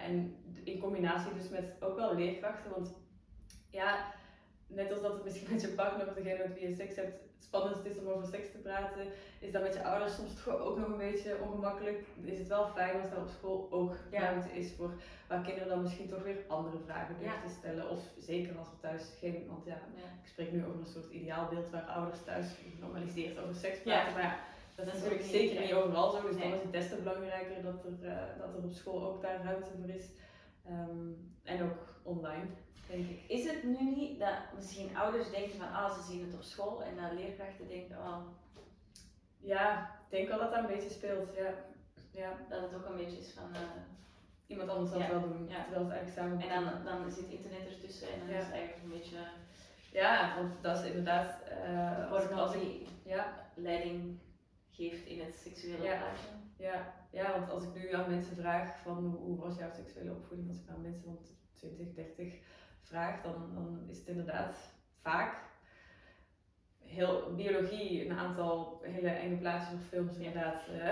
En 0.00 0.36
in 0.64 0.78
combinatie 0.80 1.34
dus 1.34 1.48
met 1.48 1.72
ook 1.80 1.96
wel 1.96 2.14
leerkrachten, 2.14 2.70
want 2.70 2.94
ja, 3.70 4.12
net 4.66 4.92
als 4.92 5.02
dat 5.02 5.12
het 5.12 5.24
misschien 5.24 5.52
met 5.52 5.60
je 5.60 5.68
partner 5.68 6.08
of 6.08 6.14
degene 6.14 6.38
met 6.38 6.54
wie 6.58 6.68
je 6.68 6.74
seks 6.74 6.96
hebt 6.96 7.25
spannendst 7.38 7.84
is 7.84 7.98
om 7.98 8.08
over 8.08 8.26
seks 8.26 8.50
te 8.50 8.58
praten, 8.58 9.06
is 9.40 9.52
dat 9.52 9.62
met 9.62 9.74
je 9.74 9.84
ouders 9.84 10.14
soms 10.14 10.44
toch 10.44 10.58
ook 10.58 10.78
nog 10.78 10.88
een 10.88 10.96
beetje 10.98 11.36
ongemakkelijk. 11.40 12.04
Is 12.22 12.38
het 12.38 12.48
wel 12.48 12.66
fijn 12.66 13.00
als 13.00 13.10
er 13.10 13.18
op 13.18 13.28
school 13.28 13.68
ook 13.70 13.94
Ja. 14.10 14.20
ruimte 14.20 14.48
is 14.52 14.72
voor 14.72 14.90
waar 15.28 15.42
kinderen 15.42 15.68
dan 15.68 15.82
misschien 15.82 16.08
toch 16.08 16.22
weer 16.22 16.38
andere 16.48 16.78
vragen 16.84 17.14
durven 17.18 17.38
Ja. 17.40 17.46
te 17.46 17.54
stellen. 17.58 17.90
Of 17.90 17.98
zeker 18.18 18.58
als 18.58 18.68
er 18.68 18.80
thuis 18.80 19.02
geen, 19.18 19.46
want 19.48 19.64
ja, 19.64 19.74
ik 20.22 20.28
spreek 20.28 20.52
nu 20.52 20.64
over 20.66 20.80
een 20.80 20.86
soort 20.86 21.10
ideaalbeeld 21.10 21.70
waar 21.70 21.84
ouders 21.84 22.22
thuis 22.24 22.46
genormaliseerd 22.74 23.38
over 23.38 23.54
seks 23.54 23.78
praten. 23.82 24.12
Maar 24.12 24.22
ja, 24.22 24.38
dat 24.74 24.86
is 24.86 24.92
natuurlijk 24.92 25.22
zeker 25.24 25.60
niet 25.60 25.72
overal 25.72 26.10
zo. 26.10 26.22
Dus 26.28 26.36
dan 26.40 26.52
is 26.52 26.62
het 26.62 26.72
des 26.72 26.88
te 26.88 26.96
belangrijker 26.96 27.62
dat 27.62 27.84
er, 27.84 28.08
eh, 28.08 28.38
dat 28.38 28.54
er 28.56 28.62
op 28.64 28.72
school 28.72 29.02
ook 29.08 29.22
daar 29.22 29.44
ruimte 29.44 29.70
voor 29.80 29.88
is. 29.94 30.06
Ehm, 30.66 31.10
en 31.42 31.62
ook 31.62 31.78
online, 32.02 32.46
denk 32.88 33.08
ik. 33.08 33.20
Is 33.28 33.44
het 33.50 33.62
nu 33.64 33.94
niet 33.94 34.18
dat 34.18 34.34
misschien 34.54 34.96
ouders 34.96 35.30
denken 35.30 35.58
van 35.58 35.72
ah, 35.72 35.94
ze 35.94 36.02
zien 36.02 36.24
het 36.24 36.34
op 36.34 36.42
school 36.42 36.82
en 36.82 36.96
dat 36.96 37.12
leerkrachten 37.12 37.68
denken 37.68 37.96
oh, 37.98 38.18
Ja, 39.38 39.90
ik 40.04 40.16
denk 40.16 40.28
wel 40.28 40.38
dat 40.38 40.50
dat 40.50 40.58
een 40.60 40.66
beetje 40.74 40.90
speelt. 40.90 41.34
Ja. 41.34 41.54
Ja. 42.10 42.32
dat 42.48 42.60
het 42.62 42.74
ook 42.74 42.86
een 42.86 42.96
beetje 42.96 43.18
is 43.18 43.32
van. 43.32 43.54
eh, 43.54 43.60
Iemand 44.46 44.68
anders 44.68 44.90
het 44.90 45.00
Ja. 45.00 45.08
wel 45.10 45.20
doen, 45.20 45.48
Ja. 45.48 45.62
terwijl 45.64 45.84
ze 45.86 45.92
eigenlijk 45.92 46.30
samen 46.30 46.50
en 46.50 46.64
dan, 46.64 46.84
dan 47.02 47.10
zit 47.10 47.28
internet 47.28 47.66
ertussen 47.68 48.08
en 48.12 48.18
dan 48.18 48.28
Ja. 48.28 48.36
is 48.38 48.44
het 48.44 48.52
eigenlijk 48.52 48.82
een 48.84 48.90
beetje. 48.98 49.16
Ja, 49.92 50.34
want 50.38 50.62
dat 50.62 50.78
is 50.78 50.84
inderdaad... 50.84 51.42
eh 51.42 52.12
als, 52.38 52.52
die 52.52 52.86
ja, 53.04 53.50
leiding 53.54 54.18
geeft 54.70 55.06
in 55.06 55.20
het 55.20 55.34
seksuele 55.36 55.82
Ja. 55.84 55.96
plaatje. 55.96 56.26
ja, 56.56 56.94
ja, 57.10 57.32
want 57.38 57.50
als 57.50 57.62
ik 57.62 57.74
nu 57.74 57.92
aan 57.92 58.10
mensen 58.10 58.36
vraag 58.36 58.78
van 58.82 58.96
hoe, 58.96 59.16
hoe 59.16 59.36
was 59.38 59.56
jouw 59.58 59.70
seksuele 59.76 60.10
opvoeding, 60.10 60.48
als 60.48 60.58
ik 60.58 60.68
aan 60.68 60.80
mensen 60.82 61.02
van 61.04 61.18
20, 61.54 61.94
30 61.94 62.34
vraag, 62.86 63.22
dan, 63.22 63.50
dan 63.54 63.84
is 63.88 63.98
het 63.98 64.06
inderdaad 64.06 64.56
vaak 65.00 65.44
heel 66.78 67.34
biologie, 67.34 68.08
een 68.08 68.16
aantal 68.18 68.80
hele 68.82 69.08
enge 69.08 69.36
plaatjes 69.36 69.74
of 69.74 69.86
films 69.86 70.16
Ja. 70.16 70.24
inderdaad. 70.24 70.66
eh, 70.68 70.86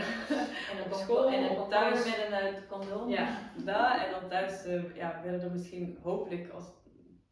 En 0.70 0.84
Op 0.86 0.92
school 0.92 1.30
en 1.30 1.50
een 1.58 1.68
thuis. 1.68 2.04
met 2.04 2.24
een 2.26 2.32
eh, 2.32 2.68
condoom. 2.68 3.08
Ja, 3.08 3.38
dat. 3.64 3.98
En 4.04 4.10
dan 4.20 4.28
thuis 4.28 4.64
eh, 4.64 4.96
ja, 4.96 5.20
werden 5.22 5.40
er 5.42 5.50
misschien, 5.50 5.98
hopelijk, 6.02 6.50
als, 6.52 6.64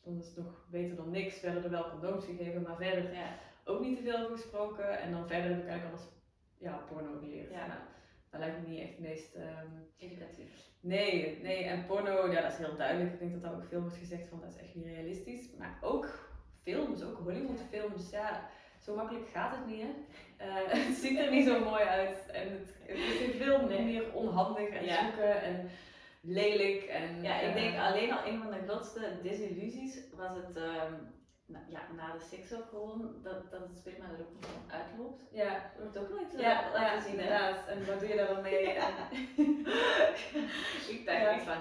dan 0.02 0.18
is 0.18 0.26
het 0.26 0.36
nog 0.36 0.66
beter 0.70 0.96
dan 0.96 1.10
niks, 1.10 1.40
werden 1.40 1.64
er 1.64 1.70
wel 1.70 1.90
condooms 1.90 2.24
gegeven, 2.24 2.62
maar 2.62 2.76
verder 2.76 3.14
Ja. 3.14 3.26
ook 3.64 3.80
niet 3.80 3.96
te 3.96 4.02
veel 4.02 4.18
over 4.18 4.36
gesproken. 4.36 4.98
En 5.00 5.12
dan 5.12 5.26
verder 5.26 5.50
heb 5.50 5.58
ik 5.62 5.68
eigenlijk 5.68 5.98
alles 5.98 6.08
ja, 6.58 6.76
porno 6.88 7.18
geleerd. 7.18 7.50
Ja. 7.50 7.66
Nou, 7.66 7.80
dat 8.30 8.40
lijkt 8.40 8.60
me 8.60 8.68
niet 8.68 8.80
echt 8.80 8.90
het 8.90 9.00
meest... 9.00 9.34
ehm, 9.34 9.66
Educatief. 9.96 10.71
Nee, 10.82 11.38
nee, 11.42 11.64
en 11.64 11.86
porno, 11.86 12.30
ja, 12.32 12.40
dat 12.40 12.52
is 12.52 12.58
heel 12.58 12.76
duidelijk. 12.76 13.12
Ik 13.12 13.18
denk 13.18 13.32
dat 13.32 13.42
daar 13.42 13.54
ook 13.54 13.64
veel 13.68 13.80
wordt 13.80 13.96
gezegd 13.96 14.28
van, 14.28 14.40
dat 14.40 14.50
is 14.54 14.60
echt 14.60 14.74
niet 14.74 14.84
realistisch. 14.86 15.50
Maar 15.58 15.78
ook 15.80 16.28
films, 16.62 17.02
ook 17.02 17.18
Hollywoodfilms, 17.18 18.10
ja, 18.10 18.48
zo 18.80 18.94
makkelijk 18.94 19.28
gaat 19.28 19.56
het 19.56 19.66
niet, 19.66 19.82
hè. 19.82 19.88
Eh, 20.36 20.54
het 20.86 20.96
ziet 20.96 21.18
er 21.18 21.30
niet 21.30 21.46
zo 21.46 21.64
mooi 21.64 21.82
uit. 21.82 22.26
En 22.32 22.50
het, 22.50 22.74
het 22.82 22.98
is 22.98 23.36
veel 23.36 23.66
Nee. 23.66 23.82
meer 23.84 24.12
onhandig 24.12 24.68
en 24.68 24.84
Ja. 24.84 25.02
zoeken 25.04 25.42
en 25.42 25.68
lelijk. 26.20 26.82
En, 26.82 27.22
Ja, 27.22 27.40
ik 27.40 27.48
eh, 27.48 27.54
denk 27.54 27.76
alleen 27.78 28.12
al 28.12 28.26
een 28.26 28.38
van 28.42 28.50
de 28.50 28.66
grootste 28.66 29.18
desillusies 29.22 29.98
was 30.16 30.36
het 30.36 30.56
ehm, 30.56 30.92
na, 31.46 31.58
ja, 31.68 31.80
na 31.96 32.12
de 32.12 32.20
seks 32.30 32.52
ook 32.54 32.68
gewoon 32.68 33.14
dat, 33.22 33.50
dat 33.50 33.60
het 33.60 33.76
sperma 33.78 34.04
er 34.04 34.20
ook 34.20 34.34
niet 34.34 34.46
van 34.46 34.78
uitloopt. 34.78 35.22
Ja, 35.32 35.72
Wordt 35.80 35.98
ook 35.98 36.08
nooit 36.10 36.32
ja, 36.38 36.62
laten 36.72 36.96
ja, 36.96 37.00
zien, 37.00 37.12
inderdaad. 37.12 37.66
En 37.66 37.86
wat 37.86 38.00
doe 38.00 38.08
je 38.08 38.16
daar 38.16 38.26
dan 38.34 38.42
mee? 38.42 38.62
Ik 40.94 41.06
dacht 41.06 41.18
Ja. 41.18 41.30
echt 41.30 41.42
van. 41.42 41.56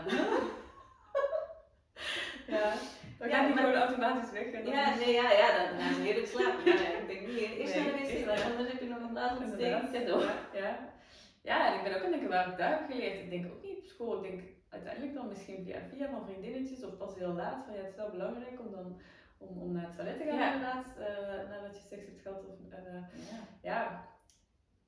ja, 2.47 2.73
dan 3.19 3.29
gaat 3.29 3.47
die 3.47 3.55
gewoon 3.57 3.73
automatisch 3.75 4.31
weg. 4.31 4.45
En 4.45 4.63
dan- 4.65 4.73
Ja, 4.73 4.95
nee, 4.95 5.13
ja, 5.13 5.31
ja, 5.31 5.57
dan 5.57 5.79
gaan 5.79 5.93
ze 5.93 6.01
heerlijk 6.01 6.27
slapen. 6.27 6.63
Maar 6.65 6.99
ik 7.01 7.07
denk 7.07 7.27
niet, 7.27 7.37
eerst 7.37 7.75
naar 7.75 7.83
de 7.85 7.91
wc, 7.91 8.27
anders 8.43 8.71
heb 8.71 8.81
je 8.81 8.87
nog 8.87 8.99
een 9.01 9.09
blaasontsteking. 9.09 9.91
Ja, 9.91 10.33
ja. 10.53 10.89
ja, 11.41 11.67
en 11.71 11.77
ik 11.77 11.83
ben 11.83 11.95
ook 11.95 12.03
aan 12.03 12.11
het 12.11 12.19
denken 12.21 12.29
waar 12.29 12.47
ik 12.47 12.57
heb 12.57 12.89
geleerd. 12.91 13.19
Ik 13.19 13.29
denk 13.29 13.45
ook 13.45 13.63
niet 13.63 13.77
op 13.77 13.85
school. 13.85 14.23
Ik 14.23 14.31
denk 14.31 14.41
uiteindelijk 14.69 15.13
dan 15.13 15.27
misschien 15.27 15.63
via, 15.65 15.79
via 15.93 16.09
van 16.09 16.25
vriendinnetjes 16.25 16.83
of 16.83 16.97
pas 16.97 17.15
heel 17.15 17.33
laat. 17.33 17.65
Van 17.65 17.73
ja, 17.73 17.79
het 17.79 17.89
is 17.89 17.95
wel 17.95 18.09
belangrijk 18.09 18.59
om 18.59 18.71
dan 18.71 19.01
om, 19.41 19.61
om 19.61 19.71
naar 19.71 19.83
het 19.85 19.95
toilet 19.95 20.17
te 20.17 20.23
gaan 20.23 20.37
Ja. 20.37 20.53
inderdaad. 20.53 20.97
eh, 20.97 21.49
nadat 21.49 21.75
je 21.75 21.83
seks 21.89 22.05
hebt 22.05 22.21
gehad. 22.21 22.45
Of, 22.45 22.69
eh, 22.71 23.01
Ja. 23.61 24.05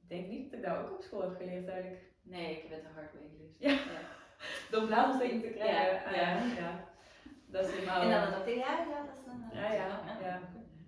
ik 0.02 0.10
denk 0.10 0.28
niet 0.28 0.52
dat 0.52 0.60
ik 0.60 0.66
dat 0.66 0.78
ook 0.78 0.92
op 0.96 1.02
school 1.02 1.22
heb 1.22 1.36
geleerd 1.38 1.68
eigenlijk. 1.68 2.02
Nee, 2.22 2.52
ik 2.56 2.62
heb 2.62 2.72
het 2.72 2.82
de 2.82 2.88
hard 3.00 3.14
way 3.14 3.24
geleerd. 3.30 3.56
Ja. 3.60 3.92
Door 4.72 4.86
blaasontsteking 4.88 5.42
te 5.42 5.50
krijgen. 5.50 6.12
Ja, 6.16 6.36
Ah, 6.38 6.48
ja. 6.48 6.62
ja. 6.62 6.84
Dat 7.46 7.66
is 7.68 7.74
helemaal... 7.74 8.02
En 8.02 8.10
dan 8.10 8.32
dacht 8.32 8.48
ik, 8.48 8.56
ja, 8.56 8.86
ja, 8.90 9.06
dat 9.06 9.18
is 9.18 9.26
dan. 9.26 9.50
Ja, 9.62 9.74
ja, 9.74 10.00
ja. 10.22 10.40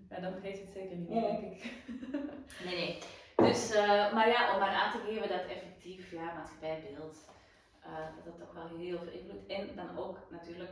Ja, 0.09 0.19
dan 0.19 0.31
vergeet 0.31 0.57
je 0.57 0.63
het 0.63 0.71
zeker 0.73 0.95
niet 0.95 1.09
denk 1.09 1.39
ik. 1.53 1.73
Nee, 2.65 2.75
nee. 2.75 2.99
Dus, 3.35 3.71
eh, 3.73 4.13
maar 4.13 4.27
ja, 4.29 4.53
om 4.53 4.59
maar 4.59 4.69
aan 4.69 4.91
te 4.91 4.97
geven 5.07 5.29
dat 5.29 5.45
effectief, 5.45 6.11
ja, 6.11 6.33
maatschappijbeeld, 6.33 7.29
eh, 7.81 7.91
dat 8.15 8.25
dat 8.25 8.39
toch 8.39 8.53
wel 8.53 8.77
heel 8.77 8.97
veel 8.97 9.11
invloed. 9.11 9.45
En 9.47 9.75
dan 9.75 9.97
ook 9.97 10.19
natuurlijk 10.29 10.71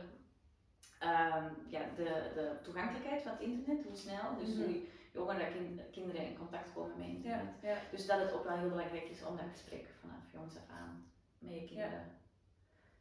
ehm, 0.98 1.44
ja, 1.68 1.80
de, 1.96 2.30
de 2.34 2.58
toegankelijkheid 2.62 3.22
van 3.22 3.32
het 3.32 3.40
internet, 3.40 3.84
hoe 3.84 3.96
snel. 3.96 4.36
Dus 4.38 4.54
Mhm. 4.54 4.62
hoe 4.64 4.80
jonger 5.12 5.38
dat 5.38 5.52
kind- 5.52 5.90
kinderen 5.90 6.26
in 6.26 6.36
contact 6.38 6.72
komen 6.72 6.98
met 6.98 7.06
internet. 7.06 7.46
ja. 7.62 7.76
Dus 7.90 8.06
dat 8.06 8.20
het 8.20 8.32
ook 8.32 8.44
wel 8.44 8.58
heel 8.58 8.68
belangrijk 8.68 9.08
is 9.08 9.24
om 9.24 9.36
dat 9.36 9.46
gesprek 9.50 9.86
vanaf 10.00 10.32
jongs 10.32 10.56
af 10.56 10.68
aan 10.68 11.06
met 11.38 11.52
je 11.54 11.64
kinderen 11.64 12.04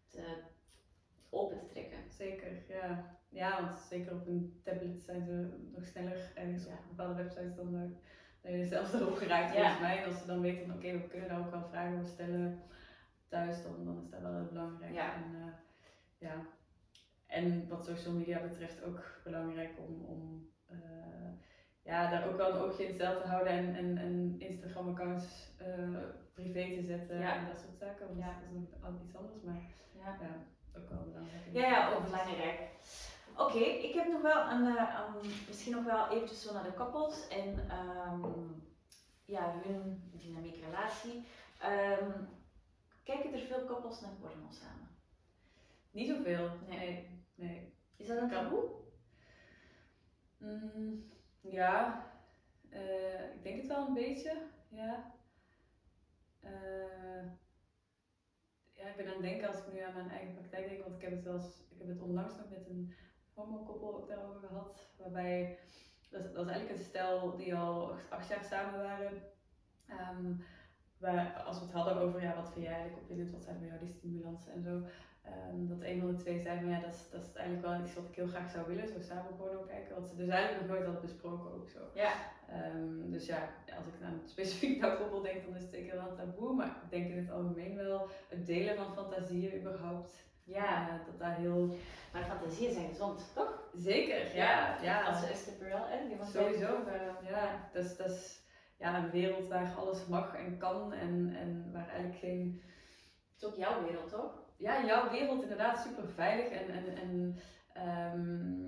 te, 0.08 0.38
open 1.30 1.58
te 1.60 1.66
trekken. 1.68 1.98
Zeker, 2.10 2.64
ja. 2.68 3.12
Ja, 3.30 3.62
want 3.62 3.80
zeker 3.80 4.14
op 4.14 4.28
een 4.28 4.62
tablet 4.64 5.02
zijn 5.02 5.26
ze 5.26 5.58
nog 5.76 5.86
sneller 5.86 6.32
ergens 6.36 6.66
op 6.66 6.74
bepaalde 6.88 7.14
websites 7.24 7.56
dan, 7.56 7.76
eh, 7.76 7.90
dan 8.42 8.58
je 8.58 8.66
zelf 8.66 8.94
erop 8.94 9.16
geraakt 9.16 9.54
Ja. 9.54 9.60
volgens 9.60 9.80
mij. 9.80 9.98
En 10.04 10.10
als 10.10 10.20
ze 10.20 10.26
dan 10.26 10.42
weten 10.42 10.66
van 10.68 10.76
oké, 10.76 10.92
we 10.92 11.08
kunnen 11.08 11.28
daar 11.30 11.40
ook 11.40 11.52
wel 11.52 11.68
vragen 11.70 11.94
over 12.00 12.08
stellen 12.12 12.62
thuis, 13.28 13.64
dan, 13.64 13.86
dan 13.86 14.02
is 14.04 14.10
dat 14.10 14.22
wel 14.22 14.34
heel 14.36 14.46
belangrijk. 14.48 14.94
Ja. 14.94 15.14
En, 15.14 15.36
eh, 15.36 15.54
ja. 16.18 16.46
En 17.34 17.68
wat 17.68 17.86
social 17.86 18.14
media 18.14 18.40
betreft 18.42 18.84
ook 18.84 19.04
belangrijk 19.24 19.72
om, 19.88 20.06
om 20.06 20.50
eh, 20.68 20.78
ja, 21.84 22.10
daar 22.10 22.28
ook 22.28 22.38
wel 22.38 22.54
een 22.54 22.62
oogje 22.62 22.84
in 22.84 22.90
het 22.90 22.98
zeil 22.98 23.22
te 23.22 23.28
houden 23.28 23.54
en, 23.54 23.76
en, 23.76 23.98
en 23.98 24.36
Instagram 24.40 24.88
accounts 24.90 25.56
eh, 25.58 26.00
privé 26.34 26.76
te 26.76 26.84
zetten 26.84 27.20
Ja. 27.20 27.36
en 27.38 27.46
dat 27.48 27.60
soort 27.60 27.78
zaken. 27.78 28.08
Want 28.08 28.20
Ja. 28.20 28.26
dat 28.26 28.50
is 28.64 28.82
nog 28.82 29.02
iets 29.04 29.16
anders, 29.16 29.42
maar 29.42 29.62
Ja. 29.96 30.18
ja, 30.22 30.46
ook 30.80 30.90
wel 30.90 31.04
belangrijk. 31.04 31.44
Ja, 31.52 31.68
ja, 31.68 31.94
ook 31.94 32.04
belangrijk. 32.04 32.70
Oké, 33.38 33.60
ik 33.60 33.94
heb 33.94 34.08
nog 34.08 34.22
wel 34.22 34.50
een, 34.50 34.78
eh, 34.78 35.14
misschien 35.48 35.72
nog 35.76 35.84
wel 35.86 36.10
eventjes 36.12 36.42
zo 36.42 36.54
naar 36.54 36.64
de 36.64 36.74
koppels 36.74 37.28
en 37.28 37.70
ehm, 37.70 38.22
ja, 39.26 39.54
hun 39.64 40.10
dynamiek 40.14 40.56
relatie. 40.66 41.28
Ehm, 41.62 42.12
kijken 43.04 43.34
er 43.34 43.40
veel 43.40 43.66
koppels 43.66 44.02
naar 44.02 44.12
porno 44.20 44.48
samen? 44.50 44.88
Niet 45.92 46.08
zoveel, 46.10 46.50
Nee. 46.68 46.78
nee. 46.78 47.23
Nee. 47.36 47.74
Is 47.96 48.08
dat 48.08 48.18
een 48.18 48.30
taboe? 48.30 48.70
Mm, 50.38 51.06
ja, 51.42 52.06
eh, 52.70 53.34
ik 53.36 53.44
denk 53.44 53.58
het 53.58 53.68
wel 53.68 53.88
een 53.88 53.94
beetje, 53.94 54.48
ja. 54.70 55.14
Eh, 56.40 57.26
ja, 58.72 58.88
ik 58.90 58.96
ben 58.96 59.08
aan 59.08 59.14
het 59.14 59.22
denken 59.22 59.48
als 59.48 59.58
ik 59.58 59.74
nu 59.74 59.80
aan 59.80 59.94
mijn 59.94 60.10
eigen 60.10 60.34
praktijk 60.34 60.70
denk, 60.70 60.84
want 60.84 60.96
ik 60.96 61.02
heb 61.02 61.12
het 61.12 61.24
wel 61.24 61.34
eens, 61.34 61.60
ik 61.70 61.78
heb 61.78 61.88
het 61.88 62.02
onlangs 62.02 62.38
nog 62.38 62.50
met 62.50 62.68
een 62.70 62.94
homokoppel 63.34 63.96
ook 63.96 64.08
daarover 64.08 64.48
gehad, 64.48 64.90
waarbij, 64.98 65.60
dat 66.10 66.26
is 66.26 66.36
eigenlijk 66.36 66.70
een 66.70 66.86
stel 66.86 67.36
die 67.38 67.56
al 67.56 67.96
acht, 68.10 68.30
jaar 68.30 68.44
samen 68.44 68.80
waren. 68.80 69.22
Ehm, 69.88 70.34
waar, 70.98 71.44
als 71.44 71.60
we 71.60 71.66
het 71.66 71.74
hadden 71.74 71.98
over 71.98 72.22
ja, 72.22 72.36
wat 72.36 72.52
vind 72.52 72.66
jij 72.66 72.74
eigenlijk 72.74 73.02
opwindend, 73.02 73.32
wat 73.32 73.44
zijn 73.44 73.58
voor 73.58 73.68
jou 73.68 73.80
die 73.80 73.88
stimulansen 73.88 74.54
en 74.54 74.62
zo. 74.62 74.82
Ehm, 75.24 75.68
dat 75.68 75.82
een 75.82 76.00
van 76.00 76.08
de 76.16 76.16
twee 76.24 76.40
zei 76.42 76.60
van 76.60 76.70
ja, 76.70 76.80
dat 76.80 76.94
is, 76.94 77.10
dat 77.12 77.22
is 77.24 77.34
eigenlijk 77.34 77.68
wel 77.68 77.80
iets 77.86 77.94
wat 77.94 78.08
ik 78.10 78.16
heel 78.16 78.28
graag 78.28 78.52
zou 78.52 78.68
willen, 78.68 78.88
zo 78.88 79.00
samen 79.02 79.36
porno 79.38 79.62
kijken. 79.62 79.96
Wat 79.96 80.08
ze 80.10 80.16
dus 80.16 80.28
eigenlijk 80.28 80.62
nog 80.62 80.70
nooit 80.72 80.84
hadden 80.86 81.02
besproken 81.02 81.54
ook 81.54 81.70
zo. 81.70 81.80
Ja. 81.94 82.12
Ehm, 82.50 83.12
dus 83.12 83.26
ja, 83.26 83.50
als 83.78 83.86
ik 83.86 83.94
aan 84.04 84.22
specifiek 84.26 84.80
naar 84.82 84.98
koppel 84.98 85.22
denk, 85.22 85.46
dan 85.46 85.56
is 85.56 85.62
het 85.62 85.72
zeker 85.72 85.96
wel 85.96 86.10
een 86.10 86.16
taboe. 86.16 86.54
Maar 86.54 86.68
ik 86.84 86.90
denk 86.90 87.10
in 87.10 87.18
het 87.18 87.32
algemeen 87.32 87.76
wel 87.76 88.08
het 88.30 88.46
delen 88.46 88.76
van 88.76 88.94
fantasieën 88.94 89.60
überhaupt. 89.60 90.32
Ja, 90.46 90.90
eh, 90.90 91.06
dat 91.06 91.20
daar 91.20 91.36
heel... 91.36 91.76
maar 92.14 92.24
fantasieën 92.24 92.74
zijn 92.74 92.88
gezond, 92.90 93.32
toch? 93.36 93.70
Zeker, 93.76 94.36
ja. 94.36 94.82
ja, 94.82 95.02
Als 95.04 95.30
Esther 95.30 95.54
Perel, 95.54 95.86
hè? 95.88 96.08
Die 96.08 96.18
was 96.18 96.32
Sowieso. 96.32 96.84
eh, 96.86 97.30
Ja, 97.30 97.70
dat 97.74 97.84
is, 97.84 97.98
dat 97.98 98.10
is 98.10 98.42
ja, 98.78 99.04
een 99.04 99.10
wereld 99.10 99.48
waar 99.48 99.74
alles 99.78 100.06
mag 100.08 100.36
en 100.36 100.58
kan 100.58 100.94
en, 100.94 101.36
en 101.36 101.70
waar 101.74 101.88
eigenlijk 101.88 102.20
geen... 102.20 102.62
Het 103.34 103.42
is 103.42 103.48
ook 103.48 103.56
jouw 103.56 103.84
wereld, 103.84 104.10
toch? 104.10 104.43
Ja, 104.64 104.86
jouw 104.86 105.10
wereld 105.12 105.42
inderdaad 105.42 105.80
super 105.80 106.08
veilig 106.08 106.48
en, 106.48 106.70
en, 106.70 106.96
en 106.98 107.36
ehm, 107.74 108.64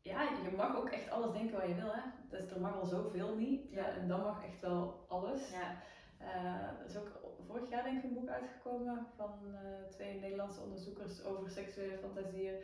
ja, 0.00 0.22
je 0.22 0.56
mag 0.56 0.76
ook 0.76 0.90
echt 0.90 1.10
alles 1.10 1.32
denken 1.32 1.58
wat 1.60 1.68
je 1.68 1.74
wil. 1.74 1.92
Hè? 1.92 2.00
Dus 2.28 2.50
er 2.50 2.60
mag 2.60 2.74
al 2.80 2.86
zoveel 2.86 3.36
niet 3.36 3.70
Ja. 3.70 3.90
en 3.90 4.08
dan 4.08 4.20
mag 4.22 4.44
echt 4.44 4.60
wel 4.60 5.04
alles. 5.08 5.50
Ja. 5.50 5.76
Eh, 6.18 6.80
er 6.80 6.86
is 6.86 6.96
ook 6.96 7.20
vorig 7.46 7.68
jaar 7.70 7.84
denk 7.84 7.96
ik 7.96 8.04
een 8.04 8.14
boek 8.14 8.28
uitgekomen 8.28 9.06
van 9.16 9.38
eh, 9.54 9.88
twee 9.90 10.20
Nederlandse 10.20 10.60
onderzoekers 10.60 11.24
over 11.24 11.50
seksuele 11.50 11.98
fantasieën. 11.98 12.54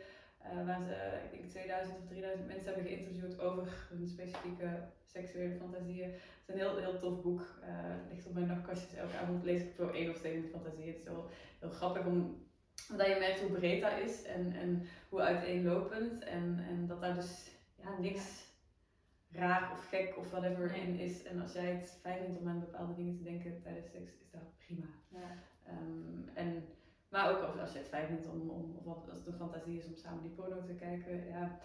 Uh, 0.53 0.65
waar 0.65 0.83
ze, 0.83 1.19
ik 1.23 1.31
denk 1.31 1.49
2000 1.49 1.97
of 1.97 2.05
3000 2.07 2.47
mensen 2.47 2.65
hebben 2.65 2.83
geïnterviewd 2.83 3.39
over 3.39 3.87
hun 3.89 4.07
specifieke 4.07 4.87
seksuele 5.05 5.55
fantasieën. 5.55 6.11
Het 6.11 6.21
is 6.47 6.53
een 6.53 6.59
heel, 6.59 6.77
heel 6.77 6.99
tof 6.99 7.21
boek. 7.21 7.41
Uh, 7.63 8.09
ligt 8.09 8.27
op 8.27 8.33
mijn 8.33 8.47
nachtkastjes. 8.47 8.93
Elke 8.93 9.17
avond 9.17 9.43
lees 9.43 9.61
ik 9.61 9.73
voor 9.75 9.93
één 9.93 10.09
of 10.09 10.17
twee 10.17 10.49
fantasieën. 10.51 10.87
Het 10.87 10.97
is 10.97 11.03
heel, 11.07 11.29
heel 11.59 11.69
grappig 11.69 12.05
om, 12.05 12.44
omdat 12.91 13.07
je 13.07 13.15
merkt 13.19 13.39
hoe 13.39 13.51
breed 13.51 13.81
dat 13.81 13.97
is 14.05 14.23
en, 14.23 14.53
en 14.53 14.87
hoe 15.09 15.21
uiteenlopend. 15.21 16.23
En, 16.23 16.65
en 16.69 16.87
dat 16.87 17.01
daar 17.01 17.15
dus 17.15 17.49
ja, 17.75 17.97
niks 17.99 18.45
raar 19.31 19.71
of 19.71 19.87
gek 19.87 20.17
of 20.17 20.31
whatever 20.31 20.75
in 20.75 20.99
is. 20.99 21.23
En 21.23 21.41
als 21.41 21.53
jij 21.53 21.65
het 21.65 21.97
fijn 22.01 22.23
vindt 22.23 22.39
om 22.39 22.47
aan 22.47 22.59
bepaalde 22.59 22.95
dingen 22.95 23.17
te 23.17 23.23
denken 23.23 23.61
tijdens 23.61 23.91
seks, 23.91 24.11
is 24.21 24.31
dat 24.31 24.57
prima. 24.57 24.85
Ja. 25.07 25.31
Um, 25.69 26.29
en, 26.33 26.65
maar 27.09 27.29
ook 27.29 27.59
als 27.59 27.71
je 27.71 27.77
het 27.77 27.87
fijn 27.87 28.07
vindt 28.07 28.27
om, 28.27 28.49
om 28.49 28.81
of 28.83 29.09
als 29.09 29.17
het 29.17 29.27
een 29.27 29.33
fantasie 29.33 29.77
is 29.77 29.85
om 29.85 29.95
samen 29.95 30.21
die 30.21 30.31
porno 30.31 30.63
te 30.63 30.73
kijken. 30.73 31.27
Ja, 31.27 31.59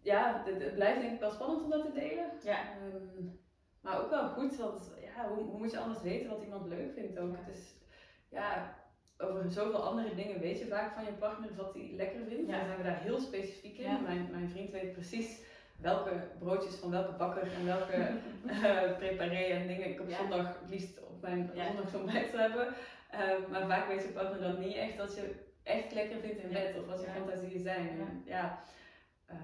ja 0.00 0.42
het, 0.44 0.62
het 0.62 0.74
blijft 0.74 1.00
denk 1.00 1.12
ik 1.12 1.20
wel 1.20 1.30
spannend 1.30 1.62
om 1.62 1.70
dat 1.70 1.84
te 1.84 1.92
delen. 1.92 2.30
Ja. 2.42 2.76
Um, 2.94 3.40
maar 3.80 4.02
ook 4.02 4.10
wel 4.10 4.28
goed, 4.28 4.56
want 4.56 4.90
ja, 5.00 5.28
hoe, 5.28 5.44
hoe, 5.44 5.58
moet 5.58 5.70
je 5.70 5.78
anders 5.78 6.02
weten 6.02 6.30
wat 6.30 6.42
iemand 6.42 6.66
leuk 6.66 6.92
vindt 6.92 7.18
ook? 7.18 7.36
Ja. 7.36 7.52
Is, 7.52 7.74
ja, 8.28 8.76
over 9.18 9.50
zoveel 9.50 9.82
andere 9.84 10.14
dingen 10.14 10.40
weet 10.40 10.58
je 10.58 10.66
vaak 10.66 10.94
van 10.94 11.04
je 11.04 11.12
partner 11.12 11.50
wat 11.56 11.74
hij 11.74 11.92
lekker 11.96 12.20
vindt. 12.28 12.50
Ja. 12.50 12.56
Dan 12.56 12.66
zijn 12.66 12.76
we 12.76 12.82
daar 12.82 13.00
heel 13.00 13.20
specifiek 13.20 13.78
in. 13.78 14.02
Mijn, 14.02 14.28
mijn 14.30 14.48
vriend 14.48 14.70
weet 14.70 14.92
precies 14.92 15.40
welke 15.80 16.28
broodjes 16.38 16.74
van 16.74 16.90
welke 16.90 17.12
bakker 17.12 17.52
en 17.52 17.64
welke 17.64 17.96
uh, 18.46 18.96
preparé 18.98 19.44
en 19.44 19.66
dingen 19.66 19.88
ik 19.88 20.00
op 20.00 20.10
zondag 20.10 20.46
het 20.46 20.70
liefst 20.70 21.02
op 21.02 21.20
mijn 21.20 21.50
ja. 21.54 21.72
zou 21.90 22.10
hebben. 22.40 22.74
Uh, 23.14 23.50
maar 23.50 23.66
vaak 23.66 23.88
weet 23.88 24.02
je 24.02 24.08
partner 24.08 24.40
dan 24.40 24.60
niet 24.60 24.76
echt 24.76 24.96
dat 24.96 25.14
je 25.14 25.34
echt 25.62 25.92
lekker 25.92 26.20
vindt 26.20 26.42
in 26.42 26.52
bed 26.52 26.76
of 26.78 26.86
wat 26.86 27.00
je 27.00 27.06
fantasieën 27.06 27.60
zijn. 27.60 27.88
En, 27.88 28.22
ja. 28.26 28.62
Uh, 29.30 29.36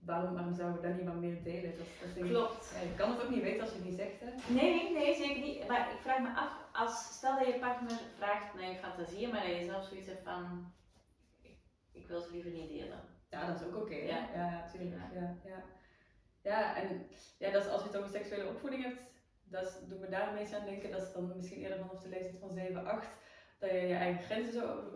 waarom, 0.00 0.34
waarom 0.34 0.54
zouden 0.54 0.80
we 0.80 0.86
daar 0.86 0.96
niet 0.96 1.06
wat 1.06 1.14
meer 1.14 1.42
delen? 1.42 1.74
Dat, 1.76 2.14
dat 2.14 2.26
Klopt. 2.28 2.72
Ja, 2.74 2.80
je 2.88 2.94
kan 2.94 3.10
het 3.10 3.22
ook 3.22 3.30
niet 3.30 3.42
weten 3.42 3.60
als 3.60 3.70
je 3.70 3.76
het 3.76 3.84
niet 3.84 3.96
zegt. 3.96 4.20
Hè? 4.20 4.52
Nee, 4.52 4.92
nee, 4.92 5.14
zeker 5.14 5.42
niet. 5.42 5.68
Maar 5.68 5.92
ik 5.92 6.00
vraag 6.00 6.20
me 6.20 6.34
af, 6.34 6.52
als, 6.72 7.12
stel 7.16 7.38
dat 7.38 7.46
je 7.46 7.58
partner 7.58 8.00
vraagt 8.16 8.54
naar 8.54 8.70
je 8.70 8.76
fantasieën, 8.76 9.30
maar 9.30 9.46
dat 9.46 9.56
je 9.56 9.64
zelf 9.64 9.84
zoiets 9.84 10.06
hebt 10.06 10.22
van, 10.22 10.72
ik, 11.42 11.58
ik 11.92 12.06
wil 12.06 12.20
ze 12.20 12.30
liever 12.30 12.50
niet 12.50 12.68
delen 12.68 13.10
ja, 13.30 13.46
dat 13.46 13.60
is 13.60 13.66
ook 13.66 13.76
oké. 13.76 13.94
ja. 13.94 14.28
ja, 14.34 14.50
natuurlijk. 14.50 14.96
Ja. 15.12 15.36
Ja, 15.44 15.62
ja. 16.42 16.76
en 16.76 17.06
ja, 17.38 17.50
dat 17.50 17.64
is, 17.64 17.70
als 17.70 17.82
je 17.82 17.88
het 17.88 17.96
over 17.96 18.10
seksuele 18.10 18.48
opvoeding 18.48 18.82
hebt, 18.82 19.00
dat 19.44 19.82
doet 19.88 20.00
me 20.00 20.08
daar 20.08 20.28
een 20.28 20.34
beetje 20.34 20.58
aan 20.58 20.64
denken. 20.64 20.90
Dat 20.90 21.02
is 21.02 21.12
dan 21.12 21.32
misschien 21.36 21.60
eerder 21.60 21.78
vanaf 21.78 22.02
de 22.02 22.08
leeftijd 22.08 22.38
van 22.38 22.50
7, 22.50 22.86
8. 22.86 23.08
Dat 23.58 23.70
je 23.70 23.76
je 23.76 23.94
eigen 23.94 24.24
grenzen 24.24 24.52
zo 24.52 24.92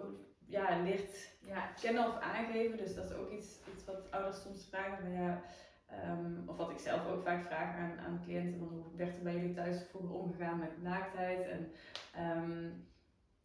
ja, 0.46 0.82
leert 0.82 1.30
ja, 1.40 1.66
kennen 1.80 2.06
of 2.06 2.20
aangeven. 2.20 2.76
Dus 2.76 2.94
dat 2.94 3.10
is 3.10 3.16
ook 3.16 3.30
iets, 3.30 3.58
iets 3.74 3.84
wat 3.84 4.10
ouders 4.10 4.42
soms 4.42 4.66
vragen. 4.68 4.98
Van, 4.98 5.12
ja, 5.12 5.42
um, 6.08 6.42
of 6.46 6.56
wat 6.56 6.70
ik 6.70 6.78
zelf 6.78 7.06
ook 7.06 7.22
vaak 7.22 7.46
vraag 7.46 7.76
aan, 7.76 7.98
aan 7.98 8.20
cliënten. 8.24 8.58
Van 8.58 8.68
hoe 8.68 8.96
werd 8.96 9.16
er 9.16 9.22
bij 9.22 9.34
jullie 9.34 9.54
thuis 9.54 9.82
vroeger 9.88 10.14
omgegaan 10.14 10.58
met 10.58 10.82
naaktheid 10.82 11.46
en, 11.46 11.72
um, 12.18 12.86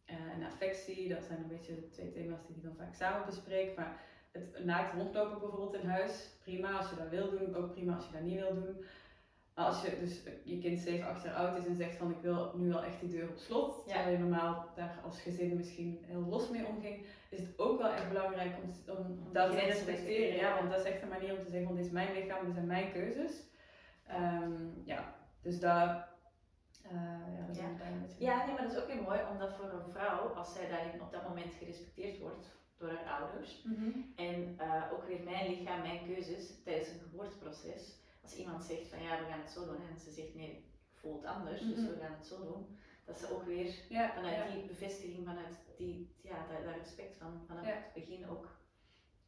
en 0.04 0.42
affectie. 0.46 1.08
Dat 1.08 1.24
zijn 1.24 1.38
een 1.38 1.48
beetje 1.48 1.90
twee 1.90 2.12
thema's 2.12 2.46
die 2.46 2.56
ik 2.56 2.62
dan 2.62 2.76
vaak 2.76 2.94
samen 2.94 3.26
bespreek. 3.26 3.76
Maar 3.76 4.00
het 4.32 4.64
naakt 4.64 4.94
rondlopen 4.94 5.38
bijvoorbeeld 5.38 5.82
in 5.82 5.88
huis, 5.88 6.28
prima 6.42 6.78
als 6.78 6.90
je 6.90 6.96
dat 6.96 7.08
wil 7.08 7.30
doen, 7.30 7.54
ook 7.54 7.72
prima 7.72 7.94
als 7.94 8.06
je 8.06 8.12
dat 8.12 8.22
niet 8.22 8.38
wil 8.38 8.54
doen. 8.54 8.84
Maar 9.54 9.64
als 9.64 9.82
je 9.82 9.98
dus 10.00 10.22
je 10.44 10.58
kind 10.58 10.80
7, 10.80 11.06
8 11.06 11.22
jaar 11.22 11.34
oud 11.34 11.58
is 11.58 11.66
en 11.66 11.74
zegt 11.74 11.96
van 11.96 12.10
ik 12.10 12.20
wil 12.20 12.52
nu 12.56 12.72
al 12.72 12.84
echt 12.84 13.00
die 13.00 13.08
deur 13.08 13.28
op 13.28 13.36
slot, 13.36 13.82
ja. 13.86 13.92
terwijl 13.92 14.16
je 14.16 14.22
normaal 14.22 14.66
daar 14.76 15.00
als 15.04 15.20
gezin 15.20 15.56
misschien 15.56 16.04
heel 16.06 16.20
los 16.20 16.50
mee 16.50 16.66
omging, 16.66 17.06
is 17.30 17.40
het 17.40 17.58
ook 17.58 17.78
wel 17.78 17.92
echt 17.92 18.08
belangrijk 18.08 18.56
om, 18.62 18.94
om 18.96 19.32
dat 19.32 19.50
te 19.50 19.58
respecteren. 19.58 20.36
Ja, 20.36 20.54
want 20.54 20.70
dat 20.70 20.80
is 20.80 20.92
echt 20.92 21.02
een 21.02 21.08
manier 21.08 21.38
om 21.38 21.44
te 21.44 21.50
zeggen 21.50 21.66
van 21.66 21.76
dit 21.76 21.84
is 21.84 21.92
mijn 21.92 22.14
lichaam, 22.14 22.44
dit 22.44 22.54
zijn 22.54 22.66
mijn 22.66 22.92
keuzes. 22.92 23.48
Um, 24.10 24.82
ja, 24.84 25.14
dus 25.42 25.60
daar 25.60 26.08
uh, 26.92 27.36
ja, 27.36 27.46
dat 27.46 27.56
ja. 27.56 27.68
ja, 28.18 28.44
nee, 28.44 28.54
maar 28.54 28.62
dat 28.62 28.72
is 28.72 28.82
ook 28.82 28.90
heel 28.90 29.02
mooi, 29.02 29.20
omdat 29.30 29.54
voor 29.54 29.72
een 29.72 29.90
vrouw, 29.90 30.28
als 30.28 30.52
zij 30.52 30.68
daarin 30.68 31.02
op 31.02 31.12
dat 31.12 31.28
moment 31.28 31.54
gerespecteerd 31.54 32.18
wordt, 32.18 32.46
door 32.78 32.88
haar 32.88 33.20
ouders. 33.20 33.62
Mhm. 33.64 33.90
En 34.16 34.56
uh, 34.60 34.92
ook 34.92 35.04
weer 35.06 35.22
mijn 35.24 35.48
lichaam, 35.48 35.80
mijn 35.80 36.06
keuzes 36.06 36.62
tijdens 36.64 36.88
een 36.88 37.00
geboorteproces. 37.00 37.99
Als 38.22 38.34
iemand 38.34 38.64
zegt 38.64 38.88
van 38.88 39.02
ja, 39.02 39.18
we 39.18 39.30
gaan 39.30 39.40
het 39.40 39.50
zo 39.50 39.64
doen 39.64 39.88
en 39.90 39.98
ze 39.98 40.10
zegt 40.10 40.34
nee, 40.34 40.64
voelt 40.92 41.24
anders, 41.24 41.60
dus 41.60 41.76
mhm. 41.76 41.86
we 41.86 42.00
gaan 42.00 42.16
het 42.18 42.26
zo 42.26 42.44
doen. 42.44 42.78
Dat 43.04 43.18
ze 43.18 43.34
ook 43.34 43.44
weer 43.44 43.74
vanuit 43.88 44.52
die 44.52 44.66
bevestiging, 44.66 45.26
vanuit 45.26 45.56
die, 45.76 46.14
ja, 46.22 46.46
dat, 46.46 46.64
dat 46.64 46.82
respect 46.82 47.16
van 47.16 47.42
vanaf 47.46 47.64
het 47.64 47.92
begin 47.94 48.28
ook 48.28 48.48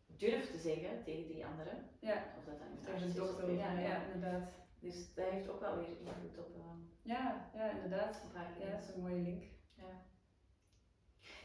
durft 0.06 0.50
te 0.50 0.58
zeggen 0.58 1.04
tegen 1.04 1.26
die 1.26 1.46
anderen. 1.46 1.88
Ja. 2.00 2.24
Of 2.38 2.44
dat 2.44 2.58
dan 2.58 2.78
tegen 2.84 3.08
de 3.08 3.14
dokter. 3.14 3.50
Ja, 3.50 3.78
ja, 3.78 4.02
inderdaad. 4.02 4.50
Dus 4.80 5.14
dat 5.14 5.28
heeft 5.28 5.48
ook 5.48 5.60
wel 5.60 5.76
weer 5.76 5.88
invloed 5.88 6.38
op. 6.38 6.56
Uh, 6.56 6.62
ja, 7.02 7.50
ja, 7.54 7.70
inderdaad. 7.70 8.22
Op 8.24 8.34
haar 8.34 8.58
ja, 8.58 8.70
dat 8.70 8.88
is 8.88 8.94
een 8.94 9.00
mooie 9.00 9.22
link. 9.22 9.44
Ja. 9.74 10.02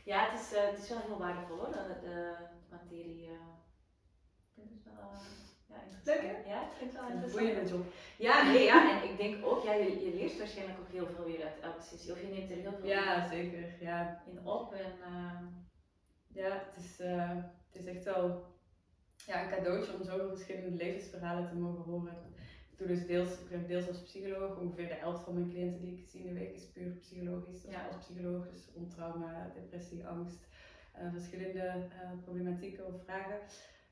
Ja, 0.04 0.30
het 0.30 0.40
is, 0.40 0.54
uh, 0.54 0.66
het 0.70 0.78
is 0.78 0.90
wel 0.90 1.00
heel 1.00 1.18
waardevol 1.18 1.58
hoor, 1.58 1.72
de, 1.72 1.98
de 2.02 2.36
materie. 2.70 3.28
Uh, 3.28 3.34
ik 4.56 4.70
het 4.70 4.94
wel 4.94 5.12
ja, 5.68 5.76
Leuk 6.04 6.22
hè? 6.22 6.50
Ja, 6.50 6.62
ik 6.62 6.78
vind 6.78 6.92
het 6.92 7.02
wel 7.02 7.10
interessant. 7.10 7.70
job. 7.70 7.86
Ja, 8.18 8.52
nee, 8.52 8.64
ja, 8.64 9.02
en 9.02 9.10
ik 9.10 9.18
denk 9.18 9.46
ook, 9.46 9.64
ja, 9.64 9.74
je, 9.74 10.06
je 10.06 10.16
leert 10.16 10.38
waarschijnlijk 10.38 10.80
ook 10.80 10.92
heel 10.92 11.08
veel 11.08 11.26
weer 11.26 11.44
uit 11.44 11.60
elke 11.60 11.82
sessie. 11.82 12.12
Of 12.12 12.22
je 12.22 12.28
neemt 12.28 12.52
er 12.52 12.58
heel 12.58 12.74
veel 12.80 12.88
ja, 12.88 13.28
zeker, 13.28 13.76
ja. 13.80 14.24
in 14.32 14.46
op. 14.46 14.74
En, 14.74 14.92
ja, 16.28 16.50
het 16.50 16.84
is, 16.84 16.98
het 17.68 17.86
is 17.86 17.86
echt 17.86 18.04
wel 18.04 18.46
ja, 19.26 19.44
een 19.44 19.50
cadeautje 19.50 19.94
om 19.94 20.04
zoveel 20.04 20.30
verschillende 20.30 20.84
levensverhalen 20.84 21.48
te 21.48 21.56
mogen 21.56 21.84
horen 21.84 22.28
doe 22.78 22.88
dus 22.88 23.06
deels, 23.06 23.40
ik 23.40 23.50
werk 23.50 23.68
deels 23.68 23.88
als 23.88 24.02
psycholoog. 24.02 24.58
Ongeveer 24.58 24.88
de 24.88 24.94
helft 24.94 25.24
van 25.24 25.34
mijn 25.34 25.50
cliënten 25.50 25.82
die 25.82 25.98
ik 25.98 26.10
zie 26.10 26.20
in 26.20 26.34
de 26.34 26.40
week 26.40 26.56
is 26.56 26.72
puur 26.72 26.92
psychologisch. 26.92 27.62
Dus 27.62 27.76
als 27.76 28.06
psycholoog, 28.06 28.50
dus 28.50 28.70
rond 28.76 28.92
trauma, 28.92 29.52
depressie, 29.54 30.08
angst, 30.08 30.48
uh, 31.00 31.12
verschillende 31.12 31.88
uh, 31.90 32.24
problematieken 32.24 32.86
of 32.86 33.04
vragen. 33.04 33.40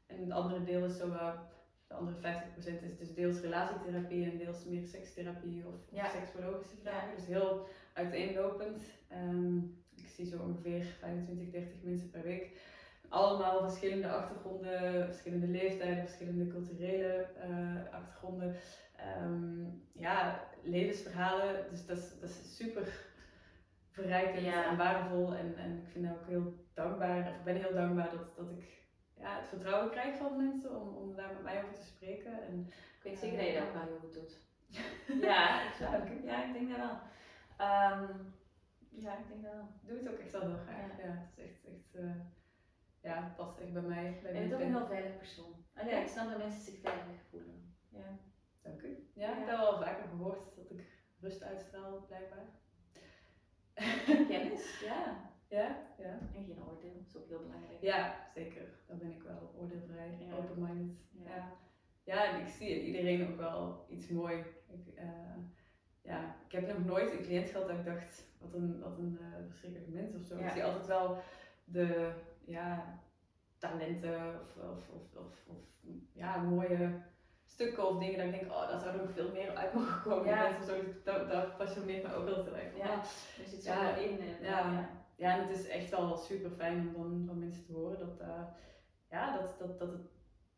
En 0.05 0.19
het 0.19 0.31
andere 0.31 0.63
deel 0.63 0.85
is 0.85 0.97
zo, 0.97 1.07
uh, 1.07 1.39
de 1.87 1.93
andere 1.93 2.17
50% 2.17 2.83
is 2.83 2.97
dus 2.97 3.13
deels 3.13 3.39
relatietherapie 3.39 4.31
en 4.31 4.37
deels 4.37 4.65
meer 4.65 4.87
sekstherapie 4.87 5.67
of, 5.67 5.75
ja. 5.91 6.09
seksologische 6.09 6.75
vragen. 6.75 7.09
Ja. 7.09 7.15
Dus 7.15 7.25
heel 7.25 7.67
uiteenlopend. 7.93 8.81
Um, 9.11 9.83
ik 9.95 10.07
zie 10.07 10.25
zo 10.25 10.41
ongeveer 10.41 10.83
25, 10.99 11.49
30 11.49 11.83
mensen 11.83 12.09
per 12.09 12.23
week 12.23 12.51
allemaal 13.09 13.61
verschillende 13.61 14.09
achtergronden, 14.09 15.05
verschillende 15.05 15.47
leeftijden, 15.47 16.03
verschillende 16.03 16.47
culturele 16.47 17.27
uh, 17.49 17.93
achtergronden. 17.93 18.55
Um, 19.21 19.83
ja, 19.93 20.43
levensverhalen. 20.63 21.65
Dus 21.69 21.85
dat 21.85 21.97
is, 21.97 22.19
dat 22.19 22.29
is 22.29 22.55
super 22.55 22.87
verrijkend 23.89 24.45
en 24.45 24.77
waardevol. 24.77 25.35
En, 25.35 25.55
en 25.57 25.77
ik 25.77 25.87
vind 25.87 26.07
het 26.07 26.17
ook 26.17 26.27
heel 26.27 26.53
dankbaar, 26.73 27.19
of 27.19 27.35
ik 27.35 27.43
ben 27.43 27.55
heel 27.55 27.73
dankbaar 27.73 28.09
dat, 28.11 28.35
dat 28.35 28.49
ik 28.49 28.84
ja, 29.17 29.37
het 29.37 29.47
vertrouwen 29.47 29.91
krijg 29.91 30.17
van 30.17 30.37
mensen 30.37 30.81
om, 30.81 30.95
om 30.95 31.15
daar 31.15 31.33
met 31.33 31.43
mij 31.43 31.63
over 31.63 31.73
te 31.73 31.85
spreken. 31.85 32.43
En, 32.43 32.67
ik 32.67 33.11
weet 33.11 33.19
zeker 33.19 33.37
dat 33.37 33.47
je 33.47 33.53
dat 33.53 33.63
ook 33.67 33.73
wel 33.73 33.83
heel 33.83 33.99
goed 33.99 34.13
doet. 34.13 34.39
ja, 35.29 35.61
ik, 35.61 36.23
ja, 36.23 36.45
ik 36.45 36.53
denk 36.53 36.69
dat 36.69 36.77
wel. 36.77 36.99
Um, 37.67 38.33
ja, 38.89 39.17
ik 39.17 39.27
denk 39.27 39.43
dat 39.43 39.51
wel. 39.51 39.67
Doe 39.81 39.97
het 39.97 40.09
ook 40.09 40.19
echt 40.19 40.31
wel 40.31 40.41
heel 40.41 40.57
graag. 40.57 40.97
Ja, 40.97 41.27
het 41.27 41.37
is 41.37 41.43
echt, 41.43 41.65
echt 41.65 41.95
uh, 41.95 42.15
ja, 43.01 43.33
past 43.37 43.59
echt 43.59 43.73
bij 43.73 43.81
mij. 43.81 44.19
Bij 44.21 44.31
en 44.31 44.41
je 44.41 44.47
bent 44.47 44.53
ook 44.53 44.67
een 44.67 44.75
heel 44.75 44.87
veilig 44.87 45.17
persoon. 45.17 45.65
Ah, 45.75 45.89
ja, 45.89 45.97
ik 45.97 46.07
snap 46.07 46.29
dat 46.29 46.37
mensen 46.37 46.61
zich 46.61 46.79
veilig 46.79 47.21
voelen. 47.29 47.75
Ja. 47.89 48.17
Dank 48.61 48.81
u. 48.81 49.09
Ja, 49.13 49.29
ik 49.29 49.37
heb 49.37 49.57
wel 49.57 49.77
vaker 49.77 50.07
gehoord 50.07 50.55
dat 50.55 50.69
ik 50.69 50.81
rust 51.19 51.43
uitstraal, 51.43 52.05
blijkbaar. 52.07 52.47
Kennis, 54.27 54.79
ja. 54.89 55.33
Ja, 55.55 55.67
ja. 55.97 56.11
En 56.33 56.43
geen 56.45 56.63
oordeel, 56.67 56.93
dat 56.93 57.07
is 57.07 57.17
ook 57.17 57.27
heel 57.27 57.39
belangrijk. 57.39 57.81
Ja, 57.81 58.15
zeker. 58.33 58.61
Dan 58.87 58.97
ben 58.97 59.11
ik 59.11 59.21
wel 59.23 59.53
oordeelvrij, 59.59 60.17
ja. 60.19 60.35
open-minded. 60.35 60.97
Ja. 61.11 61.51
ja. 62.03 62.33
en 62.33 62.41
ik 62.41 62.47
zie 62.47 62.83
iedereen 62.83 63.29
ook 63.29 63.37
wel 63.37 63.85
iets 63.89 64.07
mooi. 64.07 64.35
Ik, 64.67 64.99
uh, 64.99 65.37
ja, 66.01 66.35
ik 66.45 66.51
heb 66.51 66.67
nog 66.67 66.85
nooit 66.85 67.11
een 67.11 67.23
cliënt 67.23 67.49
gehad 67.49 67.67
dat 67.67 67.77
ik 67.77 67.85
dacht, 67.85 68.23
wat 68.41 68.53
een, 68.53 68.79
wat 68.79 68.97
een 68.97 69.17
uh, 69.21 69.27
verschrikkelijk 69.47 69.93
mens 69.93 70.15
of 70.15 70.23
zo. 70.23 70.37
Ik 70.37 70.49
zie 70.49 70.63
altijd 70.63 70.87
wel 70.87 71.17
de, 71.63 72.11
ja, 72.45 72.99
talenten 73.57 74.41
of, 74.41 74.57
of, 74.57 74.89
of, 74.89 75.15
of, 75.15 75.47
of 75.47 75.57
ja, 76.13 76.37
mooie 76.37 77.01
stukken 77.43 77.87
of 77.87 77.99
dingen 77.99 78.17
dat 78.17 78.25
ik 78.25 78.39
denk, 78.39 78.51
oh, 78.51 78.69
daar 78.69 78.79
zou 78.79 78.93
er 78.93 79.01
nog 79.01 79.13
veel 79.13 79.31
meer 79.31 79.55
uit 79.55 79.73
mogen 79.73 80.01
komen. 80.01 80.25
Ja. 80.25 80.49
Mensen, 80.49 80.65
zo, 80.65 80.83
dat, 81.03 81.29
dat 81.29 81.57
passioneert 81.57 82.03
me 82.03 82.13
ook 82.13 82.25
wel 82.25 82.43
heel 82.43 82.55
erg. 82.55 82.77
Ja, 82.77 82.99
er 83.41 83.47
zit 83.47 83.63
zo 83.63 83.71
ja, 83.71 83.95
in. 83.95 84.19
Ja, 84.41 84.89
ja. 85.15 85.37
en 85.37 85.47
het 85.47 85.57
is 85.59 85.67
echt 85.67 85.89
wel 85.89 86.17
super 86.17 86.51
fijn 86.51 86.95
om 86.95 87.01
dan 87.01 87.23
van 87.25 87.39
mensen 87.39 87.65
te 87.65 87.73
horen 87.73 87.99
dat, 87.99 88.21
uh, 88.21 88.43
ja, 89.09 89.37
dat, 89.37 89.59
dat, 89.59 89.79
dat, 89.79 89.89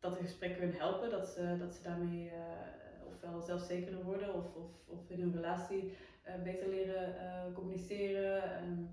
dat 0.00 0.18
de 0.18 0.22
gesprekken 0.22 0.62
hun 0.62 0.74
helpen, 0.74 1.10
dat 1.10 1.28
ze, 1.28 1.56
dat 1.58 1.74
ze 1.74 1.82
daarmee 1.82 2.24
uh, 2.24 3.06
ofwel 3.06 3.40
zelfzekerder 3.40 4.04
worden 4.04 4.34
of, 4.34 4.54
of, 4.54 4.70
of 4.86 5.10
in 5.10 5.20
hun 5.20 5.34
relatie 5.34 5.96
uh, 6.26 6.42
beter 6.42 6.68
leren 6.68 7.52
communiceren. 7.52 8.62
Um, 8.62 8.90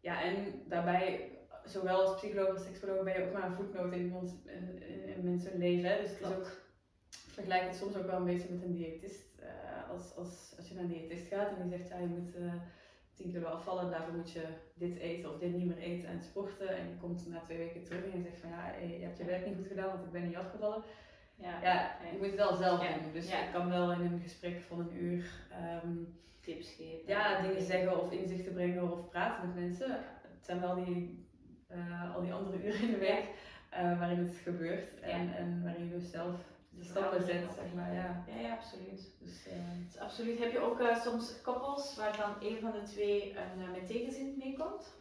ja, 0.00 0.22
en 0.22 0.62
daarbij 0.68 1.30
zowel 1.64 2.00
als 2.00 2.14
psycholoog 2.14 2.48
als 2.48 2.64
seksuoloog 2.64 3.04
ben 3.04 3.14
je 3.14 3.26
ook 3.26 3.32
maar 3.32 3.44
een 3.44 3.54
voetnoot 3.54 3.92
in 3.92 4.04
iemand 4.04 4.34
in, 4.44 4.82
in, 5.16 5.24
mensen 5.24 5.58
leven. 5.58 5.90
Hè? 5.90 6.00
Dus 6.00 6.10
het 6.10 6.20
is 6.20 6.26
ook, 6.26 6.46
ik 7.10 7.32
vergelijk 7.32 7.62
het 7.62 7.76
soms 7.76 7.96
ook 7.96 8.06
wel 8.06 8.16
een 8.16 8.24
beetje 8.24 8.52
met 8.52 8.62
een 8.62 8.72
diëtist. 8.72 9.24
Als, 9.90 10.16
als, 10.16 10.54
als 10.56 10.68
je 10.68 10.74
naar 10.74 10.82
een 10.82 10.88
diëtist 10.88 11.26
gaat 11.26 11.48
en 11.48 11.68
die 11.68 11.78
zegt 11.78 11.88
ja, 11.88 11.98
je 11.98 12.06
moet 12.06 12.34
10 13.16 13.32
kilo 13.32 13.46
afvallen, 13.46 13.90
daarvoor 13.90 14.14
moet 14.14 14.32
je 14.32 14.44
dit 14.74 14.96
eten 14.96 15.32
of 15.32 15.38
dit 15.38 15.52
niet 15.52 15.66
meer 15.66 15.78
eten 15.78 16.08
en 16.08 16.22
sporten. 16.22 16.68
En 16.68 16.88
je 16.88 16.96
komt 17.00 17.28
na 17.28 17.40
twee 17.40 17.58
weken 17.58 17.84
terug 17.84 18.04
en 18.04 18.16
je 18.16 18.22
zegt 18.22 18.40
van 18.40 18.50
ja, 18.50 18.74
je 18.74 19.04
hebt 19.04 19.18
je 19.18 19.24
werk 19.24 19.46
niet 19.46 19.56
goed 19.56 19.66
gedaan, 19.66 19.88
want 19.88 20.04
ik 20.04 20.12
ben 20.12 20.26
niet 20.26 20.36
afgevallen. 20.36 20.82
Ja, 21.34 21.60
ja 21.62 21.96
je 22.12 22.16
moet 22.18 22.26
het 22.26 22.34
wel 22.34 22.54
zelf 22.54 22.80
doen. 22.80 23.12
Dus 23.12 23.26
ik 23.26 23.48
kan 23.52 23.68
wel 23.68 23.92
in 23.92 24.00
een 24.00 24.20
gesprek 24.20 24.60
van 24.60 24.78
een 24.78 25.02
uur 25.02 25.30
um, 25.84 26.18
tips 26.40 26.74
geven. 26.74 27.06
Ja, 27.06 27.40
dingen 27.40 27.62
zeggen 27.62 28.00
of 28.00 28.12
inzichten 28.12 28.52
brengen 28.52 28.92
of 28.92 29.08
praten 29.08 29.46
met 29.46 29.64
mensen. 29.64 29.90
Het 30.22 30.44
zijn 30.44 30.60
wel 30.60 30.84
die, 30.84 31.26
uh, 31.70 32.14
al 32.14 32.22
die 32.22 32.32
andere 32.32 32.64
uren 32.64 32.80
in 32.80 32.90
de 32.90 32.98
week 32.98 33.24
uh, 33.72 33.98
waarin 33.98 34.18
het 34.18 34.36
gebeurt 34.36 35.00
en, 35.00 35.36
en 35.36 35.62
waarin 35.62 35.84
je 35.84 35.90
dus 35.90 36.10
zelf 36.10 36.34
de 36.78 36.84
stappen 36.84 37.24
zet, 37.24 37.52
zeg 37.54 37.74
maar. 37.74 37.94
Ja, 37.94 38.24
ja, 38.26 38.40
ja 38.40 38.54
absoluut. 38.54 39.10
Dus, 39.20 39.46
uh, 39.46 39.52
dus 39.86 39.98
absoluut. 39.98 40.38
Heb 40.38 40.52
je 40.52 40.58
ook 40.58 40.80
uh, 40.80 41.02
soms 41.02 41.40
koppels 41.42 41.96
waarvan 41.96 42.34
een 42.40 42.60
van 42.60 42.72
de 42.72 42.82
twee 42.82 43.30
een, 43.30 43.60
uh, 43.60 43.70
met 43.72 43.86
tegenzin 43.86 44.34
meekomt? 44.38 44.94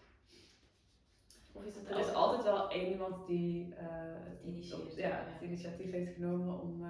Of 1.54 1.64
is 1.64 1.76
het 1.76 1.90
er 1.90 2.00
is 2.00 2.14
altijd 2.14 2.44
wel 2.44 2.70
één 2.70 2.92
iemand 2.92 3.28
die 3.28 3.74
het, 3.76 4.96
ja, 4.96 5.24
het 5.26 5.42
initiatief 5.42 5.92
heeft 5.92 6.14
genomen 6.14 6.62
om, 6.62 6.86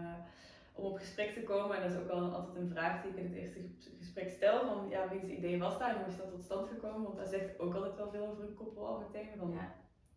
om 0.74 0.86
op 0.86 0.98
gesprek 0.98 1.34
te 1.34 1.43
komen. 1.43 1.76
En 1.76 1.82
dat 1.82 1.91
is 1.91 1.98
ook 1.98 2.08
wel 2.08 2.34
altijd 2.34 2.56
een 2.56 2.69
vraag 2.69 3.02
die 3.02 3.12
ik 3.12 3.17
in 3.17 3.26
het 3.26 3.36
eerste 3.36 3.60
gesprek 4.00 4.30
stel. 4.30 4.65
Van 4.65 4.89
ja, 4.89 5.10
wiens 5.10 5.30
idee 5.30 5.60
was 5.60 5.80
dat 5.80 5.88
en 5.88 5.95
hoe 5.95 6.08
is 6.08 6.17
dat 6.17 6.32
tot 6.32 6.43
stand 6.43 6.69
gekomen? 6.69 7.04
Want 7.04 7.17
dat 7.17 7.30
zegt 7.30 7.60
ook 7.60 7.74
altijd 7.74 7.95
wel 7.95 8.12
veel 8.12 8.28
over 8.28 8.43
een 8.43 8.54
koppel 8.54 8.88
al 8.88 9.00
meteen. 9.00 9.28
Van, 9.38 9.52
ja. 9.52 9.76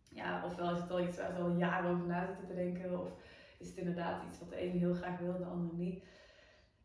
ja, 0.09 0.45
ofwel 0.45 0.71
is 0.71 0.81
het 0.81 0.91
al 0.91 0.99
iets 0.99 1.17
waar 1.17 1.31
ze 1.31 1.41
al 1.41 1.49
jaren 1.49 1.91
over 1.91 2.05
na 2.05 2.25
zitten 2.25 2.47
te 2.47 2.55
denken. 2.55 2.99
Of, 2.99 3.07
is 3.59 3.67
het 3.67 3.77
inderdaad 3.77 4.23
iets 4.23 4.39
wat 4.39 4.49
de 4.49 4.55
ene 4.55 4.77
heel 4.77 4.93
graag 4.93 5.19
wil 5.19 5.33
en 5.33 5.39
de 5.39 5.45
andere 5.45 5.75
niet. 5.75 6.03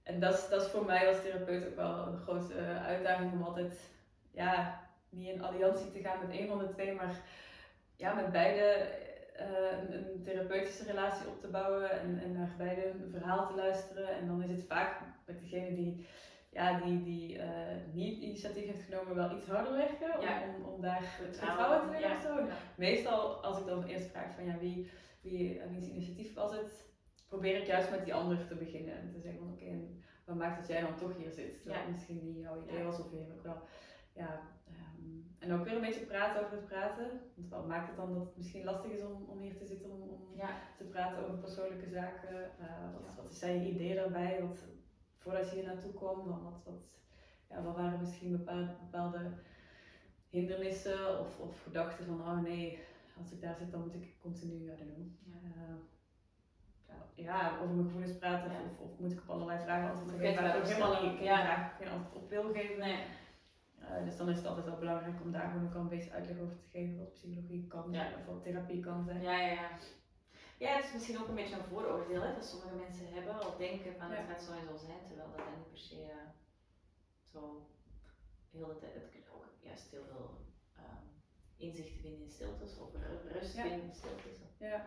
En 0.03 0.21
dat 0.21 0.35
is, 0.35 0.49
dat 0.49 0.63
is 0.63 0.69
voor 0.69 0.85
mij 0.85 1.09
als 1.09 1.23
therapeut 1.23 1.67
ook 1.67 1.77
wel 1.77 2.07
een 2.07 2.19
grote 2.19 2.55
uitdaging 2.87 3.33
om 3.33 3.43
altijd 3.43 3.91
ja, 4.31 4.81
niet 5.09 5.29
in 5.29 5.43
alliantie 5.43 5.93
te 5.93 6.01
gaan 6.01 6.27
met 6.27 6.39
een 6.39 6.49
van 6.49 6.59
de 6.59 6.69
twee, 6.69 6.95
maar 6.95 7.21
ja, 7.97 8.15
met 8.15 8.33
beide 8.33 8.89
uh, 9.41 9.79
een, 9.81 9.93
een, 9.93 10.23
therapeutische 10.23 10.85
relatie 10.85 11.29
op 11.29 11.41
te 11.41 11.49
bouwen 11.49 11.91
en, 11.91 12.21
en 12.25 12.33
naar 12.33 12.55
beide 12.59 12.87
een 12.87 13.11
verhaal 13.11 13.47
te 13.47 13.55
luisteren. 13.55 14.09
En 14.09 14.27
dan 14.27 14.43
is 14.43 14.51
het 14.51 14.65
vaak 14.69 15.01
met 15.27 15.41
degene 15.41 15.75
die, 15.75 16.07
ja, 16.51 16.81
die, 16.81 17.03
die 17.03 17.37
uh, 17.37 17.45
niet 17.93 18.19
initiatief 18.19 18.67
heeft 18.67 18.85
genomen 18.89 19.15
wel 19.15 19.37
iets 19.37 19.47
harder 19.47 19.73
werken 19.73 20.19
om, 20.19 20.27
om, 20.55 20.73
om, 20.73 20.81
daar 20.81 21.01
het 21.01 21.37
vertrouwen 21.37 21.91
te. 21.91 21.99
Ja. 21.99 22.47
Meestal 22.77 23.45
als 23.45 23.59
ik 23.59 23.67
dan 23.67 23.85
eerst 23.85 24.11
vraag 24.11 24.35
van 24.35 24.45
ja, 24.45 24.59
wie 24.59 24.91
wie, 25.25 25.61
wiens 25.71 25.87
initiatief 25.87 26.35
was 26.35 26.53
het, 26.53 26.87
probeer 27.29 27.61
ik 27.61 27.67
juist 27.67 27.91
met 27.91 28.05
die 28.05 28.15
ander 28.15 28.47
te 28.47 28.55
beginnen. 28.55 28.95
En 28.95 29.11
te 29.13 29.21
zeggen 29.21 29.41
van 29.41 29.53
oké, 29.53 29.63
okay, 29.63 29.89
wat 30.25 30.37
maakt 30.37 30.59
dat 30.59 30.69
jij 30.69 30.81
dan 30.81 30.97
toch 30.97 31.17
hier 31.17 31.31
zit? 31.31 31.63
Terwijl 31.63 31.85
ja. 31.85 31.91
misschien 31.91 32.25
niet 32.25 32.39
jouw 32.39 32.63
idee 32.63 32.85
was 32.85 32.99
of 32.99 33.07
ook 33.07 33.43
wel. 33.43 33.63
Ja, 34.13 34.41
um, 34.69 35.37
en 35.39 35.53
ook 35.53 35.65
weer 35.65 35.75
een 35.75 35.81
beetje 35.81 36.07
praten 36.07 36.45
over 36.45 36.57
het 36.57 36.67
praten. 36.67 37.21
Want 37.35 37.49
wat 37.49 37.67
maakt 37.67 37.87
het 37.87 37.97
dan 37.97 38.13
dat 38.13 38.25
het 38.27 38.37
misschien 38.37 38.65
lastig 38.65 38.91
is 38.91 39.03
om, 39.03 39.25
om 39.29 39.41
hier 39.41 39.57
te 39.57 39.67
zitten, 39.67 39.91
om, 39.91 40.01
om 40.01 40.37
ja. 40.37 40.61
te 40.77 40.85
praten 40.85 41.25
over 41.25 41.39
persoonlijke 41.39 41.89
zaken? 41.89 42.51
Uh, 42.61 42.93
wat, 42.93 43.15
wat 43.17 43.33
is 43.33 43.39
zijn 43.39 43.67
idee 43.67 43.95
daarbij? 43.95 44.41
Wat, 44.41 44.65
voordat 45.19 45.51
je 45.51 45.57
hier 45.57 45.65
naartoe 45.65 45.95
kwam, 45.95 46.29
dan 46.29 46.43
wat, 46.43 46.63
wat, 46.65 46.83
ja, 47.49 47.63
wat 47.63 47.77
waren 47.77 48.01
misschien 48.01 48.31
bepaalde, 48.31 48.77
bepaalde 48.81 49.33
hindernissen 50.29 51.21
of, 51.21 51.39
of 51.39 51.63
gedachten 51.63 52.07
van 52.07 52.21
oh 52.21 52.43
nee, 52.43 52.79
als 53.18 53.33
ik 53.33 53.40
daar 53.40 53.57
zit, 53.57 53.70
dan 53.70 53.81
moet 53.81 53.94
ik 53.94 54.20
continu, 54.20 54.55
I 54.55 54.77
don't 54.77 54.94
know, 54.94 55.07
uh, 55.27 55.74
ja, 57.14 57.59
over 57.62 57.74
mijn 57.74 57.87
gevoelens 57.87 58.18
praten 58.18 58.53
ja. 58.53 58.59
of, 58.59 58.79
of, 58.79 58.98
moet 58.98 59.12
ik 59.12 59.20
op 59.20 59.31
allerlei 59.31 59.62
vragen 59.62 59.90
antwoord 59.90 60.18
geven 60.18 60.42
waar 60.42 60.57
ik 60.57 60.64
helemaal 60.64 61.03
niet, 61.03 61.18
ja. 61.18 61.68
geen 61.79 61.88
antwoord 61.88 62.22
op 62.22 62.29
wil 62.29 62.53
geven. 62.53 62.79
Nee. 62.79 63.05
Uh, 63.81 64.05
dus 64.05 64.16
dan 64.16 64.29
is 64.29 64.37
het 64.37 64.46
altijd 64.46 64.66
wel 64.66 64.79
belangrijk 64.79 65.20
om 65.22 65.33
daar 65.33 65.50
gewoon 65.50 65.66
ook 65.66 65.74
een 65.74 65.88
beetje 65.88 66.11
uitleg 66.11 66.38
over 66.38 66.57
te 66.57 66.68
geven 66.70 66.98
wat 66.98 67.12
psychologie 67.12 67.66
kan 67.66 67.92
zijn 67.92 68.14
of 68.14 68.27
wat 68.27 68.42
therapie 68.42 68.81
kan 68.81 69.05
zijn. 69.05 69.22
Ja, 69.22 69.40
ja, 69.40 69.53
ja. 69.53 69.68
Ja, 70.59 70.77
het 70.77 70.85
is 70.85 70.92
misschien 70.92 71.18
ook 71.18 71.29
een 71.29 71.35
beetje 71.35 71.57
een 71.57 71.64
vooroordeel 71.64 72.22
hè, 72.22 72.35
dat 72.35 72.44
sommige 72.44 72.74
mensen 72.74 73.12
hebben 73.12 73.46
of 73.46 73.57
denken 73.57 73.94
van 73.98 74.11
het 74.11 74.27
gaat 74.29 74.42
zo 74.42 74.53
en 74.53 74.66
zo 74.66 74.77
zijn, 74.77 75.07
terwijl 75.07 75.31
dat 75.37 75.46
niet 75.57 75.68
per 75.68 75.79
se 75.79 75.94
uh, 75.94 76.29
zo 77.33 77.66
heel 78.50 78.66
de 78.66 78.79
tijd, 78.79 78.94
het 78.94 79.24
kan 79.29 79.37
ook 79.37 79.46
juist 79.61 79.90
heel 79.90 80.05
veel 80.05 80.31
inzicht 81.57 82.01
vinden 82.01 82.21
in 82.21 82.31
stiltes 82.31 82.79
of 82.79 82.90
rust 83.33 83.61
vinden 83.61 83.83
in 83.83 83.95
stiltes. 83.95 84.43
Ja. 84.59 84.87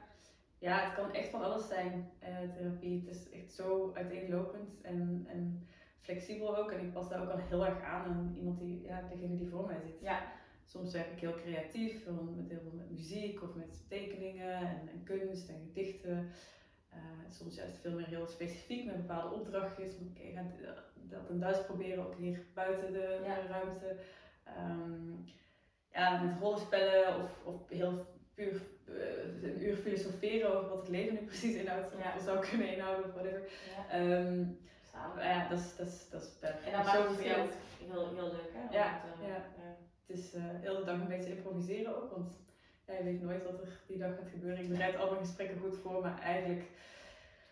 ja, 0.59 0.85
het 0.85 0.93
kan 0.93 1.13
echt 1.13 1.29
van 1.29 1.43
alles 1.43 1.67
zijn, 1.67 2.11
uh, 2.23 2.55
therapie. 2.55 3.05
Het 3.05 3.15
is 3.15 3.29
echt 3.29 3.53
zo 3.53 3.93
uiteenlopend 3.93 4.81
en, 4.81 5.25
en 5.29 5.67
flexibel 5.99 6.57
ook. 6.57 6.71
En 6.71 6.85
ik 6.85 6.93
pas 6.93 7.09
daar 7.09 7.21
ook 7.21 7.29
al 7.29 7.37
heel 7.37 7.65
erg 7.65 7.81
aan 7.81 8.05
aan 8.05 8.33
iemand 8.35 8.59
die, 8.59 8.81
ja, 8.81 9.01
degene 9.01 9.37
die 9.37 9.49
voor 9.49 9.65
mij 9.65 9.79
zit. 9.79 9.99
Ja. 10.01 10.31
Soms 10.65 10.93
werk 10.93 11.11
ik 11.11 11.19
heel 11.19 11.35
creatief, 11.35 12.05
met 12.35 12.49
heel 12.49 12.59
veel 12.61 12.73
met 12.73 12.89
muziek 12.89 13.43
of 13.43 13.55
met 13.55 13.89
tekeningen 13.89 14.55
en, 14.55 14.89
en 14.89 15.03
kunst 15.03 15.49
en 15.49 15.59
gedichten. 15.59 16.31
Uh, 16.93 17.29
soms 17.29 17.55
juist 17.55 17.77
veel 17.77 17.93
meer 17.93 18.07
heel 18.07 18.27
specifiek 18.27 18.85
met 18.85 18.97
bepaalde 18.97 19.35
opdrachtjes. 19.35 19.93
Ik 20.13 20.33
ga 20.33 20.45
dat 21.09 21.29
en 21.29 21.39
Duits 21.39 21.65
proberen, 21.65 22.05
ook 22.05 22.15
hier 22.15 22.45
buiten 22.53 22.93
de, 22.93 23.21
ja. 23.25 23.47
ruimte. 23.47 23.97
Um, 24.57 25.25
ja, 25.97 26.21
met 26.23 26.39
rollenspellen 26.39 27.15
of, 27.23 27.29
of 27.43 27.69
heel 27.69 28.05
puur 28.33 28.61
uh, 28.89 29.43
een 29.43 29.63
uur 29.63 29.75
filosoferen 29.75 30.55
over 30.55 30.69
wat 30.69 30.77
het 30.77 30.89
leven 30.89 31.13
nu 31.13 31.19
precies 31.19 31.55
inhoudt, 31.55 31.93
of 31.93 32.03
ja. 32.03 32.19
zou 32.19 32.47
kunnen 32.49 32.73
inhouden 32.73 33.05
of 33.05 33.11
whatever. 33.11 33.41
Ja. 33.89 33.99
Um, 33.99 34.59
ja, 35.17 35.47
dat 35.49 35.59
is, 35.59 35.75
dat 35.75 35.87
is, 35.87 36.09
dat 36.09 36.21
is 36.21 36.29
En 36.41 36.71
dat 36.71 36.85
maakt 36.85 37.07
het 37.09 37.19
heel, 37.19 37.47
heel, 37.91 38.15
heel 38.15 38.31
leuk, 38.31 38.51
hè? 38.53 38.77
Ja, 38.77 39.01
het, 39.03 39.21
uh, 39.21 39.27
ja. 39.27 39.45
het 40.05 40.17
is 40.17 40.35
uh, 40.35 40.41
heel 40.43 40.75
de 40.75 40.83
dag 40.83 40.95
een 40.95 41.07
beetje 41.07 41.35
improviseren 41.35 41.95
ook, 41.95 42.11
want 42.11 42.37
ja, 42.85 42.93
je 42.93 43.03
weet 43.03 43.21
nooit 43.21 43.43
wat 43.43 43.61
er 43.61 43.79
die 43.87 43.97
dag 43.97 44.15
gaat 44.15 44.29
gebeuren. 44.29 44.63
Ik 44.63 44.69
bereid 44.69 44.97
al 44.97 45.11
mijn 45.11 45.25
gesprekken 45.25 45.59
goed 45.59 45.77
voor, 45.77 46.01
maar 46.01 46.19
eigenlijk 46.19 46.63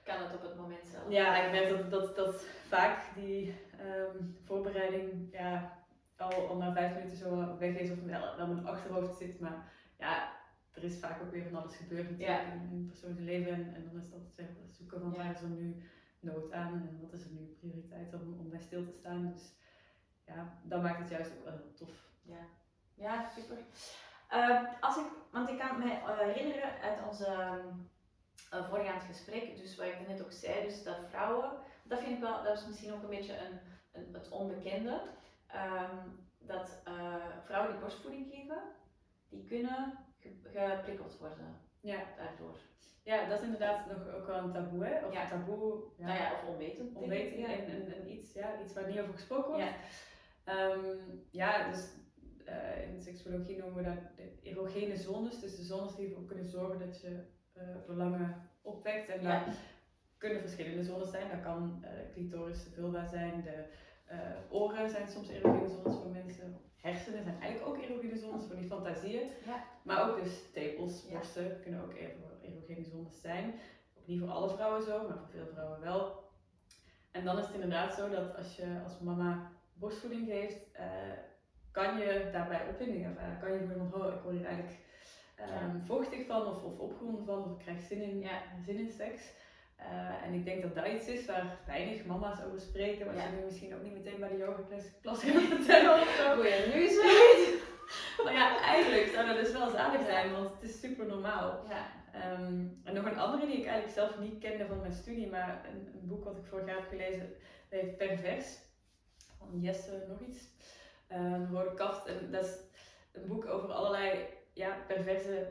kan 0.04 0.22
het 0.22 0.36
op 0.36 0.42
het 0.42 0.56
moment 0.56 0.88
zelf. 0.92 1.04
Ja, 1.10 1.46
ik 1.46 1.52
merk 1.52 1.70
dat, 1.70 1.92
dat, 1.92 2.16
dat 2.16 2.46
vaak 2.68 3.16
die 3.16 3.56
um, 3.82 4.38
voorbereiding 4.46 5.28
ja, 5.32 5.85
al, 6.18 6.48
al 6.48 6.58
na 6.58 6.74
vijf 6.74 6.94
minuten 6.94 7.18
zo 7.18 7.58
weg 7.58 7.76
is 7.76 7.92
of 7.92 8.00
wel, 8.02 8.48
mijn 8.48 8.68
achterhoofd 8.68 9.18
zit. 9.18 9.40
Maar 9.40 9.72
ja, 9.98 10.34
er 10.72 10.84
is 10.84 11.00
vaak 11.00 11.22
ook 11.22 11.32
weer 11.32 11.44
van 11.44 11.62
alles 11.62 11.76
gebeurd 11.76 12.10
natuurlijk 12.10 12.42
ja. 12.42 12.52
in, 12.52 12.70
in 12.72 12.86
persoonlijk 12.88 13.22
leven. 13.22 13.54
En, 13.54 13.76
en 13.76 13.86
dan 13.86 14.02
is 14.02 14.10
dat 14.10 14.22
zeg, 14.36 14.46
zoeken 14.66 15.02
van 15.02 15.14
waar 15.14 15.32
is 15.32 15.42
er 15.42 15.50
nu 15.50 15.84
nood 16.20 16.52
aan 16.52 16.74
en 16.74 17.00
wat 17.02 17.14
is 17.14 17.26
er 17.26 17.32
nu 17.32 17.56
prioriteit 17.60 18.14
om, 18.14 18.40
om 18.40 18.50
bij 18.50 18.60
stil 18.60 18.86
te 18.86 18.92
staan. 18.92 19.32
Dus 19.34 19.54
ja, 20.26 20.60
dat 20.64 20.82
maakt 20.82 21.00
het 21.00 21.10
juist 21.10 21.32
ook 21.48 21.76
tof. 21.76 22.10
Ja, 22.22 22.48
ja 22.96 23.30
super. 23.30 23.58
Uh, 24.34 24.64
als 24.80 24.98
ik, 24.98 25.06
want 25.32 25.50
ik 25.50 25.58
kan 25.58 25.80
me 25.80 25.86
uh, 25.86 26.20
herinneren 26.20 26.82
uit 26.82 27.08
onze 27.08 27.62
uh, 28.54 28.70
voorgaand 28.70 29.04
gesprek, 29.04 29.58
dus 29.58 29.76
wat 29.76 29.86
ik 29.86 30.08
net 30.08 30.24
ook 30.24 30.32
zei, 30.32 30.64
dus 30.64 30.84
dat 30.84 30.98
vrouwen, 31.10 31.52
dat 31.84 32.00
vind 32.00 32.12
ik 32.12 32.20
wel, 32.20 32.44
dat 32.44 32.58
is 32.58 32.68
misschien 32.68 32.94
ook 32.94 33.04
een 33.04 33.10
beetje 33.10 33.38
een, 33.38 33.60
een 33.92 34.14
het 34.14 34.30
onbekende. 34.30 35.02
Um, 35.54 36.24
dat 36.38 36.82
uh, 36.88 37.16
vrouwen 37.46 37.72
die 37.72 37.82
borstvoeding 37.82 38.28
geven, 38.32 38.62
die 39.30 39.46
kunnen 39.46 39.98
geprikkeld 40.20 41.18
worden. 41.18 41.60
Ja. 41.80 42.04
Daardoor. 42.18 42.58
Ja, 43.04 43.30
dat 43.30 43.40
is 43.40 43.46
inderdaad 43.46 43.88
nog 43.88 44.14
ook 44.14 44.28
wel 44.28 44.38
een 44.38 44.52
taboe, 44.52 44.86
hè? 44.86 45.06
Of 45.06 45.14
ja. 45.14 45.28
taboe. 45.28 45.84
Ja. 45.98 46.06
Nou 46.06 46.20
ja, 46.20 46.34
of 46.34 46.44
onwetend. 46.48 46.96
Onwetend 46.96 47.40
ja. 47.40 47.48
en, 47.48 47.66
en, 47.66 47.94
en, 47.96 48.12
iets, 48.12 48.34
ja, 48.34 48.62
iets 48.64 48.74
waar 48.74 48.88
niet 48.88 49.00
over 49.00 49.14
gesproken 49.14 49.52
wordt. 49.52 49.66
Ja, 50.46 50.72
um, 50.72 51.26
ja 51.32 51.70
dus 51.70 51.90
uh, 52.48 52.88
in 52.88 52.96
de 52.96 53.02
seksuologie 53.02 53.58
noemen 53.58 53.84
we 53.84 53.90
dat 53.90 54.16
de 54.16 54.40
erogene 54.42 54.98
zones. 54.98 55.40
Dus 55.40 55.56
de 55.56 55.64
zones 55.64 55.96
die 55.96 56.08
ervoor 56.08 56.26
kunnen 56.26 56.46
zorgen 56.46 56.80
dat 56.80 57.02
je 57.02 57.24
uh, 57.58 57.64
verlangen 57.86 58.50
opwekt. 58.62 59.10
En 59.10 59.24
dat 59.24 59.56
kunnen 60.18 60.42
verschillende 60.42 60.84
zones 60.84 61.10
zijn. 61.10 61.30
Dat 61.30 61.42
kan 61.42 61.84
uh, 61.84 61.90
clitoris, 62.14 62.68
vulva 62.74 63.06
zijn, 63.06 63.42
de 63.42 63.66
uh, 64.12 64.18
oren 64.50 64.90
zijn 64.90 65.08
soms 65.08 65.30
erogene 65.30 65.68
zones 65.68 65.98
voor 66.02 66.12
mensen. 66.12 66.58
Hersenen 66.76 67.24
zijn 67.24 67.42
eigenlijk 67.42 67.70
ook 67.72 67.84
erogene 67.84 68.18
zones 68.18 68.46
voor 68.46 68.56
die 68.56 68.68
fantasieën. 68.68 69.30
Ja. 69.46 69.64
Maar 69.84 70.10
ook 70.10 70.24
dus 70.24 70.52
tepels, 70.54 71.08
borsten 71.08 71.60
kunnen 71.62 71.84
ook 71.84 71.94
erogene 72.42 72.84
zones 72.84 73.22
zijn. 73.22 73.54
Ook 73.98 74.08
niet 74.08 74.20
voor 74.20 74.30
alle 74.30 74.50
vrouwen 74.50 74.84
zo, 74.84 75.08
maar 75.08 75.18
voor 75.18 75.30
veel 75.30 75.48
vrouwen 75.54 75.80
wel. 75.80 76.24
En 77.12 77.26
dan 77.26 77.38
is 77.38 77.46
het 77.46 77.54
inderdaad 77.54 77.94
zo 77.94 78.10
dat 78.10 78.36
als 78.36 78.56
je 78.56 78.82
als 78.84 79.00
mama 79.00 79.52
borstvoeding 79.74 80.28
geeft, 80.28 80.58
uh, 80.80 80.82
kan 81.72 81.98
je 81.98 82.30
daarbij 82.32 82.68
opwinding 82.70 83.06
ervaren. 83.06 83.40
Kan 83.40 83.54
je 83.54 83.68
van, 83.68 84.02
oh, 84.02 84.14
ik 84.14 84.22
word 84.22 84.36
hier 84.36 84.46
eigenlijk 84.46 84.80
um, 85.40 85.82
vochtig 85.86 86.26
van 86.26 86.48
of, 86.48 86.64
of 86.64 86.80
opgewonden 86.80 87.26
van, 87.26 87.44
of 87.44 87.52
ik 87.52 87.58
krijg 87.58 87.82
zin 87.82 88.02
in, 88.02 88.28
zin 88.66 88.78
in 88.78 88.92
seks. 88.92 89.34
Eh, 89.76 90.24
en 90.26 90.34
ik 90.34 90.46
denk 90.46 90.62
dat 90.62 90.76
dat 90.76 90.88
iets 90.88 91.08
is 91.08 91.26
waar 91.26 91.60
weinig 91.66 92.06
mama's 92.06 92.44
over 92.46 92.60
spreken, 92.60 93.06
wat 93.06 93.16
Ja. 93.16 93.24
je 93.24 93.36
nu 93.38 93.44
misschien 93.46 93.76
ook 93.76 93.82
niet 93.84 93.94
meteen 93.94 94.20
bij 94.20 94.30
de 94.30 94.38
yoga 94.38 94.62
klas 95.02 95.24
gaat 95.24 95.42
vertellen 95.42 96.02
of 96.02 96.16
zo. 96.20 96.36
Hoe 96.36 96.44
je 96.44 96.72
nu 96.74 96.84
Maar 98.24 98.34
ja, 98.34 98.62
eigenlijk 98.62 99.08
zou 99.08 99.28
dat 99.28 99.36
dus 99.38 99.52
wel 99.52 99.70
zalig 99.70 100.06
zijn, 100.06 100.32
want 100.32 100.50
het 100.54 100.70
is 100.70 100.80
super 100.80 101.06
normaal. 101.06 101.64
Ja. 101.70 101.88
Ehm, 102.14 102.66
en 102.84 102.94
nog 102.94 103.06
een 103.06 103.18
andere 103.20 103.46
die 103.46 103.58
ik 103.58 103.66
eigenlijk 103.66 103.94
zelf 103.96 104.20
niet 104.20 104.40
kende 104.40 104.66
van 104.66 104.80
mijn 104.80 104.94
studie, 104.94 105.30
maar 105.30 105.66
een, 105.72 105.88
een 105.94 106.08
boek 106.08 106.24
wat 106.24 106.38
ik 106.38 106.46
vorig 106.46 106.66
jaar 106.68 106.76
heb 106.76 106.90
gelezen, 106.90 107.34
dat 107.70 107.80
heet 107.80 107.98
Pervers, 107.98 108.58
van 109.38 109.60
Jesse 109.60 110.06
nog 110.08 110.20
iets, 110.20 110.48
een 111.08 111.52
rode 111.52 111.74
kaft. 111.74 112.06
En 112.06 112.32
dat 112.32 112.46
is 112.46 112.58
een 113.12 113.28
boek 113.28 113.46
over 113.46 113.72
allerlei 113.72 114.26
ja, 114.54 114.78
perverse, 114.88 115.48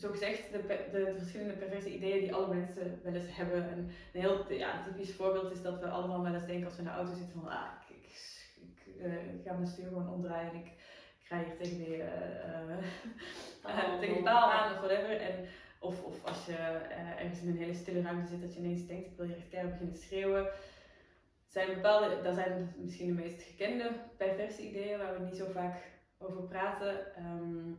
zogezegd 0.00 0.52
de, 0.52 0.58
pe- 0.58 0.88
de, 0.92 1.04
de 1.04 1.18
verschillende 1.18 1.52
perverse 1.52 1.94
ideeën 1.94 2.20
die 2.20 2.34
alle 2.34 2.54
mensen 2.54 3.00
wel 3.02 3.14
eens 3.14 3.36
hebben. 3.36 3.70
En 3.70 3.78
een 4.12 4.20
heel 4.20 4.52
ja, 4.52 4.82
typisch 4.84 5.14
voorbeeld 5.14 5.52
is 5.52 5.62
dat 5.62 5.80
we 5.80 5.88
allemaal 5.88 6.22
wel 6.22 6.34
eens 6.34 6.46
denken 6.46 6.64
als 6.64 6.74
we 6.76 6.82
in 6.82 6.88
de 6.88 6.94
auto 6.94 7.14
zitten 7.14 7.40
van, 7.40 7.48
ah, 7.48 7.66
ik, 7.88 7.96
ik, 7.96 8.12
ik, 8.56 9.04
eh, 9.04 9.44
ga 9.44 9.52
mijn 9.52 9.66
stuur 9.66 9.86
gewoon 9.86 10.12
omdraaien 10.12 10.50
en 10.50 10.56
ik, 10.56 10.66
ik 11.20 11.26
ga 11.26 11.38
hier 11.38 11.56
tegen 11.56 11.78
die, 11.78 12.02
eh, 12.02 12.70
eh, 13.62 14.00
tegen 14.00 14.22
paal 14.22 14.50
aan 14.50 14.72
of 14.72 14.78
whatever. 14.78 15.16
En, 15.20 15.46
of, 15.80 16.04
of 16.04 16.24
als 16.24 16.46
je 16.46 16.56
ergens 17.18 17.40
in 17.42 17.48
een 17.48 17.56
hele 17.56 17.74
stille 17.74 18.02
ruimte 18.02 18.28
zit, 18.28 18.40
dat 18.40 18.54
je 18.54 18.60
ineens 18.60 18.86
denkt, 18.86 19.06
ik 19.06 19.16
wil 19.16 19.26
hier 19.26 19.36
echt 19.36 19.70
beginnen 19.70 19.96
schreeuwen. 19.96 20.48
Zijn 21.46 21.74
bepaalde, 21.74 22.22
dat 22.22 22.34
zijn 22.34 22.74
misschien 22.76 23.06
de 23.06 23.22
meest 23.22 23.42
gekende 23.42 23.90
perverse 24.16 24.68
ideeën 24.68 24.98
waar 24.98 25.18
we 25.18 25.24
niet 25.24 25.36
zo 25.36 25.50
vaak 25.50 25.76
over 26.18 26.42
praten. 26.42 27.14
Ehm, 27.14 27.72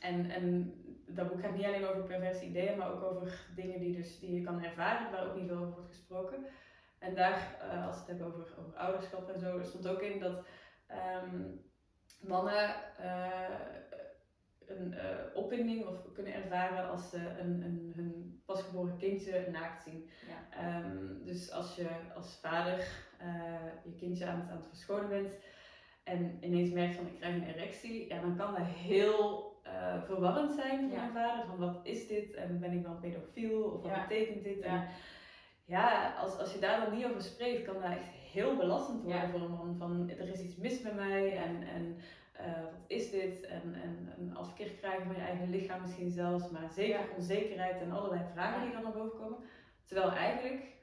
en, 0.00 0.30
en 0.30 0.74
dat 1.14 1.28
boek 1.28 1.40
gaat 1.40 1.54
niet 1.54 1.64
alleen 1.64 1.86
over 1.86 2.02
perverse 2.02 2.44
ideeën, 2.44 2.78
maar 2.78 2.92
ook 2.92 3.02
over 3.02 3.46
dingen 3.54 3.80
die, 3.80 3.96
dus, 3.96 4.18
die 4.18 4.34
je 4.34 4.42
kan 4.42 4.62
ervaren, 4.62 5.10
waar 5.10 5.26
ook 5.26 5.36
niet 5.36 5.46
veel 5.46 5.56
over 5.56 5.72
wordt 5.72 5.88
gesproken. 5.88 6.46
En 6.98 7.14
daar, 7.14 7.58
eh, 7.60 7.86
als 7.86 7.94
we 7.94 8.00
het 8.00 8.08
hebben 8.08 8.26
over, 8.26 8.58
over 8.58 8.76
ouderschap 8.76 9.28
en 9.28 9.40
zo, 9.40 9.58
er 9.58 9.64
stond 9.64 9.88
ook 9.88 10.02
in 10.02 10.20
dat 10.20 10.44
ehm, 10.86 11.42
mannen 12.20 12.74
eh, 12.98 13.50
een 14.66 14.94
eh, 14.94 15.16
opwinding 15.34 15.86
of 15.86 16.12
kunnen 16.12 16.34
ervaren 16.34 16.88
als 16.88 17.10
ze 17.10 17.18
een, 17.18 17.62
een, 17.62 17.92
hun 17.94 18.42
pasgeboren 18.46 18.96
kindje 18.96 19.48
naakt 19.50 19.82
zien. 19.82 20.10
Ja. 20.28 20.58
Ehm, 20.58 21.24
dus 21.24 21.50
als 21.50 21.76
je 21.76 21.88
als 22.14 22.38
vader 22.40 23.10
je 23.84 23.94
kindje 23.94 24.26
aan 24.26 24.40
het, 24.40 24.50
aan 24.50 24.56
het 24.56 24.66
verschonen 24.66 25.08
bent 25.08 25.38
en 26.04 26.38
ineens 26.40 26.70
merkt 26.70 26.96
van 26.96 27.06
ik 27.06 27.16
krijg 27.16 27.34
een 27.34 27.54
erectie, 27.54 28.08
ja, 28.08 28.20
dan 28.20 28.36
kan 28.36 28.54
dat 28.54 28.66
heel 28.66 29.51
eh, 29.72 30.02
verwarrend 30.02 30.52
zijn 30.52 30.88
voor 30.90 30.98
een 30.98 31.12
vader. 31.12 31.44
Van 31.44 31.58
wat 31.58 31.80
is 31.82 32.06
dit 32.06 32.34
en 32.34 32.60
ben 32.60 32.72
ik 32.72 32.86
een 32.86 33.00
pedofiel 33.00 33.62
of 33.62 33.82
wat 33.82 34.08
betekent 34.08 34.42
dit? 34.44 34.60
En 34.60 34.84
Ja. 35.64 36.14
als, 36.14 36.38
als 36.38 36.52
je 36.52 36.58
daar 36.58 36.80
dan 36.84 36.96
niet 36.96 37.04
over 37.04 37.22
spreekt, 37.22 37.64
kan 37.64 37.74
dat 37.74 37.90
echt 37.90 38.08
heel 38.32 38.56
belastend 38.56 39.02
worden 39.02 39.20
Ja. 39.20 39.28
voor 39.30 39.40
een 39.40 39.50
man. 39.50 39.74
Van 39.78 40.10
er 40.18 40.28
is 40.28 40.40
iets 40.40 40.56
mis 40.56 40.82
met 40.82 40.94
mij 40.94 41.36
en, 41.36 41.62
en 41.66 41.96
eh, 42.32 42.62
wat 42.62 42.84
is 42.86 43.10
dit? 43.10 43.40
En, 43.46 43.74
en 43.82 44.12
een 44.18 44.36
afkeer 44.36 44.70
krijgen 44.70 45.06
van 45.06 45.14
je 45.14 45.20
eigen 45.20 45.50
lichaam 45.50 45.80
misschien 45.80 46.10
zelfs, 46.10 46.50
maar 46.50 46.70
zeker 46.70 46.98
Ja. 47.00 47.06
onzekerheid 47.16 47.80
en 47.80 47.90
allerlei 47.92 48.20
vragen 48.32 48.62
die 48.62 48.72
dan 48.72 48.82
naar 48.82 48.92
boven 48.92 49.18
komen. 49.18 49.38
Terwijl 49.84 50.12
eigenlijk 50.12 50.76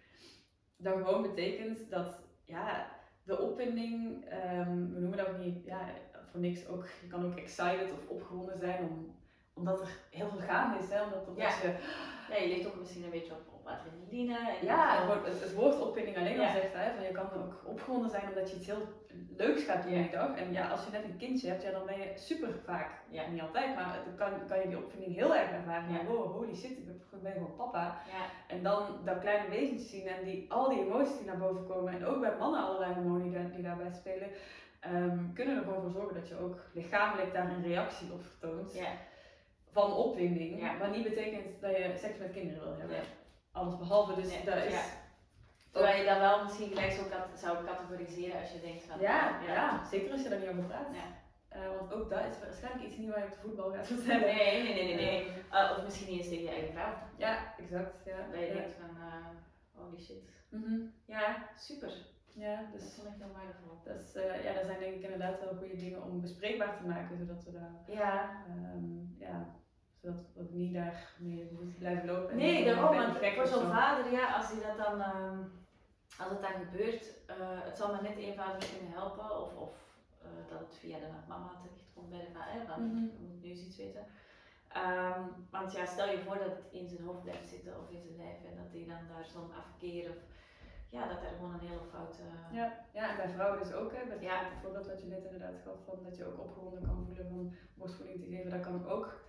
dat 0.77 0.93
gewoon 0.97 1.21
betekent 1.21 1.89
dat 1.89 2.21
ja, 2.45 2.85
de 3.23 3.39
opwinding, 3.39 4.25
ehm, 4.25 4.93
we 4.93 4.99
noemen 4.99 5.17
dat 5.17 5.27
ook 5.29 5.37
niet 5.37 5.63
ja, 5.65 5.79
voor 6.31 6.39
niks 6.39 6.67
ook, 6.67 6.85
je 7.01 7.07
kan 7.07 7.25
ook 7.25 7.35
excited 7.37 7.91
of 7.91 8.07
opgewonden 8.07 8.57
zijn 8.57 8.79
om, 8.83 9.15
omdat 9.53 9.81
er 9.81 9.89
heel 10.09 10.29
veel 10.29 10.39
gaande 10.39 10.77
is. 10.83 10.89
Hè? 10.89 11.03
Omdat, 11.03 11.21
Ja. 11.35 11.47
je, 11.49 11.73
ja, 12.29 12.35
je 12.35 12.47
ligt 12.47 12.67
ook 12.67 12.79
misschien 12.79 13.03
een 13.03 13.09
beetje 13.09 13.33
op, 13.33 13.41
op 13.53 13.67
adrenaline. 13.67 14.37
En 14.59 14.65
ja, 14.65 15.07
het, 15.23 15.41
het 15.41 15.53
woord 15.53 15.81
opwinding 15.81 16.17
alleen 16.17 16.37
al 16.39 16.43
Ja. 16.45 16.51
zegt 16.51 16.73
hè, 16.73 16.93
van 16.95 17.03
je 17.03 17.11
kan 17.11 17.31
ook 17.33 17.53
opgewonden 17.65 18.09
zijn 18.09 18.27
omdat 18.27 18.49
je 18.49 18.55
iets 18.55 18.65
heel 18.67 18.87
leuks 19.37 19.63
gaat 19.63 19.83
doen 19.83 19.91
Ja. 19.93 20.01
die 20.01 20.11
dag. 20.11 20.35
En 20.37 20.53
ja, 20.53 20.67
als 20.69 20.85
je 20.85 20.91
net 20.91 21.03
een 21.03 21.17
kindje 21.17 21.47
hebt, 21.49 21.63
ja, 21.63 21.71
dan 21.71 21.85
ben 21.85 21.97
je 21.99 22.11
super 22.15 22.49
vaak, 22.65 22.91
Ja. 23.09 23.27
niet 23.27 23.41
altijd, 23.41 23.75
maar 23.75 23.97
dan 24.05 24.15
kan, 24.15 24.47
kan 24.47 24.59
je 24.59 24.67
die 24.67 24.77
opwinding 24.77 25.15
heel 25.15 25.35
erg 25.35 25.49
ervaren. 25.51 25.93
Ja. 25.93 26.05
Wow, 26.05 26.31
holy 26.35 26.55
shit, 26.55 26.71
ik 26.71 26.85
ben 26.85 26.95
ik 27.11 27.21
ben 27.21 27.31
gewoon 27.33 27.55
papa. 27.55 28.01
Ja, 28.07 28.55
En 28.55 28.63
dan 28.63 28.83
dat 29.05 29.19
kleine 29.19 29.49
wezentje 29.49 29.87
zien 29.87 30.07
en 30.07 30.23
die, 30.23 30.51
al 30.51 30.69
die 30.69 30.79
emoties 30.79 31.17
die 31.17 31.25
naar 31.27 31.37
boven 31.37 31.67
komen. 31.67 31.93
En 31.93 32.05
ook 32.05 32.19
bij 32.19 32.35
mannen 32.39 32.61
allerlei 32.63 32.93
hormonen 32.93 33.23
die, 33.23 33.31
daar- 33.31 33.51
die 33.51 33.63
daarbij 33.63 33.91
spelen. 33.91 34.29
Ehm, 34.79 35.33
kunnen 35.33 35.57
er 35.57 35.63
gewoon 35.63 35.81
voor 35.81 35.91
zorgen 35.91 36.15
dat 36.15 36.27
je 36.27 36.37
ook 36.39 36.59
lichamelijk 36.73 37.33
daar 37.33 37.49
een 37.49 37.63
reactie 37.63 38.11
op 38.13 38.23
vertoont. 38.23 38.73
ja, 38.73 38.91
Van 39.71 39.93
opwinding. 39.93 40.59
Ja. 40.61 40.73
Maar 40.73 40.89
niet 40.89 41.03
betekent 41.03 41.61
dat 41.61 41.71
je 41.77 41.93
seks 41.97 42.17
met 42.17 42.31
kinderen 42.31 42.63
wil 42.63 42.77
hebben. 42.77 42.97
Alles 43.51 43.77
behalve, 43.77 44.15
dus 44.15 44.29
Nee, 44.29 44.45
dat 44.45 44.63
is... 44.63 44.71
ja. 44.73 44.81
Terwijl 45.71 45.99
je 45.99 46.05
dat 46.09 46.17
wel 46.17 46.43
misschien 46.43 46.67
gelijk 46.67 46.91
zo 46.91 47.03
kat- 47.09 47.39
zou 47.39 47.65
categoriseren 47.65 48.39
als 48.41 48.51
je 48.51 48.59
denkt 48.61 48.83
van... 48.83 48.99
Ja, 48.99 49.41
ja, 49.47 49.85
zeker 49.85 50.11
als 50.11 50.23
je 50.23 50.29
daar 50.29 50.39
niet 50.39 50.49
over 50.49 50.63
praat. 50.63 50.87
Ja. 50.93 51.17
Eh, 51.49 51.75
want 51.77 51.93
ook 51.93 52.09
dat 52.09 52.19
is 52.25 52.39
waarschijnlijk 52.39 52.85
iets 52.85 52.97
niet 52.97 53.09
waar 53.09 53.19
je 53.19 53.25
op 53.25 53.31
de 53.31 53.39
voetbal 53.39 53.71
gaat 53.71 53.87
vertellen. 53.87 54.35
Nee, 54.35 54.63
nee, 54.63 54.73
nee, 54.73 54.83
nee. 54.83 54.95
nee. 54.95 55.27
Eh, 55.27 55.37
Uh, 55.53 55.77
of 55.77 55.83
misschien 55.83 56.07
niet 56.09 56.17
eens 56.19 56.27
tegen 56.29 56.43
je 56.43 56.49
eigen 56.49 56.71
vrouw. 56.73 56.93
ja, 57.17 57.53
exact. 57.57 58.05
Ja. 58.05 58.17
Dat 58.31 58.39
je 58.39 58.45
ja. 58.45 58.53
denkt 58.53 58.73
van, 58.79 58.97
uh, 58.97 59.25
holy 59.73 59.99
shit. 60.03 60.29
Mhm. 60.49 60.79
Ja, 61.05 61.49
super. 61.57 61.91
Ja, 62.33 62.55
Dat 62.71 62.71
dus 62.81 62.93
vond 62.93 63.07
ik 63.07 63.13
heel 63.21 63.31
waardevol. 63.33 63.77
dat, 63.83 63.99
is, 64.01 64.15
eh, 64.15 64.43
ja, 64.43 64.53
dat 64.53 64.65
zijn 64.65 64.79
denk 64.79 64.95
ik 64.95 65.01
inderdaad 65.03 65.39
wel 65.39 65.55
goede 65.55 65.75
dingen 65.75 66.03
om 66.03 66.21
bespreekbaar 66.21 66.77
te 66.77 66.87
maken, 66.87 67.17
zodat 67.17 67.43
we 67.43 67.51
daar 67.51 67.71
Ja. 67.87 68.43
Ehm, 68.47 69.19
ja, 69.19 69.55
zodat 70.01 70.19
we 70.33 70.47
niet 70.51 70.73
daarmee 70.73 71.49
moeten 71.51 71.75
blijven 71.79 72.05
lopen. 72.05 72.29
en 72.29 72.37
Nee, 72.37 72.65
daarom. 72.65 72.95
Want 72.95 73.17
voor 73.17 73.47
zo'n 73.47 73.61
zo. 73.63 73.69
vader, 73.69 74.11
ja, 74.11 74.35
als 74.35 74.51
hij 74.51 74.61
dat 74.67 74.85
dan... 74.85 75.01
ehm, 75.01 75.39
als 76.19 76.29
het 76.29 76.41
dan 76.41 76.51
gebeurt, 76.67 77.25
eh, 77.27 77.35
het 77.39 77.77
zal 77.77 77.91
maar 77.91 78.01
net 78.03 78.17
eenvoudig 78.17 78.77
kunnen 78.77 78.91
helpen. 78.93 79.41
Of, 79.41 79.55
of 79.55 79.73
eh, 80.21 80.27
dat 80.49 80.59
het 80.59 80.75
via 80.77 80.99
de 80.99 81.07
mama 81.27 81.51
terecht 81.61 81.91
komt 81.93 82.09
bij 82.09 82.19
de 82.19 82.31
vader. 82.33 82.65
Van, 82.65 82.85
Mhm. 82.87 83.01
moet 83.03 83.41
nu 83.41 83.49
eens 83.49 83.65
iets 83.65 83.77
weten. 83.77 84.05
Ehm, 84.67 85.21
want 85.51 85.71
ja, 85.71 85.85
stel 85.85 86.09
je 86.09 86.17
voor 86.19 86.37
dat 86.37 86.45
het 86.55 86.67
in 86.71 86.87
zijn 86.87 87.03
hoofd 87.03 87.21
blijft 87.23 87.49
zitten 87.49 87.79
of 87.79 87.89
in 87.89 88.01
zijn 88.01 88.17
lijf 88.17 88.37
en 88.49 88.55
dat 88.55 88.71
hij 88.71 88.85
dan 88.87 89.07
daar 89.15 89.25
zo'n 89.25 89.53
afkeer 89.53 90.09
of 90.09 90.17
ja, 90.89 91.07
dat 91.07 91.21
er 91.21 91.29
gewoon 91.35 91.53
een 91.53 91.67
hele 91.67 91.85
foute. 91.91 92.21
Ja, 92.51 92.85
ja, 92.93 93.09
en 93.09 93.15
bij 93.17 93.29
vrouwen 93.29 93.59
dus 93.59 93.73
ook. 93.73 93.91
Hè, 93.93 94.05
met 94.05 94.21
Ja. 94.21 94.43
het 94.43 94.61
voorbeeld 94.61 94.87
wat 94.87 95.01
je 95.01 95.07
net 95.07 95.23
inderdaad 95.23 95.61
gaf, 95.65 95.77
van 95.85 96.03
dat 96.03 96.17
je 96.17 96.25
ook 96.25 96.39
opgewonden 96.39 96.83
kan 96.85 97.03
voelen 97.05 97.27
van 97.27 97.53
borstvoeding 97.73 98.19
te 98.21 98.27
geven. 98.35 98.51
Dat 98.51 98.59
kan 98.61 98.87
ook 98.87 99.27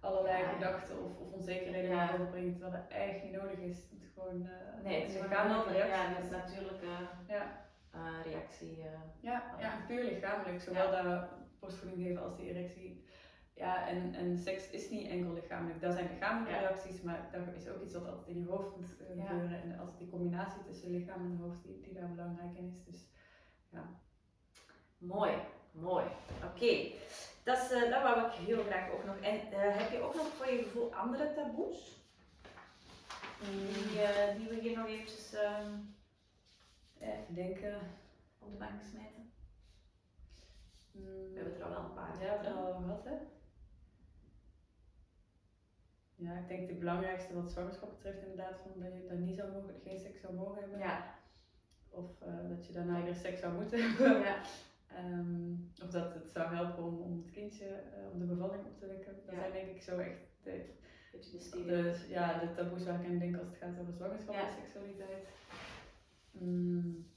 allerlei 0.00 0.42
Ja. 0.42 0.48
gedachten 0.48 1.04
of, 1.04 1.16
of 1.18 1.32
onzekerheden 1.32 1.90
Ja. 1.90 1.96
naar 1.96 2.10
boven 2.10 2.30
brengen, 2.30 2.52
terwijl 2.52 2.72
dat 2.72 2.90
eigenlijk 2.90 3.24
niet 3.24 3.40
nodig 3.40 3.58
is. 3.58 3.76
Het 3.90 4.02
is 4.02 4.08
gewoon 4.14 4.46
eh 4.46 4.84
nee, 4.84 5.00
het 5.00 5.08
is 5.10 5.14
een 5.16 5.22
een- 5.24 5.30
ja, 5.76 5.84
reactie. 5.84 6.24
een 6.24 6.30
natuurlijke 6.30 6.86
Ja. 7.26 7.68
eh, 7.92 8.00
reactie. 8.24 8.82
eh. 8.82 9.00
Ja, 9.20 9.42
ja, 9.58 9.70
puur 9.86 10.04
lichamelijk. 10.04 10.60
Zowel 10.60 10.90
dat 10.90 11.28
borstvoeding 11.60 12.02
geven 12.06 12.22
als 12.22 12.36
die 12.36 12.48
erectie. 12.54 13.08
Ja, 13.60 13.88
en, 13.88 14.14
en 14.14 14.38
seks 14.38 14.70
is 14.70 14.90
niet 14.90 15.08
enkel 15.08 15.32
lichamelijk. 15.32 15.80
Dat 15.80 15.92
zijn 15.94 16.08
lichamelijke 16.12 16.52
Ja. 16.60 16.66
reacties, 16.68 17.00
maar 17.00 17.28
dat 17.32 17.54
is 17.56 17.68
ook 17.68 17.82
iets 17.82 17.94
wat 17.94 18.06
altijd 18.06 18.26
in 18.28 18.38
je 18.38 18.46
hoofd 18.46 18.76
moet 18.76 19.00
eh, 19.00 19.16
Ja. 19.16 19.26
gebeuren. 19.26 19.62
En 19.62 19.78
als 19.78 19.96
die 19.98 20.08
combinatie 20.08 20.62
tussen 20.62 20.90
lichaam 20.90 21.20
en 21.24 21.38
hoofd 21.42 21.62
die, 21.62 21.80
die 21.80 21.92
daar 21.92 22.08
belangrijk 22.10 22.54
in 22.56 22.72
is. 22.74 22.84
Dus 22.84 23.08
Mooi, 24.98 25.32
mooi. 25.70 26.04
Oké, 26.44 26.88
dat, 27.42 27.58
is, 27.58 27.70
eh, 27.70 27.90
dat 27.90 28.02
wou 28.02 28.26
ik 28.26 28.32
heel 28.32 28.62
graag 28.62 28.90
ook 28.90 29.04
nog. 29.04 29.16
En 29.16 29.34
eh, 29.52 29.76
heb 29.76 29.90
je 29.90 30.00
ook 30.00 30.14
nog 30.14 30.26
voor 30.26 30.46
je 30.50 30.62
gevoel 30.62 30.94
andere 30.94 31.32
taboes? 31.34 31.98
Die, 33.40 33.72
die 34.36 34.48
we 34.48 34.58
hier 34.60 34.76
nog 34.78 34.86
eventjes 34.86 35.32
ehm, 35.32 35.70
ja, 36.98 37.12
ik 37.12 37.34
denk. 37.34 37.58
eh, 37.58 37.74
op 38.38 38.50
de 38.50 38.56
bank 38.56 38.82
smijten? 38.90 39.32
mm, 40.92 41.32
We 41.32 41.38
hebben 41.40 41.56
er 41.58 41.64
al 41.64 41.70
wel 41.70 41.84
een 41.84 41.94
paar 41.94 42.12
Ja, 42.12 42.18
we 42.18 42.24
hebben 42.24 42.46
er 42.46 42.54
al 42.58 42.74
gehad, 42.80 43.04
hè? 43.04 43.14
Ja, 46.20 46.38
ik 46.38 46.48
denk 46.48 46.68
het 46.68 46.78
belangrijkste 46.78 47.34
wat 47.34 47.50
zwangerschap 47.50 47.90
betreft 47.90 48.22
inderdaad, 48.22 48.56
van 48.62 48.82
dat 48.82 48.92
je 48.94 49.06
dan 49.08 49.24
niet 49.24 49.36
zou 49.36 49.52
mogen, 49.52 49.74
geen 49.84 49.98
seks 49.98 50.20
zou 50.20 50.34
mogen 50.34 50.60
hebben. 50.60 50.78
Ja, 50.78 51.14
Of 51.88 52.20
eh, 52.22 52.48
dat 52.48 52.66
je 52.66 52.72
daarna 52.72 53.02
weer 53.02 53.14
seks 53.14 53.40
zou 53.40 53.54
moeten 53.54 53.80
hebben. 53.84 54.20
ja, 54.20 54.42
Ehm, 54.86 55.52
of 55.82 55.90
dat 55.90 56.14
het 56.14 56.30
zou 56.32 56.54
helpen 56.54 56.84
om, 56.84 56.98
om 57.00 57.16
het 57.22 57.30
kindje, 57.30 57.66
eh, 57.66 58.12
om 58.12 58.18
de 58.18 58.24
bevalling 58.24 58.66
op 58.66 58.78
te 58.78 58.86
wekken. 58.86 59.14
Dat 59.26 59.34
Ja. 59.34 59.40
zijn 59.40 59.52
denk 59.52 59.68
ik 59.68 59.82
zo 59.82 59.98
echt 59.98 60.18
de, 60.42 60.74
de 61.66 62.04
ja, 62.08 62.38
de 62.38 62.52
taboes 62.54 62.84
waar 62.84 63.00
ik 63.00 63.06
aan 63.06 63.18
denk 63.18 63.36
als 63.36 63.46
het 63.46 63.56
gaat 63.56 63.78
over 63.80 63.92
zwangerschap 63.92 64.34
en 64.34 64.52
seksualiteit. 64.52 65.28
Mm, 66.30 67.08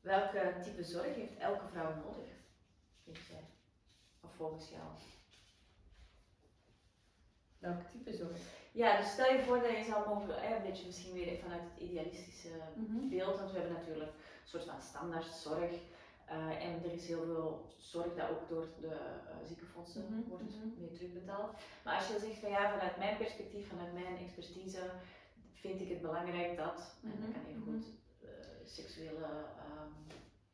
Welke 0.00 0.54
type 0.62 0.82
zorg 0.84 1.14
heeft 1.14 1.36
elke 1.38 1.66
vrouw 1.68 1.94
nodig, 1.94 2.28
vind 3.04 3.16
jij? 3.26 3.44
Of 4.20 4.34
volgens 4.34 4.68
jou? 4.70 4.86
Welk 7.58 7.80
type 7.90 8.12
zorg? 8.16 8.36
Ja, 8.72 8.96
dus 8.96 9.10
stel 9.12 9.32
je 9.32 9.42
voor 9.42 9.58
dat 9.62 9.76
je 9.76 9.84
zou 9.84 10.08
mogen, 10.08 10.52
een 10.56 10.62
beetje 10.62 10.86
misschien 10.86 11.12
weer 11.12 11.38
vanuit 11.38 11.62
het 11.62 11.80
idealistische 11.88 12.48
beeld, 13.10 13.38
want 13.38 13.50
we 13.52 13.58
hebben 13.58 13.76
natuurlijk 13.76 14.10
een 14.10 14.48
soort 14.48 14.64
van 14.64 14.80
standaard 14.82 15.26
zorg. 15.26 15.72
eh, 16.26 16.64
en 16.64 16.84
er 16.84 16.92
is 16.92 17.06
heel 17.06 17.24
veel 17.24 17.66
zorg 17.78 18.14
dat 18.14 18.30
ook 18.30 18.48
door 18.48 18.66
de 18.80 18.86
eh, 19.28 19.36
ziekenfondsen 19.46 20.02
Mhm, 20.04 20.28
wordt 20.28 20.44
mhm. 20.56 20.80
mee 20.80 20.90
terugbetaald. 20.90 21.56
Maar 21.84 21.94
als 21.94 22.08
je 22.08 22.18
zegt 22.18 22.38
van 22.38 22.50
ja, 22.50 22.70
vanuit 22.72 22.96
mijn 22.96 23.16
perspectief, 23.16 23.68
vanuit 23.68 23.92
mijn 23.92 24.16
expertise, 24.18 24.90
vind 25.52 25.80
ik 25.80 25.88
het 25.88 26.00
belangrijk 26.00 26.56
dat, 26.56 26.94
en 27.02 27.08
dat 27.10 27.18
Mhm, 27.18 27.32
kan 27.32 27.44
even 27.48 27.60
mhm. 27.60 27.70
goed, 27.70 27.86
eh, 28.22 28.28
seksuele 28.64 29.24
ehm, 29.64 29.92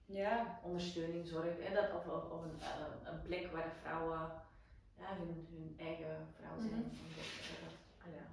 Ja, 0.07 0.61
ondersteuning 0.63 1.27
zorgt. 1.27 1.59
Hè, 1.63 1.75
dat, 1.75 1.93
of, 1.95 2.07
of, 2.07 2.31
of 2.31 2.43
een, 2.43 2.61
een 3.13 3.23
plek 3.23 3.53
waar 3.53 3.73
vrouwen 3.83 4.31
ja, 4.99 5.17
hun, 5.17 5.47
hun 5.51 5.75
eigen 5.79 6.27
vrouw 6.33 6.59
zijn. 6.59 6.71
Mhm. 6.71 6.83
Dat, 7.17 7.75
ah 8.05 8.13
ja. 8.13 8.27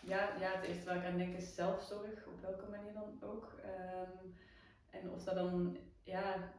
Ja, 0.00 0.38
ja, 0.40 0.56
het 0.56 0.64
eerste 0.64 0.84
waar 0.84 0.96
ik 0.96 1.04
aan 1.04 1.18
denk 1.18 1.36
is 1.36 1.54
zelfzorg, 1.54 2.26
op 2.26 2.40
welke 2.40 2.70
manier 2.70 2.92
dan 2.92 3.18
ook. 3.20 3.52
Ehm, 3.62 4.26
en 4.90 5.10
of 5.10 5.24
dat 5.24 5.34
dan, 5.34 5.76
ja, 6.02 6.52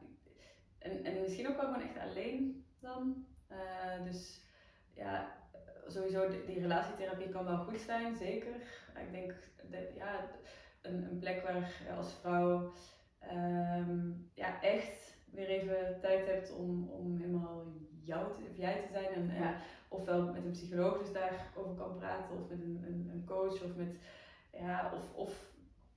en, 0.78 1.04
en 1.04 1.20
misschien 1.20 1.48
ook 1.48 1.56
wel 1.56 1.72
gewoon 1.72 1.88
echt 1.88 1.98
alleen 1.98 2.64
dan. 2.80 3.26
Eh, 3.48 4.04
dus 4.04 4.40
ja, 4.94 5.36
sowieso 5.86 6.28
die, 6.28 6.44
die 6.44 6.60
relatietherapie 6.60 7.28
kan 7.28 7.44
wel 7.44 7.58
goed 7.58 7.80
zijn, 7.80 8.16
zeker. 8.16 8.54
Ik 8.96 9.12
denk 9.12 9.34
dat, 9.62 9.94
ja, 9.94 10.30
een, 10.82 11.04
een 11.10 11.18
plek 11.18 11.42
waar 11.42 11.82
je 11.86 11.92
als 11.92 12.12
vrouw 12.12 12.72
ehm, 13.18 14.10
ja, 14.34 14.62
echt 14.62 15.16
weer 15.30 15.48
even 15.48 16.00
tijd 16.00 16.26
hebt 16.26 16.52
om, 16.52 16.88
om 16.88 17.16
helemaal 17.16 17.64
jou 18.02 18.23
te, 18.23 18.23
of 18.50 18.56
jij 18.56 18.74
te 18.82 18.92
zijn. 18.92 19.08
En, 19.14 19.30
Ja. 19.42 19.54
ofwel 19.88 20.22
met 20.22 20.44
een 20.44 20.50
psycholoog 20.50 20.98
dus 20.98 21.12
daarover 21.12 21.74
kan 21.76 21.96
praten, 21.98 22.34
of 22.34 22.48
met 22.48 22.58
een, 22.60 22.84
een, 22.86 23.10
een 23.12 23.24
coach, 23.26 23.62
of 23.62 23.74
met, 23.76 23.96
ja, 24.52 24.92
of, 24.94 25.14
of 25.14 25.52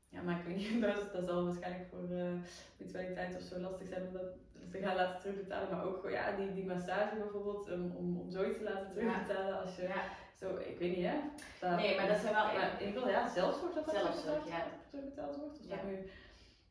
ja, 0.09 0.21
maar 0.21 0.37
ik 0.39 0.45
weet 0.45 0.55
niet, 0.55 0.81
dat, 0.95 1.13
dat 1.13 1.25
zal 1.27 1.45
waarschijnlijk 1.45 1.85
voor 1.89 2.09
uh, 2.11 2.31
mutualiteit 2.77 3.35
of 3.35 3.41
zo 3.41 3.59
lastig 3.59 3.87
zijn 3.87 4.07
om 4.07 4.13
dat 4.13 4.23
te 4.71 4.77
gaan 4.79 4.95
laten 4.95 5.21
terugbetalen, 5.21 5.69
maar 5.71 5.85
ook 5.85 6.09
ja, 6.09 6.35
die, 6.35 6.53
die 6.53 6.65
massage 6.65 7.15
bijvoorbeeld, 7.15 7.69
um, 7.69 7.91
om, 7.95 8.17
om 8.19 8.31
zoiets 8.31 8.57
te 8.57 8.63
laten 8.63 8.91
terugbetalen 8.93 9.61
als 9.61 9.75
je, 9.75 9.81
Ja. 9.81 10.01
zo, 10.39 10.55
ik 10.57 10.77
weet 10.79 10.95
niet 10.97 11.05
hè. 11.05 11.15
Dat- 11.59 11.75
Nee, 11.75 11.95
maar 11.97 12.07
dat 12.07 12.17
zijn 12.17 12.33
wel 12.33 12.45
maar 12.45 12.81
ik 12.81 12.93
wil 12.93 13.07
ja, 13.07 13.27
zelfzorg 13.29 13.73
dat 13.73 13.85
dat 13.85 13.95
Zelfzorg, 13.95 14.23
terugbetaald, 14.23 14.47
ja. 14.47 14.65
terugbetaald 14.89 15.35
wordt. 15.35 15.59
Of 15.59 15.65
dat 15.67 15.83
nu 15.83 16.09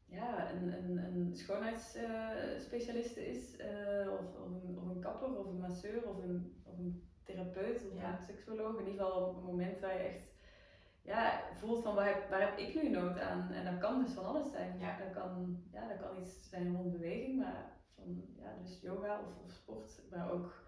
ja, 0.07 0.51
een, 0.53 0.73
een, 0.73 0.99
een 0.99 1.35
schoonheidsspecialiste 1.35 3.27
is, 3.29 3.57
eh, 3.57 4.13
of, 4.13 4.21
of, 4.41 4.63
een, 4.63 4.79
of 4.83 4.89
een 4.89 5.01
kapper, 5.01 5.39
of 5.39 5.47
een 5.47 5.61
masseur, 5.61 6.09
of 6.09 6.17
een, 6.23 6.63
of 6.65 6.79
een 6.79 7.09
therapeut, 7.25 7.87
of 7.93 8.01
Ja. 8.01 8.13
een 8.13 8.25
seksuoloog. 8.27 8.79
In 8.79 8.87
ieder 8.87 9.05
geval 9.05 9.29
op 9.29 9.37
een 9.37 9.43
moment 9.45 9.81
waar 9.81 9.93
je 9.95 9.99
echt 10.09 10.35
ja, 11.03 11.41
voelt 11.55 11.83
van 11.83 11.95
waar 11.95 12.07
heb, 12.07 12.31
waar 12.31 12.41
heb 12.41 12.59
ik 12.59 12.83
nu 12.83 12.89
nood 12.89 13.21
aan? 13.21 13.51
En 13.53 13.65
dat 13.65 13.79
kan 13.79 14.03
dus 14.05 14.13
van 14.13 14.25
alles 14.25 14.51
zijn. 14.51 14.79
Ja. 14.79 14.99
Dat, 14.99 15.11
kan, 15.13 15.63
ja, 15.73 15.89
dat 15.89 15.99
kan 16.01 16.17
iets 16.23 16.49
zijn 16.51 16.77
rond 16.77 16.93
beweging, 16.93 17.37
maar 17.39 17.73
van 17.95 18.25
ja, 18.39 18.55
dus 18.63 18.81
yoga 18.81 19.21
of, 19.21 19.45
of 19.45 19.51
sport, 19.51 20.03
maar 20.11 20.31
ook 20.33 20.65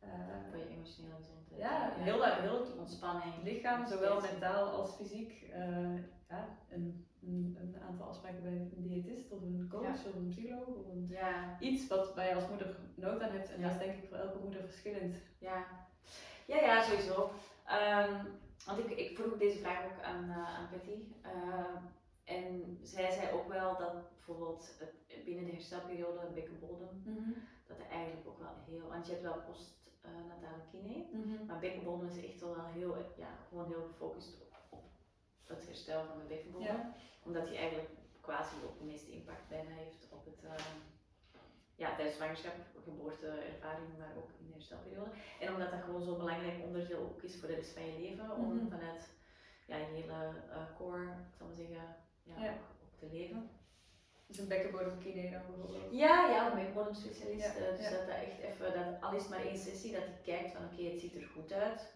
eh, 0.00 0.10
Voor 0.50 0.58
je 0.58 0.68
emotionele 0.68 1.14
gezondheid. 1.14 1.60
ja, 1.60 1.90
heel, 1.94 2.24
heel 2.24 2.58
het 2.60 2.76
ontspanning. 2.76 3.42
lichaam, 3.42 3.86
zowel 3.86 4.20
mentaal 4.20 4.68
als 4.68 4.94
fysiek. 4.96 5.42
eh, 5.52 5.94
ja, 6.28 6.48
een, 6.70 7.06
een, 7.26 7.56
een 7.60 7.82
aantal 7.88 8.06
afspraken 8.06 8.42
bij 8.42 8.52
een 8.52 8.72
diëtist 8.76 9.32
of 9.32 9.42
een 9.42 9.66
coach 9.70 9.82
Ja. 9.82 9.90
of 9.90 10.14
een 10.14 10.28
psycholoog 10.28 10.66
of 10.66 10.86
een, 10.86 11.06
Ja, 11.10 11.56
iets 11.60 11.86
wat 11.86 12.14
waar 12.14 12.28
je 12.28 12.34
als 12.34 12.48
moeder 12.48 12.76
nood 12.94 13.20
aan 13.20 13.30
hebt. 13.30 13.52
En 13.52 13.62
dat 13.62 13.70
is 13.70 13.78
denk 13.78 13.96
ik 14.02 14.08
voor 14.08 14.16
elke 14.18 14.38
moeder 14.38 14.60
verschillend. 14.64 15.16
ja. 15.38 15.66
Ja, 16.46 16.60
ja, 16.60 16.82
sowieso. 16.82 17.30
Ehm, 17.66 18.24
want 18.66 18.78
ik, 18.78 18.90
ik 18.90 19.16
vroeg 19.18 19.36
deze 19.38 19.58
vraag 19.58 19.84
ook 19.84 20.02
aan, 20.02 20.30
eh, 20.30 20.54
aan 20.58 20.68
Patty. 20.70 20.98
Ehm, 21.22 21.76
en 22.24 22.78
zij 22.82 23.10
zei 23.10 23.32
ook 23.32 23.48
wel 23.48 23.76
dat 23.78 23.92
bijvoorbeeld 24.14 24.76
het, 24.78 25.24
binnen 25.24 25.44
de 25.44 25.50
herstelperiode 25.52 26.20
een 26.26 26.34
bekkenbodem, 26.34 27.02
dat 27.66 27.78
er 27.78 27.86
eigenlijk 27.90 28.28
ook 28.28 28.38
wel 28.38 28.54
heel, 28.66 28.88
want 28.88 29.06
je 29.06 29.12
hebt 29.12 29.24
wel 29.24 29.42
postnatale 29.46 30.62
kine, 30.70 31.04
maar 31.46 31.58
bekkenbodem 31.58 32.06
is 32.08 32.24
echt 32.26 32.40
wel 32.40 32.56
heel, 32.64 32.96
ja, 33.16 33.28
gewoon 33.48 33.66
heel 33.66 33.86
gefocust 33.86 34.40
op 34.42 34.52
het 35.48 35.66
herstel 35.66 36.04
van 36.04 36.18
de 36.18 36.24
bekkenbodem. 36.24 36.66
Ja. 36.76 36.92
Omdat 37.22 37.46
die 37.46 37.56
eigenlijk 37.56 37.90
quasi 38.20 38.54
ook 38.64 38.78
de 38.78 38.84
meeste 38.84 39.10
impact 39.12 39.48
bijna 39.48 39.70
heeft 39.70 40.08
op 40.10 40.24
het, 40.24 40.44
ehm, 40.44 40.76
ja, 41.74 41.94
tijdens 41.94 42.16
zwangerschap, 42.16 42.54
geboorteervaring, 42.84 43.98
maar 43.98 44.12
ook 44.16 44.30
in 44.38 44.46
de 44.46 44.52
herstelperiode. 44.52 45.10
En 45.40 45.52
omdat 45.52 45.70
dat 45.70 45.82
gewoon 45.82 46.02
zo'n 46.02 46.18
belangrijk 46.18 46.62
onderdeel 46.64 46.98
ook 47.00 47.22
is 47.22 47.36
voor 47.38 47.48
de 47.48 47.54
rest 47.54 47.72
van 47.72 47.86
je 47.86 47.98
leven, 48.00 48.30
om 48.36 48.54
Mhm. 48.56 48.68
vanuit 48.68 49.14
ja, 49.66 49.76
je 49.76 49.84
hele 49.84 50.12
eh, 50.50 50.76
core, 50.76 51.02
ik 51.02 51.34
zal 51.36 51.46
maar 51.46 51.56
zeggen, 51.56 51.96
ja, 52.22 52.52
ook 52.52 52.98
te 52.98 53.06
leven. 53.10 53.50
Dus 54.26 54.38
een 54.38 54.48
bekkenbodemkine 54.48 55.30
dan 55.30 55.42
bijvoorbeeld. 55.46 55.92
Ja, 55.92 56.28
ja, 56.30 56.50
een 56.50 56.56
bekkenbodemspecialist. 56.56 57.44
Ja, 57.44 57.54
eh, 57.54 57.76
dus 57.76 57.84
ja. 57.84 57.90
dat 57.90 58.06
dat 58.06 58.16
echt 58.16 58.38
even, 58.38 58.74
dat 58.74 59.02
al 59.02 59.14
is 59.14 59.28
maar 59.28 59.44
één 59.44 59.58
sessie, 59.58 59.92
dat 59.92 60.02
hij 60.02 60.20
kijkt 60.24 60.52
van 60.52 60.64
oké, 60.64 60.82
het 60.82 61.00
ziet 61.00 61.14
er 61.14 61.28
goed 61.34 61.52
uit, 61.52 61.92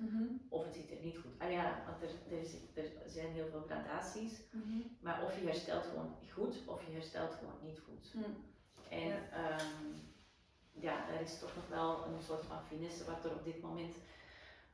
of 0.49 0.65
het 0.65 0.75
ziet 0.75 0.91
er 0.91 1.05
niet 1.05 1.19
goed 1.19 1.33
uit. 1.39 1.51
Ah 1.51 1.57
ja, 1.57 1.83
want 1.87 2.03
er, 2.03 2.11
er, 2.75 3.03
er 3.05 3.11
zijn 3.11 3.33
heel 3.33 3.49
veel 3.49 3.65
gradaties, 3.67 4.41
maar 5.01 5.25
of 5.25 5.39
je 5.39 5.47
herstelt 5.47 5.85
gewoon 5.85 6.15
goed, 6.33 6.67
of 6.67 6.87
je 6.87 6.93
herstelt 6.93 7.35
gewoon 7.35 7.59
niet 7.63 7.79
goed. 7.79 8.11
Hm. 8.13 8.19
En 8.89 9.09
Ja. 9.09 9.17
ja. 9.33 9.57
ja, 10.73 11.07
daar 11.07 11.23
is 11.23 11.39
toch 11.39 11.55
nog 11.55 11.69
wel 11.69 12.05
een 12.07 12.23
soort 12.23 12.45
van 12.45 12.65
finesse 12.65 13.05
wat 13.05 13.25
er 13.25 13.35
op 13.35 13.45
dit 13.45 13.61
moment. 13.63 13.95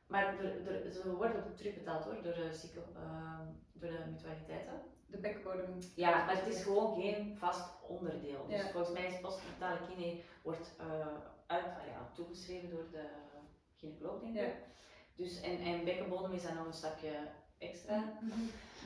Maar 0.07 0.39
er, 0.39 0.67
er, 0.67 0.91
ze 0.91 1.15
worden 1.15 1.45
ook 1.45 1.57
terugbetaald 1.57 2.03
hoor, 2.03 2.23
door 2.23 2.33
de, 2.33 2.53
zieke, 2.53 2.79
ehm, 2.95 3.45
door 3.73 3.89
de 3.89 4.03
mutualiteiten. 4.11 4.81
De 5.07 5.17
bekkenbodem. 5.17 5.77
Ja, 5.95 6.25
maar 6.25 6.35
het 6.43 6.53
is 6.55 6.63
gewoon 6.63 7.01
geen 7.01 7.37
vast 7.37 7.69
onderdeel. 7.87 8.45
Dus 8.47 8.61
Ja. 8.61 8.69
volgens 8.71 8.93
mij 8.93 9.07
is 9.07 9.19
postnatale 9.19 9.79
kine 9.87 10.21
wordt 10.43 10.75
eh, 10.79 11.07
uit, 11.47 11.65
ah 11.65 11.85
ja, 11.87 12.09
toegeschreven 12.13 12.69
door 12.69 12.87
de 12.91 13.07
gynaecoloog 13.75 14.19
denk 14.21 14.35
ik. 14.35 14.41
Ja. 14.41 14.51
Dus, 15.15 15.41
en, 15.41 15.57
en 15.59 15.83
bekkenbodem 15.85 16.31
is 16.33 16.43
dan 16.43 16.55
nog 16.55 16.65
een 16.65 16.73
stapje 16.73 17.11
extra. 17.57 18.03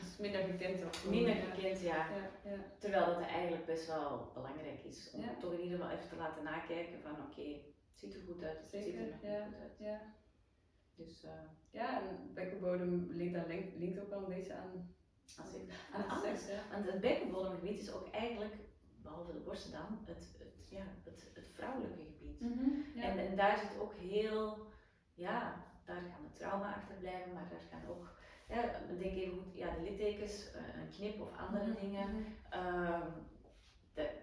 Dus 0.02 0.18
minder 0.18 0.42
gekend 0.44 0.84
ook. 0.84 1.10
Minder 1.12 1.36
gekend, 1.36 1.82
ja. 1.82 1.96
Ja, 1.96 2.30
ja. 2.52 2.58
Terwijl 2.78 3.06
dat 3.06 3.22
eigenlijk 3.22 3.66
best 3.66 3.88
wel 3.88 4.32
belangrijk 4.34 4.84
is 4.84 5.12
om 5.14 5.40
toch 5.40 5.54
in 5.54 5.60
ieder 5.62 5.78
geval 5.78 5.94
even 5.94 6.10
te 6.10 6.16
laten 6.16 6.44
nakijken 6.44 7.02
van 7.02 7.12
oké, 7.12 7.42
het 7.42 8.00
ziet 8.00 8.14
er 8.14 8.22
goed 8.28 8.44
uit, 8.44 8.56
of 8.58 8.72
het 8.72 8.84
ziet 8.84 8.96
er 8.96 9.00
Zeker, 9.06 9.08
nog 9.12 9.22
ja. 9.22 9.38
niet 9.46 9.54
goed 9.54 9.62
uit. 9.62 9.78
ja. 9.80 10.02
Dus 10.96 11.24
eh, 11.24 11.32
Ja, 11.72 12.02
en 12.02 12.32
bekkenbodem 12.34 13.08
linkt, 13.12 13.76
linkt 13.78 14.00
ook 14.00 14.10
wel 14.10 14.20
een 14.24 14.36
beetje 14.36 14.54
aan, 14.54 14.96
als 15.40 15.54
ik, 15.54 15.72
seks. 16.24 16.48
Ja. 16.48 16.62
Want 16.72 16.86
het 16.86 17.02
bekkenbodemgebied 17.02 17.80
is 17.80 17.92
ook 17.92 18.10
eigenlijk, 18.12 18.54
behalve 19.02 19.32
de 19.34 19.40
borsten 19.40 19.72
dan, 19.72 20.00
het, 20.06 20.36
het, 20.40 20.70
ja, 20.70 20.84
het, 21.04 21.32
het 21.34 21.48
vrouwelijke 21.54 22.04
gebied. 22.04 22.40
Ja. 22.96 23.04
En, 23.04 23.18
en 23.28 23.36
daar 23.36 23.58
zit 23.58 23.80
ook 23.80 23.94
heel, 23.94 24.58
ja, 25.14 25.64
daar 25.86 26.02
kan 26.02 26.24
het 26.24 26.36
trauma 26.36 26.76
achterblijven, 26.76 27.34
maar 27.34 27.50
daar 27.50 27.80
kan 27.80 27.90
ook, 27.90 28.20
ja, 28.48 28.62
denk 29.00 29.16
even 29.16 29.38
goed, 29.44 29.56
ja, 29.56 29.74
de 29.76 29.82
littekens, 29.82 30.52
eh, 30.52 30.62
een 30.82 30.90
knip 30.90 31.22
of 31.22 31.38
andere 31.38 31.66
Mhm. 31.72 31.80
dingen. 31.80 32.26
Ehm, 32.50 33.10
de- 33.94 34.20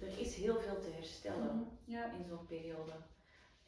er 0.00 0.18
is 0.18 0.34
heel 0.36 0.60
veel 0.60 0.80
te 0.80 0.90
herstellen 0.90 1.56
Mhm. 1.56 1.68
Ja. 1.84 2.12
in 2.12 2.24
zo'n 2.24 2.46
periode. 2.46 2.92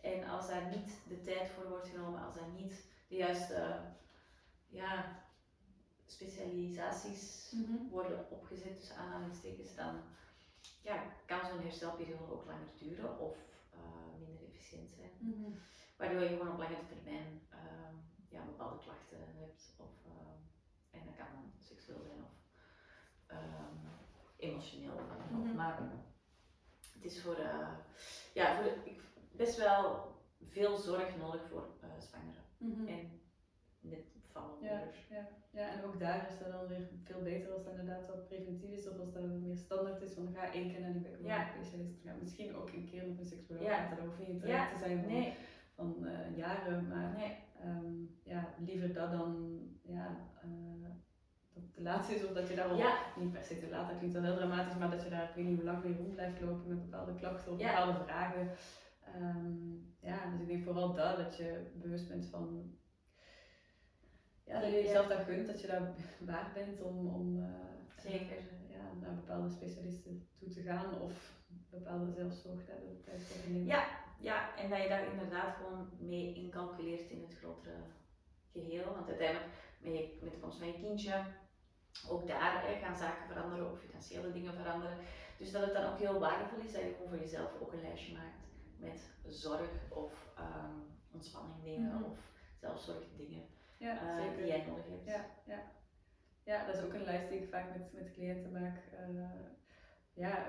En 0.01 0.25
als 0.29 0.49
daar 0.49 0.69
niet 0.77 1.01
de 1.09 1.21
tijd 1.21 1.49
voor 1.51 1.69
wordt 1.69 1.89
genomen, 1.89 2.25
als 2.25 2.35
daar 2.35 2.49
niet 2.49 2.85
de 3.09 3.17
juiste 3.17 3.81
ja, 4.69 5.25
specialisaties 6.07 7.53
Mhm. 7.55 7.89
worden 7.91 8.31
opgezet, 8.31 8.77
tussen 8.77 8.97
aanhalingstekens, 8.97 9.75
dan 9.75 10.03
ja, 10.83 11.03
kan 11.27 11.47
zo'n 11.47 11.61
herstelperiode 11.61 12.33
ook 12.33 12.45
langer 12.47 12.69
duren 12.79 13.19
of 13.19 13.37
eh, 13.73 14.19
minder 14.19 14.45
efficiënt 14.45 14.93
zijn. 14.95 15.11
Mhm. 15.19 15.51
Waardoor 15.97 16.21
je 16.21 16.29
gewoon 16.29 16.53
op 16.53 16.59
langere 16.59 16.87
termijn 16.87 17.47
ehm, 17.51 17.95
ja, 18.29 18.45
bepaalde 18.45 18.79
klachten 18.79 19.19
hebt. 19.19 19.75
Of, 19.77 19.91
ehm, 20.05 20.39
en 20.91 21.05
dat 21.05 21.15
kan 21.17 21.27
dan 21.33 21.53
seksueel 21.61 22.01
zijn 22.03 22.23
of 22.23 22.35
ehm, 23.27 23.77
emotioneel. 24.37 24.95
Mhm. 25.31 25.57
Maar 25.57 25.81
het 26.93 27.05
is 27.05 27.23
voor, 27.23 27.35
eh, 27.37 27.69
ja, 28.35 28.57
voor 28.57 28.73
ik, 28.85 29.01
best 29.33 29.57
wel 29.57 30.15
veel 30.43 30.77
zorg 30.77 31.17
nodig 31.17 31.49
voor 31.49 31.67
eh 31.81 32.01
zwangeren. 32.01 32.45
En 32.89 33.21
Ja. 34.61 34.83
Ja, 35.09 35.29
ja, 35.51 35.73
en 35.73 35.85
ook 35.85 36.01
daar 36.01 36.27
is 36.31 36.39
dat 36.39 36.53
dan 36.53 36.67
weer 36.67 36.89
veel 37.05 37.23
beter 37.23 37.53
als 37.53 37.65
dat 37.65 37.73
inderdaad 37.79 38.07
wat 38.07 38.29
preventief 38.29 38.71
is 38.71 38.89
of 38.89 38.99
als 38.99 39.13
dat 39.13 39.23
meer 39.23 39.57
standaard 39.57 40.03
is. 40.03 40.15
Want 40.15 40.37
ga 40.37 40.53
één 40.53 40.71
keer 40.71 40.81
naar 40.81 40.93
die 40.93 41.03
bekkenbodemspecialist. 41.03 42.03
Ja. 42.03 42.13
misschien 42.21 42.57
ook 42.57 42.73
een 42.73 42.89
keer 42.91 43.07
met 43.07 43.19
een 43.19 43.25
seksoloog. 43.25 43.63
Ja. 43.63 43.97
Hoeft 44.05 44.19
niet 44.19 44.29
een 44.29 44.39
traject 44.39 44.71
Ja, 44.71 44.73
te 44.73 44.85
zijn 44.85 44.99
van, 45.01 45.13
Nee, 45.13 45.35
van 45.75 46.07
eh, 46.07 46.37
jaren, 46.37 46.89
maar 46.89 47.13
nee. 47.17 47.39
ehm, 47.61 47.95
ja, 48.23 48.55
liever 48.59 48.93
dat 48.93 49.11
dan 49.11 49.61
ja, 49.83 50.07
eh, 50.43 50.83
dat 50.83 50.93
het 51.55 51.75
te 51.75 51.83
laat 51.83 52.11
is 52.11 52.25
of 52.25 52.33
dat 52.33 52.49
je 52.49 52.55
daar 52.55 52.69
al 52.69 52.83
niet 53.17 53.33
per 53.33 53.43
se 53.43 53.59
te 53.59 53.69
laat, 53.69 53.89
dat 53.89 53.99
klinkt 53.99 54.15
wel 54.15 54.25
heel 54.25 54.37
dramatisch, 54.37 54.79
maar 54.79 54.91
dat 54.91 55.03
je 55.03 55.11
daar 55.11 55.29
ik 55.29 55.35
weet 55.35 55.45
niet 55.45 55.57
hoe 55.57 55.65
lang 55.65 55.83
mee 55.83 55.97
rond 55.97 56.15
blijft 56.15 56.41
lopen 56.41 56.69
met 56.69 56.91
bepaalde 56.91 57.15
klachten 57.15 57.53
of 57.53 57.59
bepaalde 57.59 58.05
vragen. 58.05 58.51
Ehm, 59.15 59.75
ja, 60.01 60.31
dus 60.31 60.41
ik 60.41 60.47
denk 60.47 60.65
vooral 60.65 60.95
dat, 60.95 61.17
dat 61.17 61.37
je 61.37 61.71
bewust 61.75 62.09
bent 62.09 62.27
van 62.27 62.75
ja, 64.47 64.61
dat 64.61 64.71
je 64.71 64.83
jezelf 64.83 65.07
dat 65.07 65.25
gunt, 65.25 65.47
dat 65.47 65.61
je 65.61 65.67
daar 65.67 65.95
waard 66.33 66.55
bent 66.55 66.83
om, 66.83 67.07
om 67.07 67.43
eh, 67.43 68.11
Zeker. 68.11 68.37
eh, 68.37 68.71
ja, 68.71 68.83
naar 69.01 69.15
bepaalde 69.15 69.49
specialisten 69.49 70.29
toe 70.39 70.49
te 70.49 70.63
gaan 70.63 71.01
of 71.01 71.35
bepaalde 71.71 72.13
zelfzorg 72.13 72.67
daar 72.67 72.81
de 72.81 73.01
tijd 73.01 73.23
voor 73.23 73.43
te 73.43 73.51
nemen. 73.51 73.67
Ja, 73.67 73.87
ja, 74.19 74.57
en 74.57 74.71
dat 74.71 74.83
je 74.83 74.89
daar 74.89 75.13
inderdaad 75.13 75.57
gewoon 75.57 75.89
mee 75.99 76.35
incalculeert 76.35 77.11
in 77.11 77.23
het 77.23 77.39
grotere 77.39 77.77
geheel. 78.53 78.95
Want 78.95 79.09
uiteindelijk, 79.09 79.53
met, 79.81 80.23
met 80.23 80.33
de 80.33 80.39
komst 80.39 80.59
van 80.59 80.67
je 80.67 80.81
kindje, 80.81 81.25
ook 82.09 82.27
daar 82.27 82.67
hè, 82.67 82.75
gaan 82.75 82.97
zaken 82.97 83.27
veranderen, 83.27 83.67
ook 83.67 83.79
financiële 83.79 84.33
dingen 84.33 84.55
veranderen. 84.55 84.99
Dus 85.39 85.53
dat 85.53 85.63
het 85.63 85.75
dan 85.75 85.93
ook 85.93 85.99
heel 85.99 86.19
waardevol 86.19 86.59
is 86.59 86.73
dat 86.73 86.83
je 86.83 86.93
gewoon 86.93 87.09
voor 87.09 87.19
jezelf 87.19 87.51
ook 87.61 87.73
een 87.73 87.81
lijstje 87.81 88.13
maakt 88.13 88.45
met 88.77 89.11
zorg 89.27 89.71
of 89.91 90.13
um, 90.39 90.99
ontspanning 91.13 91.63
dingen 91.63 91.81
mm 91.81 91.91
-hmm. 91.91 92.05
of 92.05 92.19
zelfzorgdingen 92.61 93.45
ja, 93.79 94.19
uh, 94.19 94.37
die 94.37 94.47
jij 94.47 94.65
nodig 94.67 94.85
hebt. 94.89 95.07
Ja, 95.07 95.27
ja. 95.45 95.63
ja, 96.45 96.67
dat 96.67 96.75
is 96.75 96.83
ook 96.83 96.93
een 96.93 97.05
lijst 97.05 97.29
die 97.29 97.41
ik 97.41 97.49
vaak 97.49 97.73
met, 97.73 97.93
met 97.93 98.13
cliënten 98.13 98.53
maak. 98.53 98.83
Uh, 99.09 99.25
ja, 100.13 100.47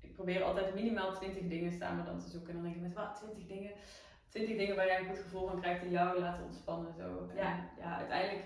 ik 0.00 0.12
probeer 0.12 0.42
altijd 0.42 0.74
minimaal 0.74 1.14
20 1.14 1.48
dingen 1.48 1.72
samen 1.72 2.04
dan 2.04 2.18
te 2.18 2.28
zoeken. 2.28 2.48
En 2.48 2.54
dan 2.54 2.64
denk 2.64 2.76
ik 2.76 2.82
met 2.82 2.94
wat, 2.94 3.16
20 3.16 3.46
dingen. 3.46 3.72
20 4.28 4.56
dingen 4.56 4.76
waar 4.76 4.86
jij 4.86 4.98
een 4.98 5.06
goed 5.06 5.18
gevoel 5.18 5.46
van 5.46 5.60
krijgt 5.60 5.82
die 5.82 5.90
jou 5.90 6.20
laten 6.20 6.44
ontspannen. 6.44 6.94
Zo. 6.94 7.30
Ja. 7.34 7.52
En, 7.52 7.68
ja, 7.78 7.96
uiteindelijk 7.96 8.44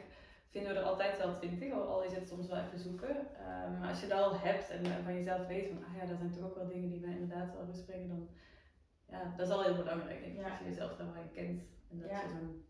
vinden 0.48 0.72
we 0.72 0.78
er 0.78 0.84
altijd 0.84 1.18
wel 1.18 1.38
20, 1.38 1.72
al 1.72 2.02
is 2.02 2.12
het 2.12 2.28
soms 2.28 2.46
wel 2.46 2.58
even 2.58 2.78
zoeken. 2.78 3.16
Uh, 3.40 3.78
maar 3.80 3.88
als 3.88 4.00
je 4.00 4.06
dat 4.06 4.22
al 4.22 4.38
hebt 4.38 4.70
en 4.70 5.02
van 5.04 5.14
jezelf 5.14 5.46
weet 5.46 5.68
van, 5.68 5.84
ah 5.84 5.96
ja, 5.96 6.06
dat 6.06 6.18
zijn 6.18 6.32
toch 6.32 6.44
ook 6.44 6.54
wel 6.54 6.68
dingen 6.68 6.90
die 6.90 7.00
mij 7.00 7.10
inderdaad 7.10 7.52
wel 7.52 7.84
brengen, 7.86 8.08
dan 8.08 8.28
ja, 9.08 9.34
dat 9.36 9.46
is 9.46 9.52
al 9.52 9.62
heel 9.62 9.76
belangrijk. 9.76 10.20
Denk 10.20 10.32
ik, 10.32 10.40
ja. 10.40 10.50
Als 10.50 10.58
je 10.58 10.64
jezelf 10.64 10.96
dan 10.96 11.12
wel 11.12 11.22
kent 11.32 11.62
en 11.90 12.00
dat 12.00 12.10
je 12.10 12.28
zo'n 12.28 12.64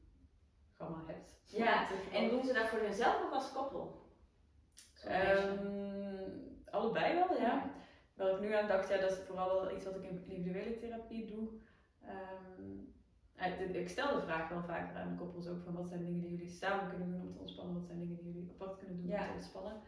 hebt. 1.06 1.38
Ja, 1.46 1.88
en 2.12 2.28
doen 2.28 2.44
ze 2.44 2.52
dat 2.52 2.68
voor 2.68 2.78
hunzelf 2.78 3.24
of 3.24 3.32
als 3.32 3.52
koppel? 3.52 4.08
Um, 5.06 6.64
allebei 6.70 7.14
wel, 7.14 7.40
ja. 7.40 7.70
Wel 8.14 8.34
ik 8.34 8.40
nu 8.40 8.52
aan 8.52 8.68
dacht, 8.68 8.88
ja, 8.88 8.96
dat 8.96 9.10
is 9.10 9.18
vooral 9.26 9.48
wel 9.48 9.76
iets 9.76 9.84
wat 9.84 9.94
ik 9.94 10.02
in 10.02 10.24
individuele 10.26 10.78
therapie 10.78 11.26
doe. 11.26 11.48
Um, 12.58 12.94
ik 13.72 13.88
stel 13.88 14.14
de 14.14 14.22
vraag 14.22 14.48
wel 14.48 14.62
vaker 14.62 14.96
aan 14.96 15.08
de 15.08 15.24
koppels 15.24 15.48
ook 15.48 15.62
van 15.64 15.74
wat 15.74 15.88
zijn 15.88 16.04
dingen 16.04 16.20
die 16.20 16.30
jullie 16.30 16.48
samen 16.48 16.88
kunnen 16.88 17.10
doen 17.10 17.20
om 17.20 17.32
te 17.32 17.38
ontspannen, 17.38 17.74
wat 17.74 17.86
zijn 17.86 17.98
dingen 17.98 18.16
die 18.16 18.32
jullie 18.32 18.50
apart 18.50 18.78
kunnen 18.78 18.96
doen 18.96 19.12
om 19.12 19.18
te 19.18 19.32
ontspannen. 19.32 19.80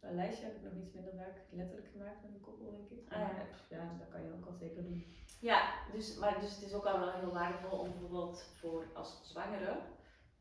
Een 0.00 0.14
lijstje 0.14 0.44
heb 0.44 0.56
ik 0.56 0.62
nog 0.62 0.72
iets 0.82 0.92
minder 0.92 1.12
vaak 1.16 1.40
letterlijk 1.50 1.88
gemaakt 1.92 2.22
met 2.22 2.34
een 2.34 2.40
koppel, 2.40 2.70
denk 2.70 2.90
ik. 2.90 3.12
Ah, 3.12 3.18
ja. 3.18 3.46
ja, 3.68 3.96
dat 3.98 4.08
kan 4.08 4.22
je 4.22 4.32
ook 4.32 4.46
al 4.46 4.52
zeker 4.52 4.82
doen. 4.82 5.06
Ja, 5.40 5.60
dus, 5.92 6.16
maar 6.16 6.40
dus 6.40 6.54
het 6.54 6.64
is 6.64 6.74
ook 6.74 6.86
al 6.86 6.98
wel 6.98 7.12
heel 7.12 7.32
waardevol 7.32 7.78
om 7.78 7.90
bijvoorbeeld 7.90 8.42
voor 8.54 8.86
als 8.94 9.20
zwangere 9.22 9.76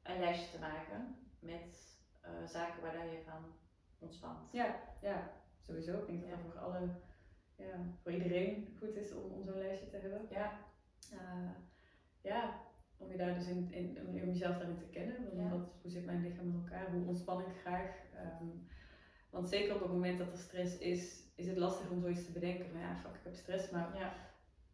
een 0.03 0.19
lijstje 0.19 0.57
te 0.57 0.59
maken 0.59 1.15
met 1.39 1.97
uh, 2.25 2.47
zaken 2.47 2.81
waar 2.81 3.05
je 3.05 3.21
van 3.25 3.43
ontspant. 3.99 4.51
Ja, 4.51 4.79
ja, 5.01 5.31
sowieso. 5.59 5.97
Ik 5.97 6.07
denk 6.07 6.21
dat 6.21 6.29
dat 6.29 6.39
voor 6.39 6.59
alle, 6.59 6.89
ja, 7.55 7.75
voor 8.03 8.11
iedereen 8.11 8.75
goed 8.79 8.95
is 8.95 9.13
om, 9.13 9.31
om 9.31 9.43
zo'n 9.43 9.57
lijstje 9.57 9.89
te 9.89 9.97
hebben. 9.97 10.27
Ja. 10.29 10.59
Uh, 11.13 11.51
ja, 12.21 12.59
om 12.97 13.11
je 13.11 13.17
daar 13.17 13.33
dus 13.33 13.47
in, 13.47 13.73
in 13.73 14.07
om 14.07 14.15
jezelf 14.15 14.57
daarin 14.57 14.77
te 14.77 14.89
kennen. 14.89 15.37
Ja. 15.37 15.49
Wat, 15.49 15.69
hoe 15.81 15.91
zit 15.91 16.05
mijn 16.05 16.21
lichaam 16.21 16.47
in 16.47 16.63
elkaar? 16.63 16.91
Hoe 16.91 17.07
ontspan 17.07 17.41
ik 17.41 17.59
graag? 17.61 18.03
Um, 18.41 18.67
want 19.29 19.49
zeker 19.49 19.75
op 19.75 19.81
het 19.81 19.91
moment 19.91 20.17
dat 20.17 20.31
er 20.31 20.37
stress 20.37 20.77
is, 20.77 21.23
is 21.35 21.47
het 21.47 21.57
lastig 21.57 21.89
om 21.89 22.01
zoiets 22.01 22.25
te 22.25 22.31
bedenken. 22.31 22.71
Maar 22.71 22.81
ja, 22.81 22.95
fuck, 22.95 23.15
ik 23.15 23.23
heb 23.23 23.35
stress, 23.35 23.69
maar 23.69 23.97
ja, 23.97 24.13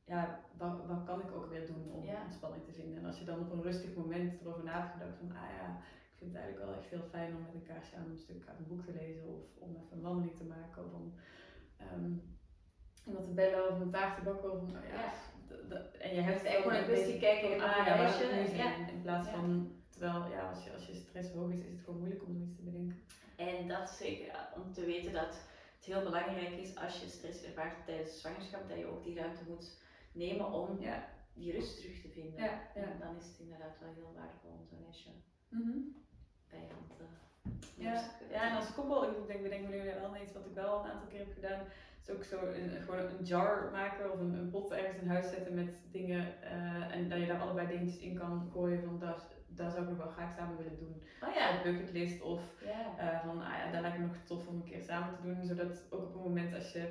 ja 0.07 0.39
wat, 0.57 0.85
wat 0.87 1.03
kan 1.05 1.19
ik 1.19 1.31
ook 1.31 1.49
weer 1.49 1.65
doen 1.67 1.91
om 1.91 2.03
ja. 2.03 2.23
ontspanning 2.23 2.63
te 2.63 2.73
vinden? 2.73 2.97
En 2.97 3.05
als 3.05 3.19
je 3.19 3.25
dan 3.25 3.39
op 3.39 3.51
een 3.51 3.61
rustig 3.61 3.95
moment 3.95 4.41
erover 4.41 4.63
na 4.63 4.79
hebt 4.79 4.91
gedacht 4.91 5.17
van, 5.17 5.31
ah 5.31 5.49
ja, 5.59 5.67
ik 6.11 6.17
vind 6.17 6.31
het 6.31 6.41
eigenlijk 6.41 6.65
wel 6.65 6.79
echt 6.79 6.89
heel 6.89 7.09
fijn 7.09 7.35
om 7.35 7.41
met 7.41 7.53
een 7.53 7.69
kaarsje 7.69 7.95
aan 7.95 8.09
een 8.09 8.25
stuk 8.25 8.47
uit 8.47 8.59
een 8.59 8.67
boek 8.67 8.83
te 8.85 8.93
lezen 8.93 9.27
of 9.27 9.41
om 9.59 9.75
even 9.75 9.97
een 9.97 10.01
wandeling 10.01 10.35
te 10.37 10.45
maken 10.55 10.85
of 10.85 10.91
om 10.93 11.13
um, 11.93 12.37
iemand 13.05 13.25
te 13.25 13.33
bellen 13.33 13.69
of 13.71 13.79
een 13.79 13.91
taart 13.91 14.17
te 14.17 14.23
bakken 14.23 14.51
of 14.51 14.61
nou 14.71 14.85
ja, 14.85 15.13
en 15.99 16.15
je 16.15 16.21
hebt 16.21 16.47
gewoon 16.47 16.73
een 16.73 16.83
kwestie 16.83 17.19
kijken 17.19 17.51
in 17.51 17.61
ah, 17.61 17.85
ja, 17.85 17.95
ja. 18.53 18.87
in 18.87 19.01
plaats 19.01 19.27
van, 19.29 19.71
terwijl 19.89 20.27
ja, 20.29 20.49
als 20.49 20.63
je, 20.63 20.73
als 20.73 20.85
je 20.87 20.93
stress 20.93 21.31
hoog 21.31 21.51
is, 21.51 21.59
is 21.59 21.71
het 21.71 21.83
gewoon 21.83 21.99
moeilijk 21.99 22.23
om 22.23 22.35
zoiets 22.35 22.55
te 22.55 22.61
bedenken. 22.61 22.97
En 23.35 23.67
dat 23.67 23.89
zeker 23.89 24.49
om 24.55 24.73
te 24.73 24.85
weten 24.85 25.13
dat 25.13 25.45
het 25.75 25.85
heel 25.85 26.03
belangrijk 26.03 26.51
is 26.51 26.75
als 26.75 27.01
je 27.01 27.07
stress 27.07 27.43
ervaart 27.43 27.85
tijdens 27.85 28.11
de 28.11 28.17
zwangerschap, 28.17 28.69
dat 28.69 28.77
je 28.77 28.85
ook 28.85 29.03
die 29.03 29.15
ruimte 29.15 29.43
moet 29.47 29.77
nemen 30.17 30.51
om 30.51 30.79
ja. 30.79 31.07
die 31.33 31.51
rust 31.51 31.77
terug 31.77 32.01
te 32.01 32.09
vinden. 32.09 32.43
Ja. 32.43 32.73
En 32.73 32.99
dan 32.99 33.17
is 33.17 33.25
het 33.25 33.39
inderdaad 33.39 33.79
wel 33.79 33.93
heel 33.93 34.13
waardevol 34.15 34.51
om 34.51 34.93
zo'n 34.93 35.23
mm 35.49 35.61
-hmm. 35.61 35.95
bij 36.49 36.59
je 36.59 36.73
hand 36.73 36.87
te 36.87 36.95
ja, 37.75 38.03
ja, 38.31 38.49
en 38.49 38.55
als 38.55 38.73
koppel, 38.73 39.03
ik 39.03 39.27
denk, 39.27 39.41
we 39.41 39.49
denken 39.49 39.69
nu 39.69 39.83
wel 40.01 40.21
iets 40.23 40.33
wat 40.33 40.45
ik 40.45 40.53
wel 40.53 40.79
een 40.79 40.91
aantal 40.91 41.07
keer 41.07 41.19
heb 41.19 41.33
gedaan, 41.33 41.61
is 42.01 42.09
ook 42.09 42.23
zo 42.23 42.39
een, 42.39 42.81
gewoon 42.81 42.99
een 42.99 43.23
jar 43.23 43.69
maken 43.71 44.11
of 44.11 44.19
een, 44.19 44.33
een 44.33 44.49
pot 44.49 44.71
ergens 44.71 45.01
in 45.01 45.07
huis 45.07 45.29
zetten 45.29 45.53
met 45.53 45.81
dingen 45.91 46.33
uh, 46.43 46.95
en 46.95 47.09
dat 47.09 47.19
je 47.19 47.25
daar 47.25 47.41
allebei 47.41 47.67
dingetjes 47.67 47.99
in 47.99 48.17
kan 48.17 48.49
gooien 48.51 48.83
van 48.83 48.99
daar, 48.99 49.21
daar 49.47 49.71
zou 49.71 49.83
ik 49.83 49.89
nog 49.89 49.97
wel 49.97 50.07
graag 50.07 50.35
samen 50.35 50.57
willen 50.57 50.77
doen. 50.77 51.03
Oh 51.23 51.33
ja. 51.33 51.55
Een 51.55 51.71
bucketlist 51.71 52.21
of 52.21 52.63
ja. 52.65 53.13
uh, 53.13 53.25
van 53.25 53.41
ah 53.41 53.57
ja, 53.57 53.71
dat 53.71 53.81
lijkt 53.81 53.97
me 53.97 54.05
nog 54.05 54.15
tof 54.25 54.47
om 54.47 54.55
een 54.55 54.63
keer 54.63 54.81
samen 54.81 55.15
te 55.15 55.21
doen, 55.21 55.45
zodat 55.45 55.85
ook 55.89 56.01
op 56.01 56.13
het 56.13 56.23
moment 56.23 56.53
als 56.53 56.71
je 56.71 56.89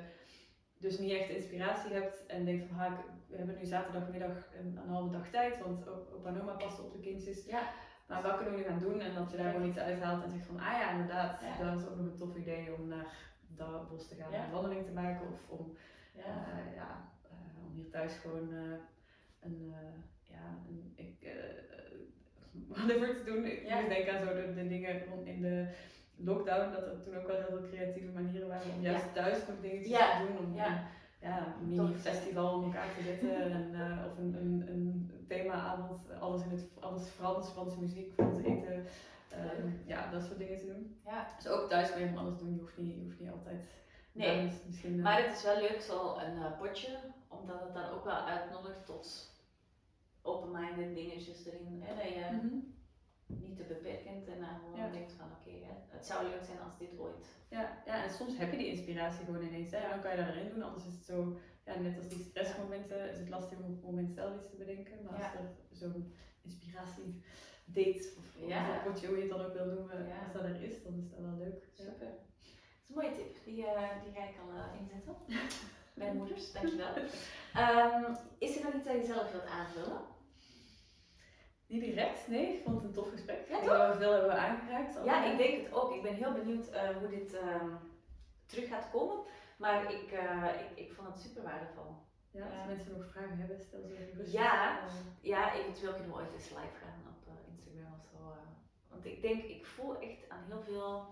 dus 0.79 0.99
niet 0.99 1.11
echt 1.11 1.29
inspiratie 1.29 1.93
hebt 1.93 2.25
en 2.25 2.45
denkt 2.45 2.65
van 2.67 2.77
ha, 2.77 3.03
we 3.27 3.37
hebben 3.37 3.55
nu 3.59 3.65
zaterdagmiddag 3.65 4.49
een, 4.59 4.77
een 4.83 4.89
halve 4.89 5.11
dag 5.11 5.29
tijd, 5.29 5.59
want 5.59 5.87
opa 5.87 6.29
en 6.29 6.41
oma 6.41 6.51
passen 6.53 6.83
op 6.83 6.91
de 6.93 6.99
kindjes. 6.99 7.45
Ja 7.45 7.61
maar 8.07 8.21
wat 8.21 8.35
kunnen 8.35 8.53
we 8.53 8.59
nu 8.59 8.65
gaan 8.65 8.79
doen? 8.79 8.99
En 9.01 9.13
dat 9.15 9.31
je 9.31 9.37
daar 9.37 9.51
gewoon 9.51 9.67
iets 9.67 9.77
uithaalt 9.77 10.23
en 10.23 10.31
zegt 10.31 10.45
van, 10.45 10.59
ah 10.59 10.71
ja, 10.79 10.91
inderdaad, 10.91 11.41
Ja. 11.41 11.63
dat 11.71 11.79
is 11.79 11.87
ook 11.87 11.95
nog 11.95 12.05
een 12.05 12.15
tof 12.17 12.35
idee 12.35 12.73
om 12.73 12.87
naar 12.87 13.05
dat 13.47 13.89
bos 13.89 14.07
te 14.07 14.15
gaan 14.15 14.31
Ja. 14.31 14.37
en 14.37 14.43
een 14.45 14.51
wandeling 14.51 14.85
te 14.85 14.91
maken. 14.91 15.27
Of 15.27 15.49
om, 15.59 15.77
Ja. 16.15 16.23
eh, 16.23 16.75
ja, 16.75 17.09
eh, 17.23 17.65
om 17.65 17.71
hier 17.75 17.89
thuis 17.89 18.13
gewoon 18.13 18.53
eh, 18.53 18.77
een, 19.39 19.73
ja, 20.23 20.57
een, 20.69 20.93
ik, 20.95 21.35
whatever 22.67 23.15
te 23.15 23.23
doen. 23.23 23.45
Ik 23.45 23.67
Ja. 23.67 23.79
moet 23.79 23.89
denken 23.89 24.13
aan 24.19 24.25
zo 24.27 24.33
de, 24.33 24.53
de 24.53 24.67
dingen 24.67 25.05
rond 25.05 25.25
in 25.27 25.41
de 25.41 25.67
lockdown, 26.17 26.71
dat 26.71 26.85
er 26.85 27.01
toen 27.03 27.17
ook 27.17 27.27
wel 27.27 27.35
heel 27.35 27.47
veel 27.57 27.67
creatieve 27.69 28.11
manieren 28.11 28.47
waren 28.47 28.73
om 28.75 28.81
juist 28.81 29.13
thuis 29.13 29.47
nog 29.47 29.59
dingetjes 29.61 29.89
Ja. 29.97 30.19
te 30.19 30.25
doen. 30.27 30.37
Om, 30.45 30.55
Ja. 30.55 30.87
een 31.21 31.67
mini-festival 31.67 32.53
om 32.53 32.63
elkaar 32.63 32.87
te 32.97 33.03
zetten 33.03 33.51
en, 33.51 33.73
eh, 33.81 34.05
of 34.11 34.17
een, 34.17 34.35
een, 34.35 34.67
een 34.67 35.25
themaavond, 35.27 36.01
alles 36.19 36.43
in 36.43 36.49
het 36.49 36.65
alles 36.79 37.07
Frans, 37.07 37.49
Franse 37.49 37.79
muziek, 37.79 38.13
Frans 38.13 38.37
eten. 38.37 38.85
Ehm, 39.31 39.67
ja, 39.85 40.11
dat 40.11 40.23
soort 40.23 40.37
dingen 40.37 40.57
te 40.57 40.65
doen. 40.65 40.99
Ja. 41.05 41.27
Dus 41.37 41.47
ook 41.47 41.69
thuis 41.69 41.91
kun 41.91 42.01
je 42.01 42.07
van 42.09 42.17
alles 42.17 42.37
doen, 42.37 42.53
je 42.53 42.59
hoeft 42.59 42.77
niet, 42.77 42.95
je 42.95 43.01
hoeft 43.03 43.19
niet 43.19 43.31
altijd. 43.31 43.65
Nee, 44.11 44.51
misschien, 44.67 44.97
eh, 44.97 45.03
Maar 45.03 45.23
het 45.23 45.35
is 45.35 45.43
wel 45.43 45.59
leuk, 45.59 45.81
zo 45.81 46.17
een 46.17 46.43
eh, 46.43 46.57
potje, 46.59 46.97
omdat 47.27 47.59
het 47.61 47.73
dan 47.73 47.89
ook 47.89 48.03
wel 48.05 48.25
uitnodigt 48.25 48.85
tot 48.85 49.31
open-minded 50.21 50.95
dingetjes 50.95 51.45
erin. 51.45 51.81
Hè, 51.85 51.95
dat 51.95 52.13
je 52.13 52.35
mhm. 52.35 52.57
Niet 53.27 53.57
te 53.57 53.63
beperkend 53.63 54.27
en 54.27 54.39
dan 54.39 54.55
gewoon 54.59 54.77
Ja. 54.77 54.89
denkt 54.91 55.11
van 55.11 55.25
oké, 55.39 55.51
het 55.87 56.05
zou 56.05 56.23
leuk 56.23 56.43
zijn 56.45 56.59
als 56.59 56.77
dit 56.77 56.97
ooit. 56.99 57.25
ja, 57.49 57.83
ja, 57.85 58.03
en 58.03 58.09
soms 58.09 58.37
heb 58.37 58.51
je 58.51 58.57
die 58.57 58.67
inspiratie 58.67 59.25
gewoon 59.25 59.43
ineens. 59.43 59.71
Hè? 59.71 59.77
En 59.77 59.89
dan 59.89 60.01
kan 60.01 60.11
je 60.11 60.17
dat 60.17 60.27
erin 60.27 60.49
doen, 60.49 60.63
anders 60.63 60.85
is 60.85 60.93
het 60.93 61.05
zo, 61.05 61.37
ja, 61.65 61.79
net 61.79 61.97
als 61.97 62.07
die 62.07 62.23
stressmomenten, 62.29 63.09
is 63.11 63.17
het 63.19 63.29
lastig 63.29 63.57
om 63.57 63.63
op 63.63 63.69
het 63.75 63.83
moment 63.83 64.13
zelf 64.13 64.35
iets 64.35 64.49
te 64.49 64.55
bedenken. 64.55 65.03
Maar 65.03 65.13
als 65.23 65.33
er 65.33 65.77
zo'n 65.77 66.13
inspiratie 66.41 67.21
date, 67.65 68.13
of 68.17 68.47
Ja. 68.47 68.81
potje, 68.85 69.07
hoe 69.07 69.15
je 69.15 69.21
het 69.21 69.31
dan 69.31 69.45
ook 69.45 69.53
wil 69.53 69.65
noemen, 69.65 70.07
als 70.23 70.33
dat 70.33 70.43
er 70.43 70.61
is, 70.61 70.83
dan 70.83 70.93
is 70.97 71.09
dat 71.09 71.19
wel 71.19 71.37
leuk. 71.37 71.67
Ja. 71.75 71.83
Super. 71.83 72.07
Dat 72.07 72.83
is 72.83 72.89
een 72.89 72.95
mooie 72.95 73.11
tip, 73.15 73.43
die, 73.45 73.65
eh, 73.65 73.89
die 74.03 74.13
ga 74.13 74.23
ik 74.23 74.35
al 74.43 74.49
eh, 74.59 74.79
inzetten. 74.81 75.15
Bij 75.99 76.09
de 76.11 76.15
moeders, 76.17 76.51
dankjewel. 76.51 76.93
Ehm 77.53 78.13
is 78.37 78.55
er 78.57 78.63
nog 78.63 78.73
iets 78.73 78.83
dat 78.85 78.93
je 78.95 79.05
zelf 79.05 79.31
wilt 79.31 79.45
aanvullen? 79.45 80.01
Niet 81.67 81.81
direct, 81.81 82.27
nee. 82.27 82.53
Ik 82.53 82.63
vond 82.63 82.75
het 82.75 82.85
een 82.85 82.93
tof 82.93 83.09
gesprek. 83.09 83.47
Ja, 83.49 83.59
toch? 83.59 83.93
we 83.93 83.99
veel 83.99 84.11
hebben 84.11 84.37
aangeraakt. 84.39 84.99
Ja, 85.05 85.23
ik 85.31 85.37
denk 85.37 85.63
het 85.63 85.73
ook. 85.73 85.95
Ik 85.95 86.01
ben 86.01 86.13
heel 86.13 86.31
benieuwd 86.33 86.67
eh, 86.69 86.89
hoe 86.97 87.07
dit 87.09 87.33
ehm, 87.33 87.69
terug 88.45 88.67
gaat 88.67 88.89
komen. 88.91 89.23
Maar 89.57 89.93
ik, 89.93 90.11
eh, 90.11 90.43
ik, 90.59 90.85
ik 90.85 90.93
vond 90.93 91.07
het 91.07 91.19
super 91.19 91.43
waardevol. 91.43 91.95
Ja, 92.31 92.43
als 92.45 92.67
mensen 92.67 92.97
nog 92.97 93.11
vragen 93.11 93.37
hebben, 93.37 93.59
stel 93.67 93.81
ze 93.81 93.93
even 93.97 94.07
gerust. 94.15 94.31
Ja. 94.33 94.79
Eh, 94.79 94.93
Ja, 95.21 95.53
eventueel 95.53 95.91
kunnen 95.93 96.09
we 96.11 96.15
ooit 96.17 96.33
eens 96.33 96.49
live 96.49 96.77
gaan 96.81 97.01
op 97.13 97.27
eh, 97.27 97.53
Instagram 97.53 97.93
of 97.99 98.05
zo. 98.11 98.17
eh. 98.31 98.47
Want 98.89 99.05
ik 99.05 99.21
denk, 99.21 99.43
ik 99.43 99.65
voel 99.65 99.99
echt 99.99 100.29
aan 100.29 100.43
heel 100.47 100.61
veel 100.61 101.05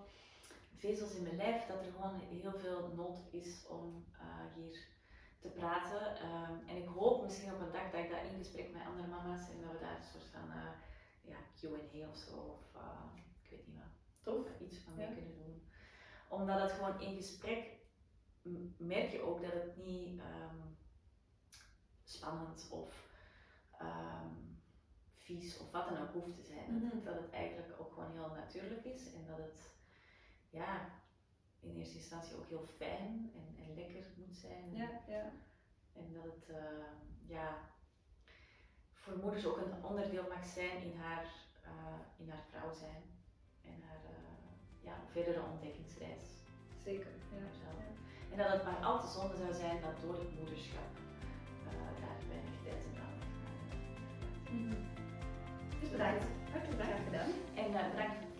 vezels 0.75 1.15
in 1.15 1.23
mijn 1.23 1.35
lijf 1.35 1.65
dat 1.65 1.85
er 1.85 1.91
gewoon 1.95 2.19
heel 2.41 2.59
veel 2.59 2.91
nood 2.95 3.17
is 3.31 3.65
om 3.67 4.05
eh, 4.19 4.25
hier 4.55 4.87
te 5.45 5.51
praten. 5.59 6.15
Ehm, 6.17 6.53
en 6.69 6.75
ik 6.77 6.87
hoop 6.87 7.23
misschien 7.23 7.53
op 7.53 7.59
een 7.59 7.71
dag 7.71 7.91
dat 7.91 8.03
ik 8.03 8.09
dat 8.09 8.23
in 8.31 8.37
gesprek 8.37 8.71
met 8.73 8.85
andere 8.85 9.07
mama's 9.07 9.49
en 9.49 9.61
dat 9.61 9.71
we 9.71 9.79
daar 9.79 9.97
een 9.97 10.11
soort 10.13 10.29
van 10.35 10.51
eh, 10.51 10.71
ja, 11.21 11.37
QA 11.55 12.07
of 12.09 12.17
zo, 12.17 12.35
of 12.37 12.75
eh, 12.75 13.05
ik 13.41 13.49
weet 13.49 13.67
niet 13.67 13.77
wat, 13.77 13.93
tof. 14.21 14.59
iets 14.59 14.77
van 14.77 14.93
Ja. 14.95 15.05
mee 15.07 15.15
kunnen 15.15 15.35
doen. 15.35 15.69
Omdat 16.29 16.61
het 16.61 16.71
gewoon 16.71 16.99
in 17.01 17.15
gesprek 17.15 17.73
merk 18.77 19.11
je 19.11 19.21
ook 19.21 19.41
dat 19.41 19.53
het 19.53 19.77
niet 19.77 20.19
ehm, 20.19 20.61
spannend 22.03 22.67
of 22.71 23.09
ehm, 23.79 24.33
vies 25.13 25.57
of 25.57 25.71
wat 25.71 25.89
dan 25.89 26.01
ook 26.01 26.13
hoeft 26.13 26.35
te 26.35 26.43
zijn. 26.43 26.73
Mhm. 26.73 27.03
Dat 27.03 27.15
het 27.15 27.29
eigenlijk 27.31 27.79
ook 27.79 27.93
gewoon 27.93 28.11
heel 28.11 28.29
natuurlijk 28.35 28.85
is 28.85 29.13
en 29.13 29.25
dat 29.27 29.37
het 29.37 29.73
ja, 30.49 30.89
in 31.66 31.76
eerste 31.78 31.97
instantie 31.97 32.36
ook 32.36 32.47
heel 32.47 32.66
fijn 32.78 33.32
en, 33.36 33.63
en 33.63 33.76
lekker 33.76 34.03
moet 34.16 34.36
zijn. 34.36 34.76
Ja, 34.76 34.89
ja. 35.07 35.32
En 35.93 36.13
dat 36.13 36.24
het 36.24 36.49
eh, 36.49 36.88
ja, 37.28 37.57
voor 38.93 39.18
moeders 39.18 39.45
ook 39.45 39.57
een 39.57 39.84
onderdeel 39.84 40.28
mag 40.30 40.45
zijn 40.45 40.84
in 40.84 40.97
haar, 40.97 41.26
eh, 41.61 41.99
in 42.18 42.30
haar 42.30 42.45
vrouw 42.49 42.74
zijn 42.74 43.03
en 43.61 43.82
haar, 43.88 44.03
eh, 44.05 44.84
ja, 44.84 44.95
verdere 45.11 45.41
ontdekkingsreis. 45.51 46.24
Zeker. 46.84 47.11
Ja. 47.32 47.66
En 48.32 48.38
dat 48.41 48.51
het 48.51 48.63
maar 48.63 48.86
al 48.86 48.99
te 49.01 49.07
zonde 49.07 49.38
zou 49.38 49.53
zijn 49.53 49.82
dat 49.82 50.01
door 50.01 50.20
het 50.20 50.39
moederschap 50.39 50.91
uh, 51.66 51.72
daar 52.01 52.20
weinig 52.30 52.57
tijd 52.63 52.86
aan 53.03 53.16
Dus 55.80 55.89
bedankt. 55.89 56.26
Hartelijk 56.51 56.78
bedankt 56.78 57.03
gedaan. 57.03 57.32
En 57.55 57.72
uh, 57.72 57.91
bedankt 57.91 58.34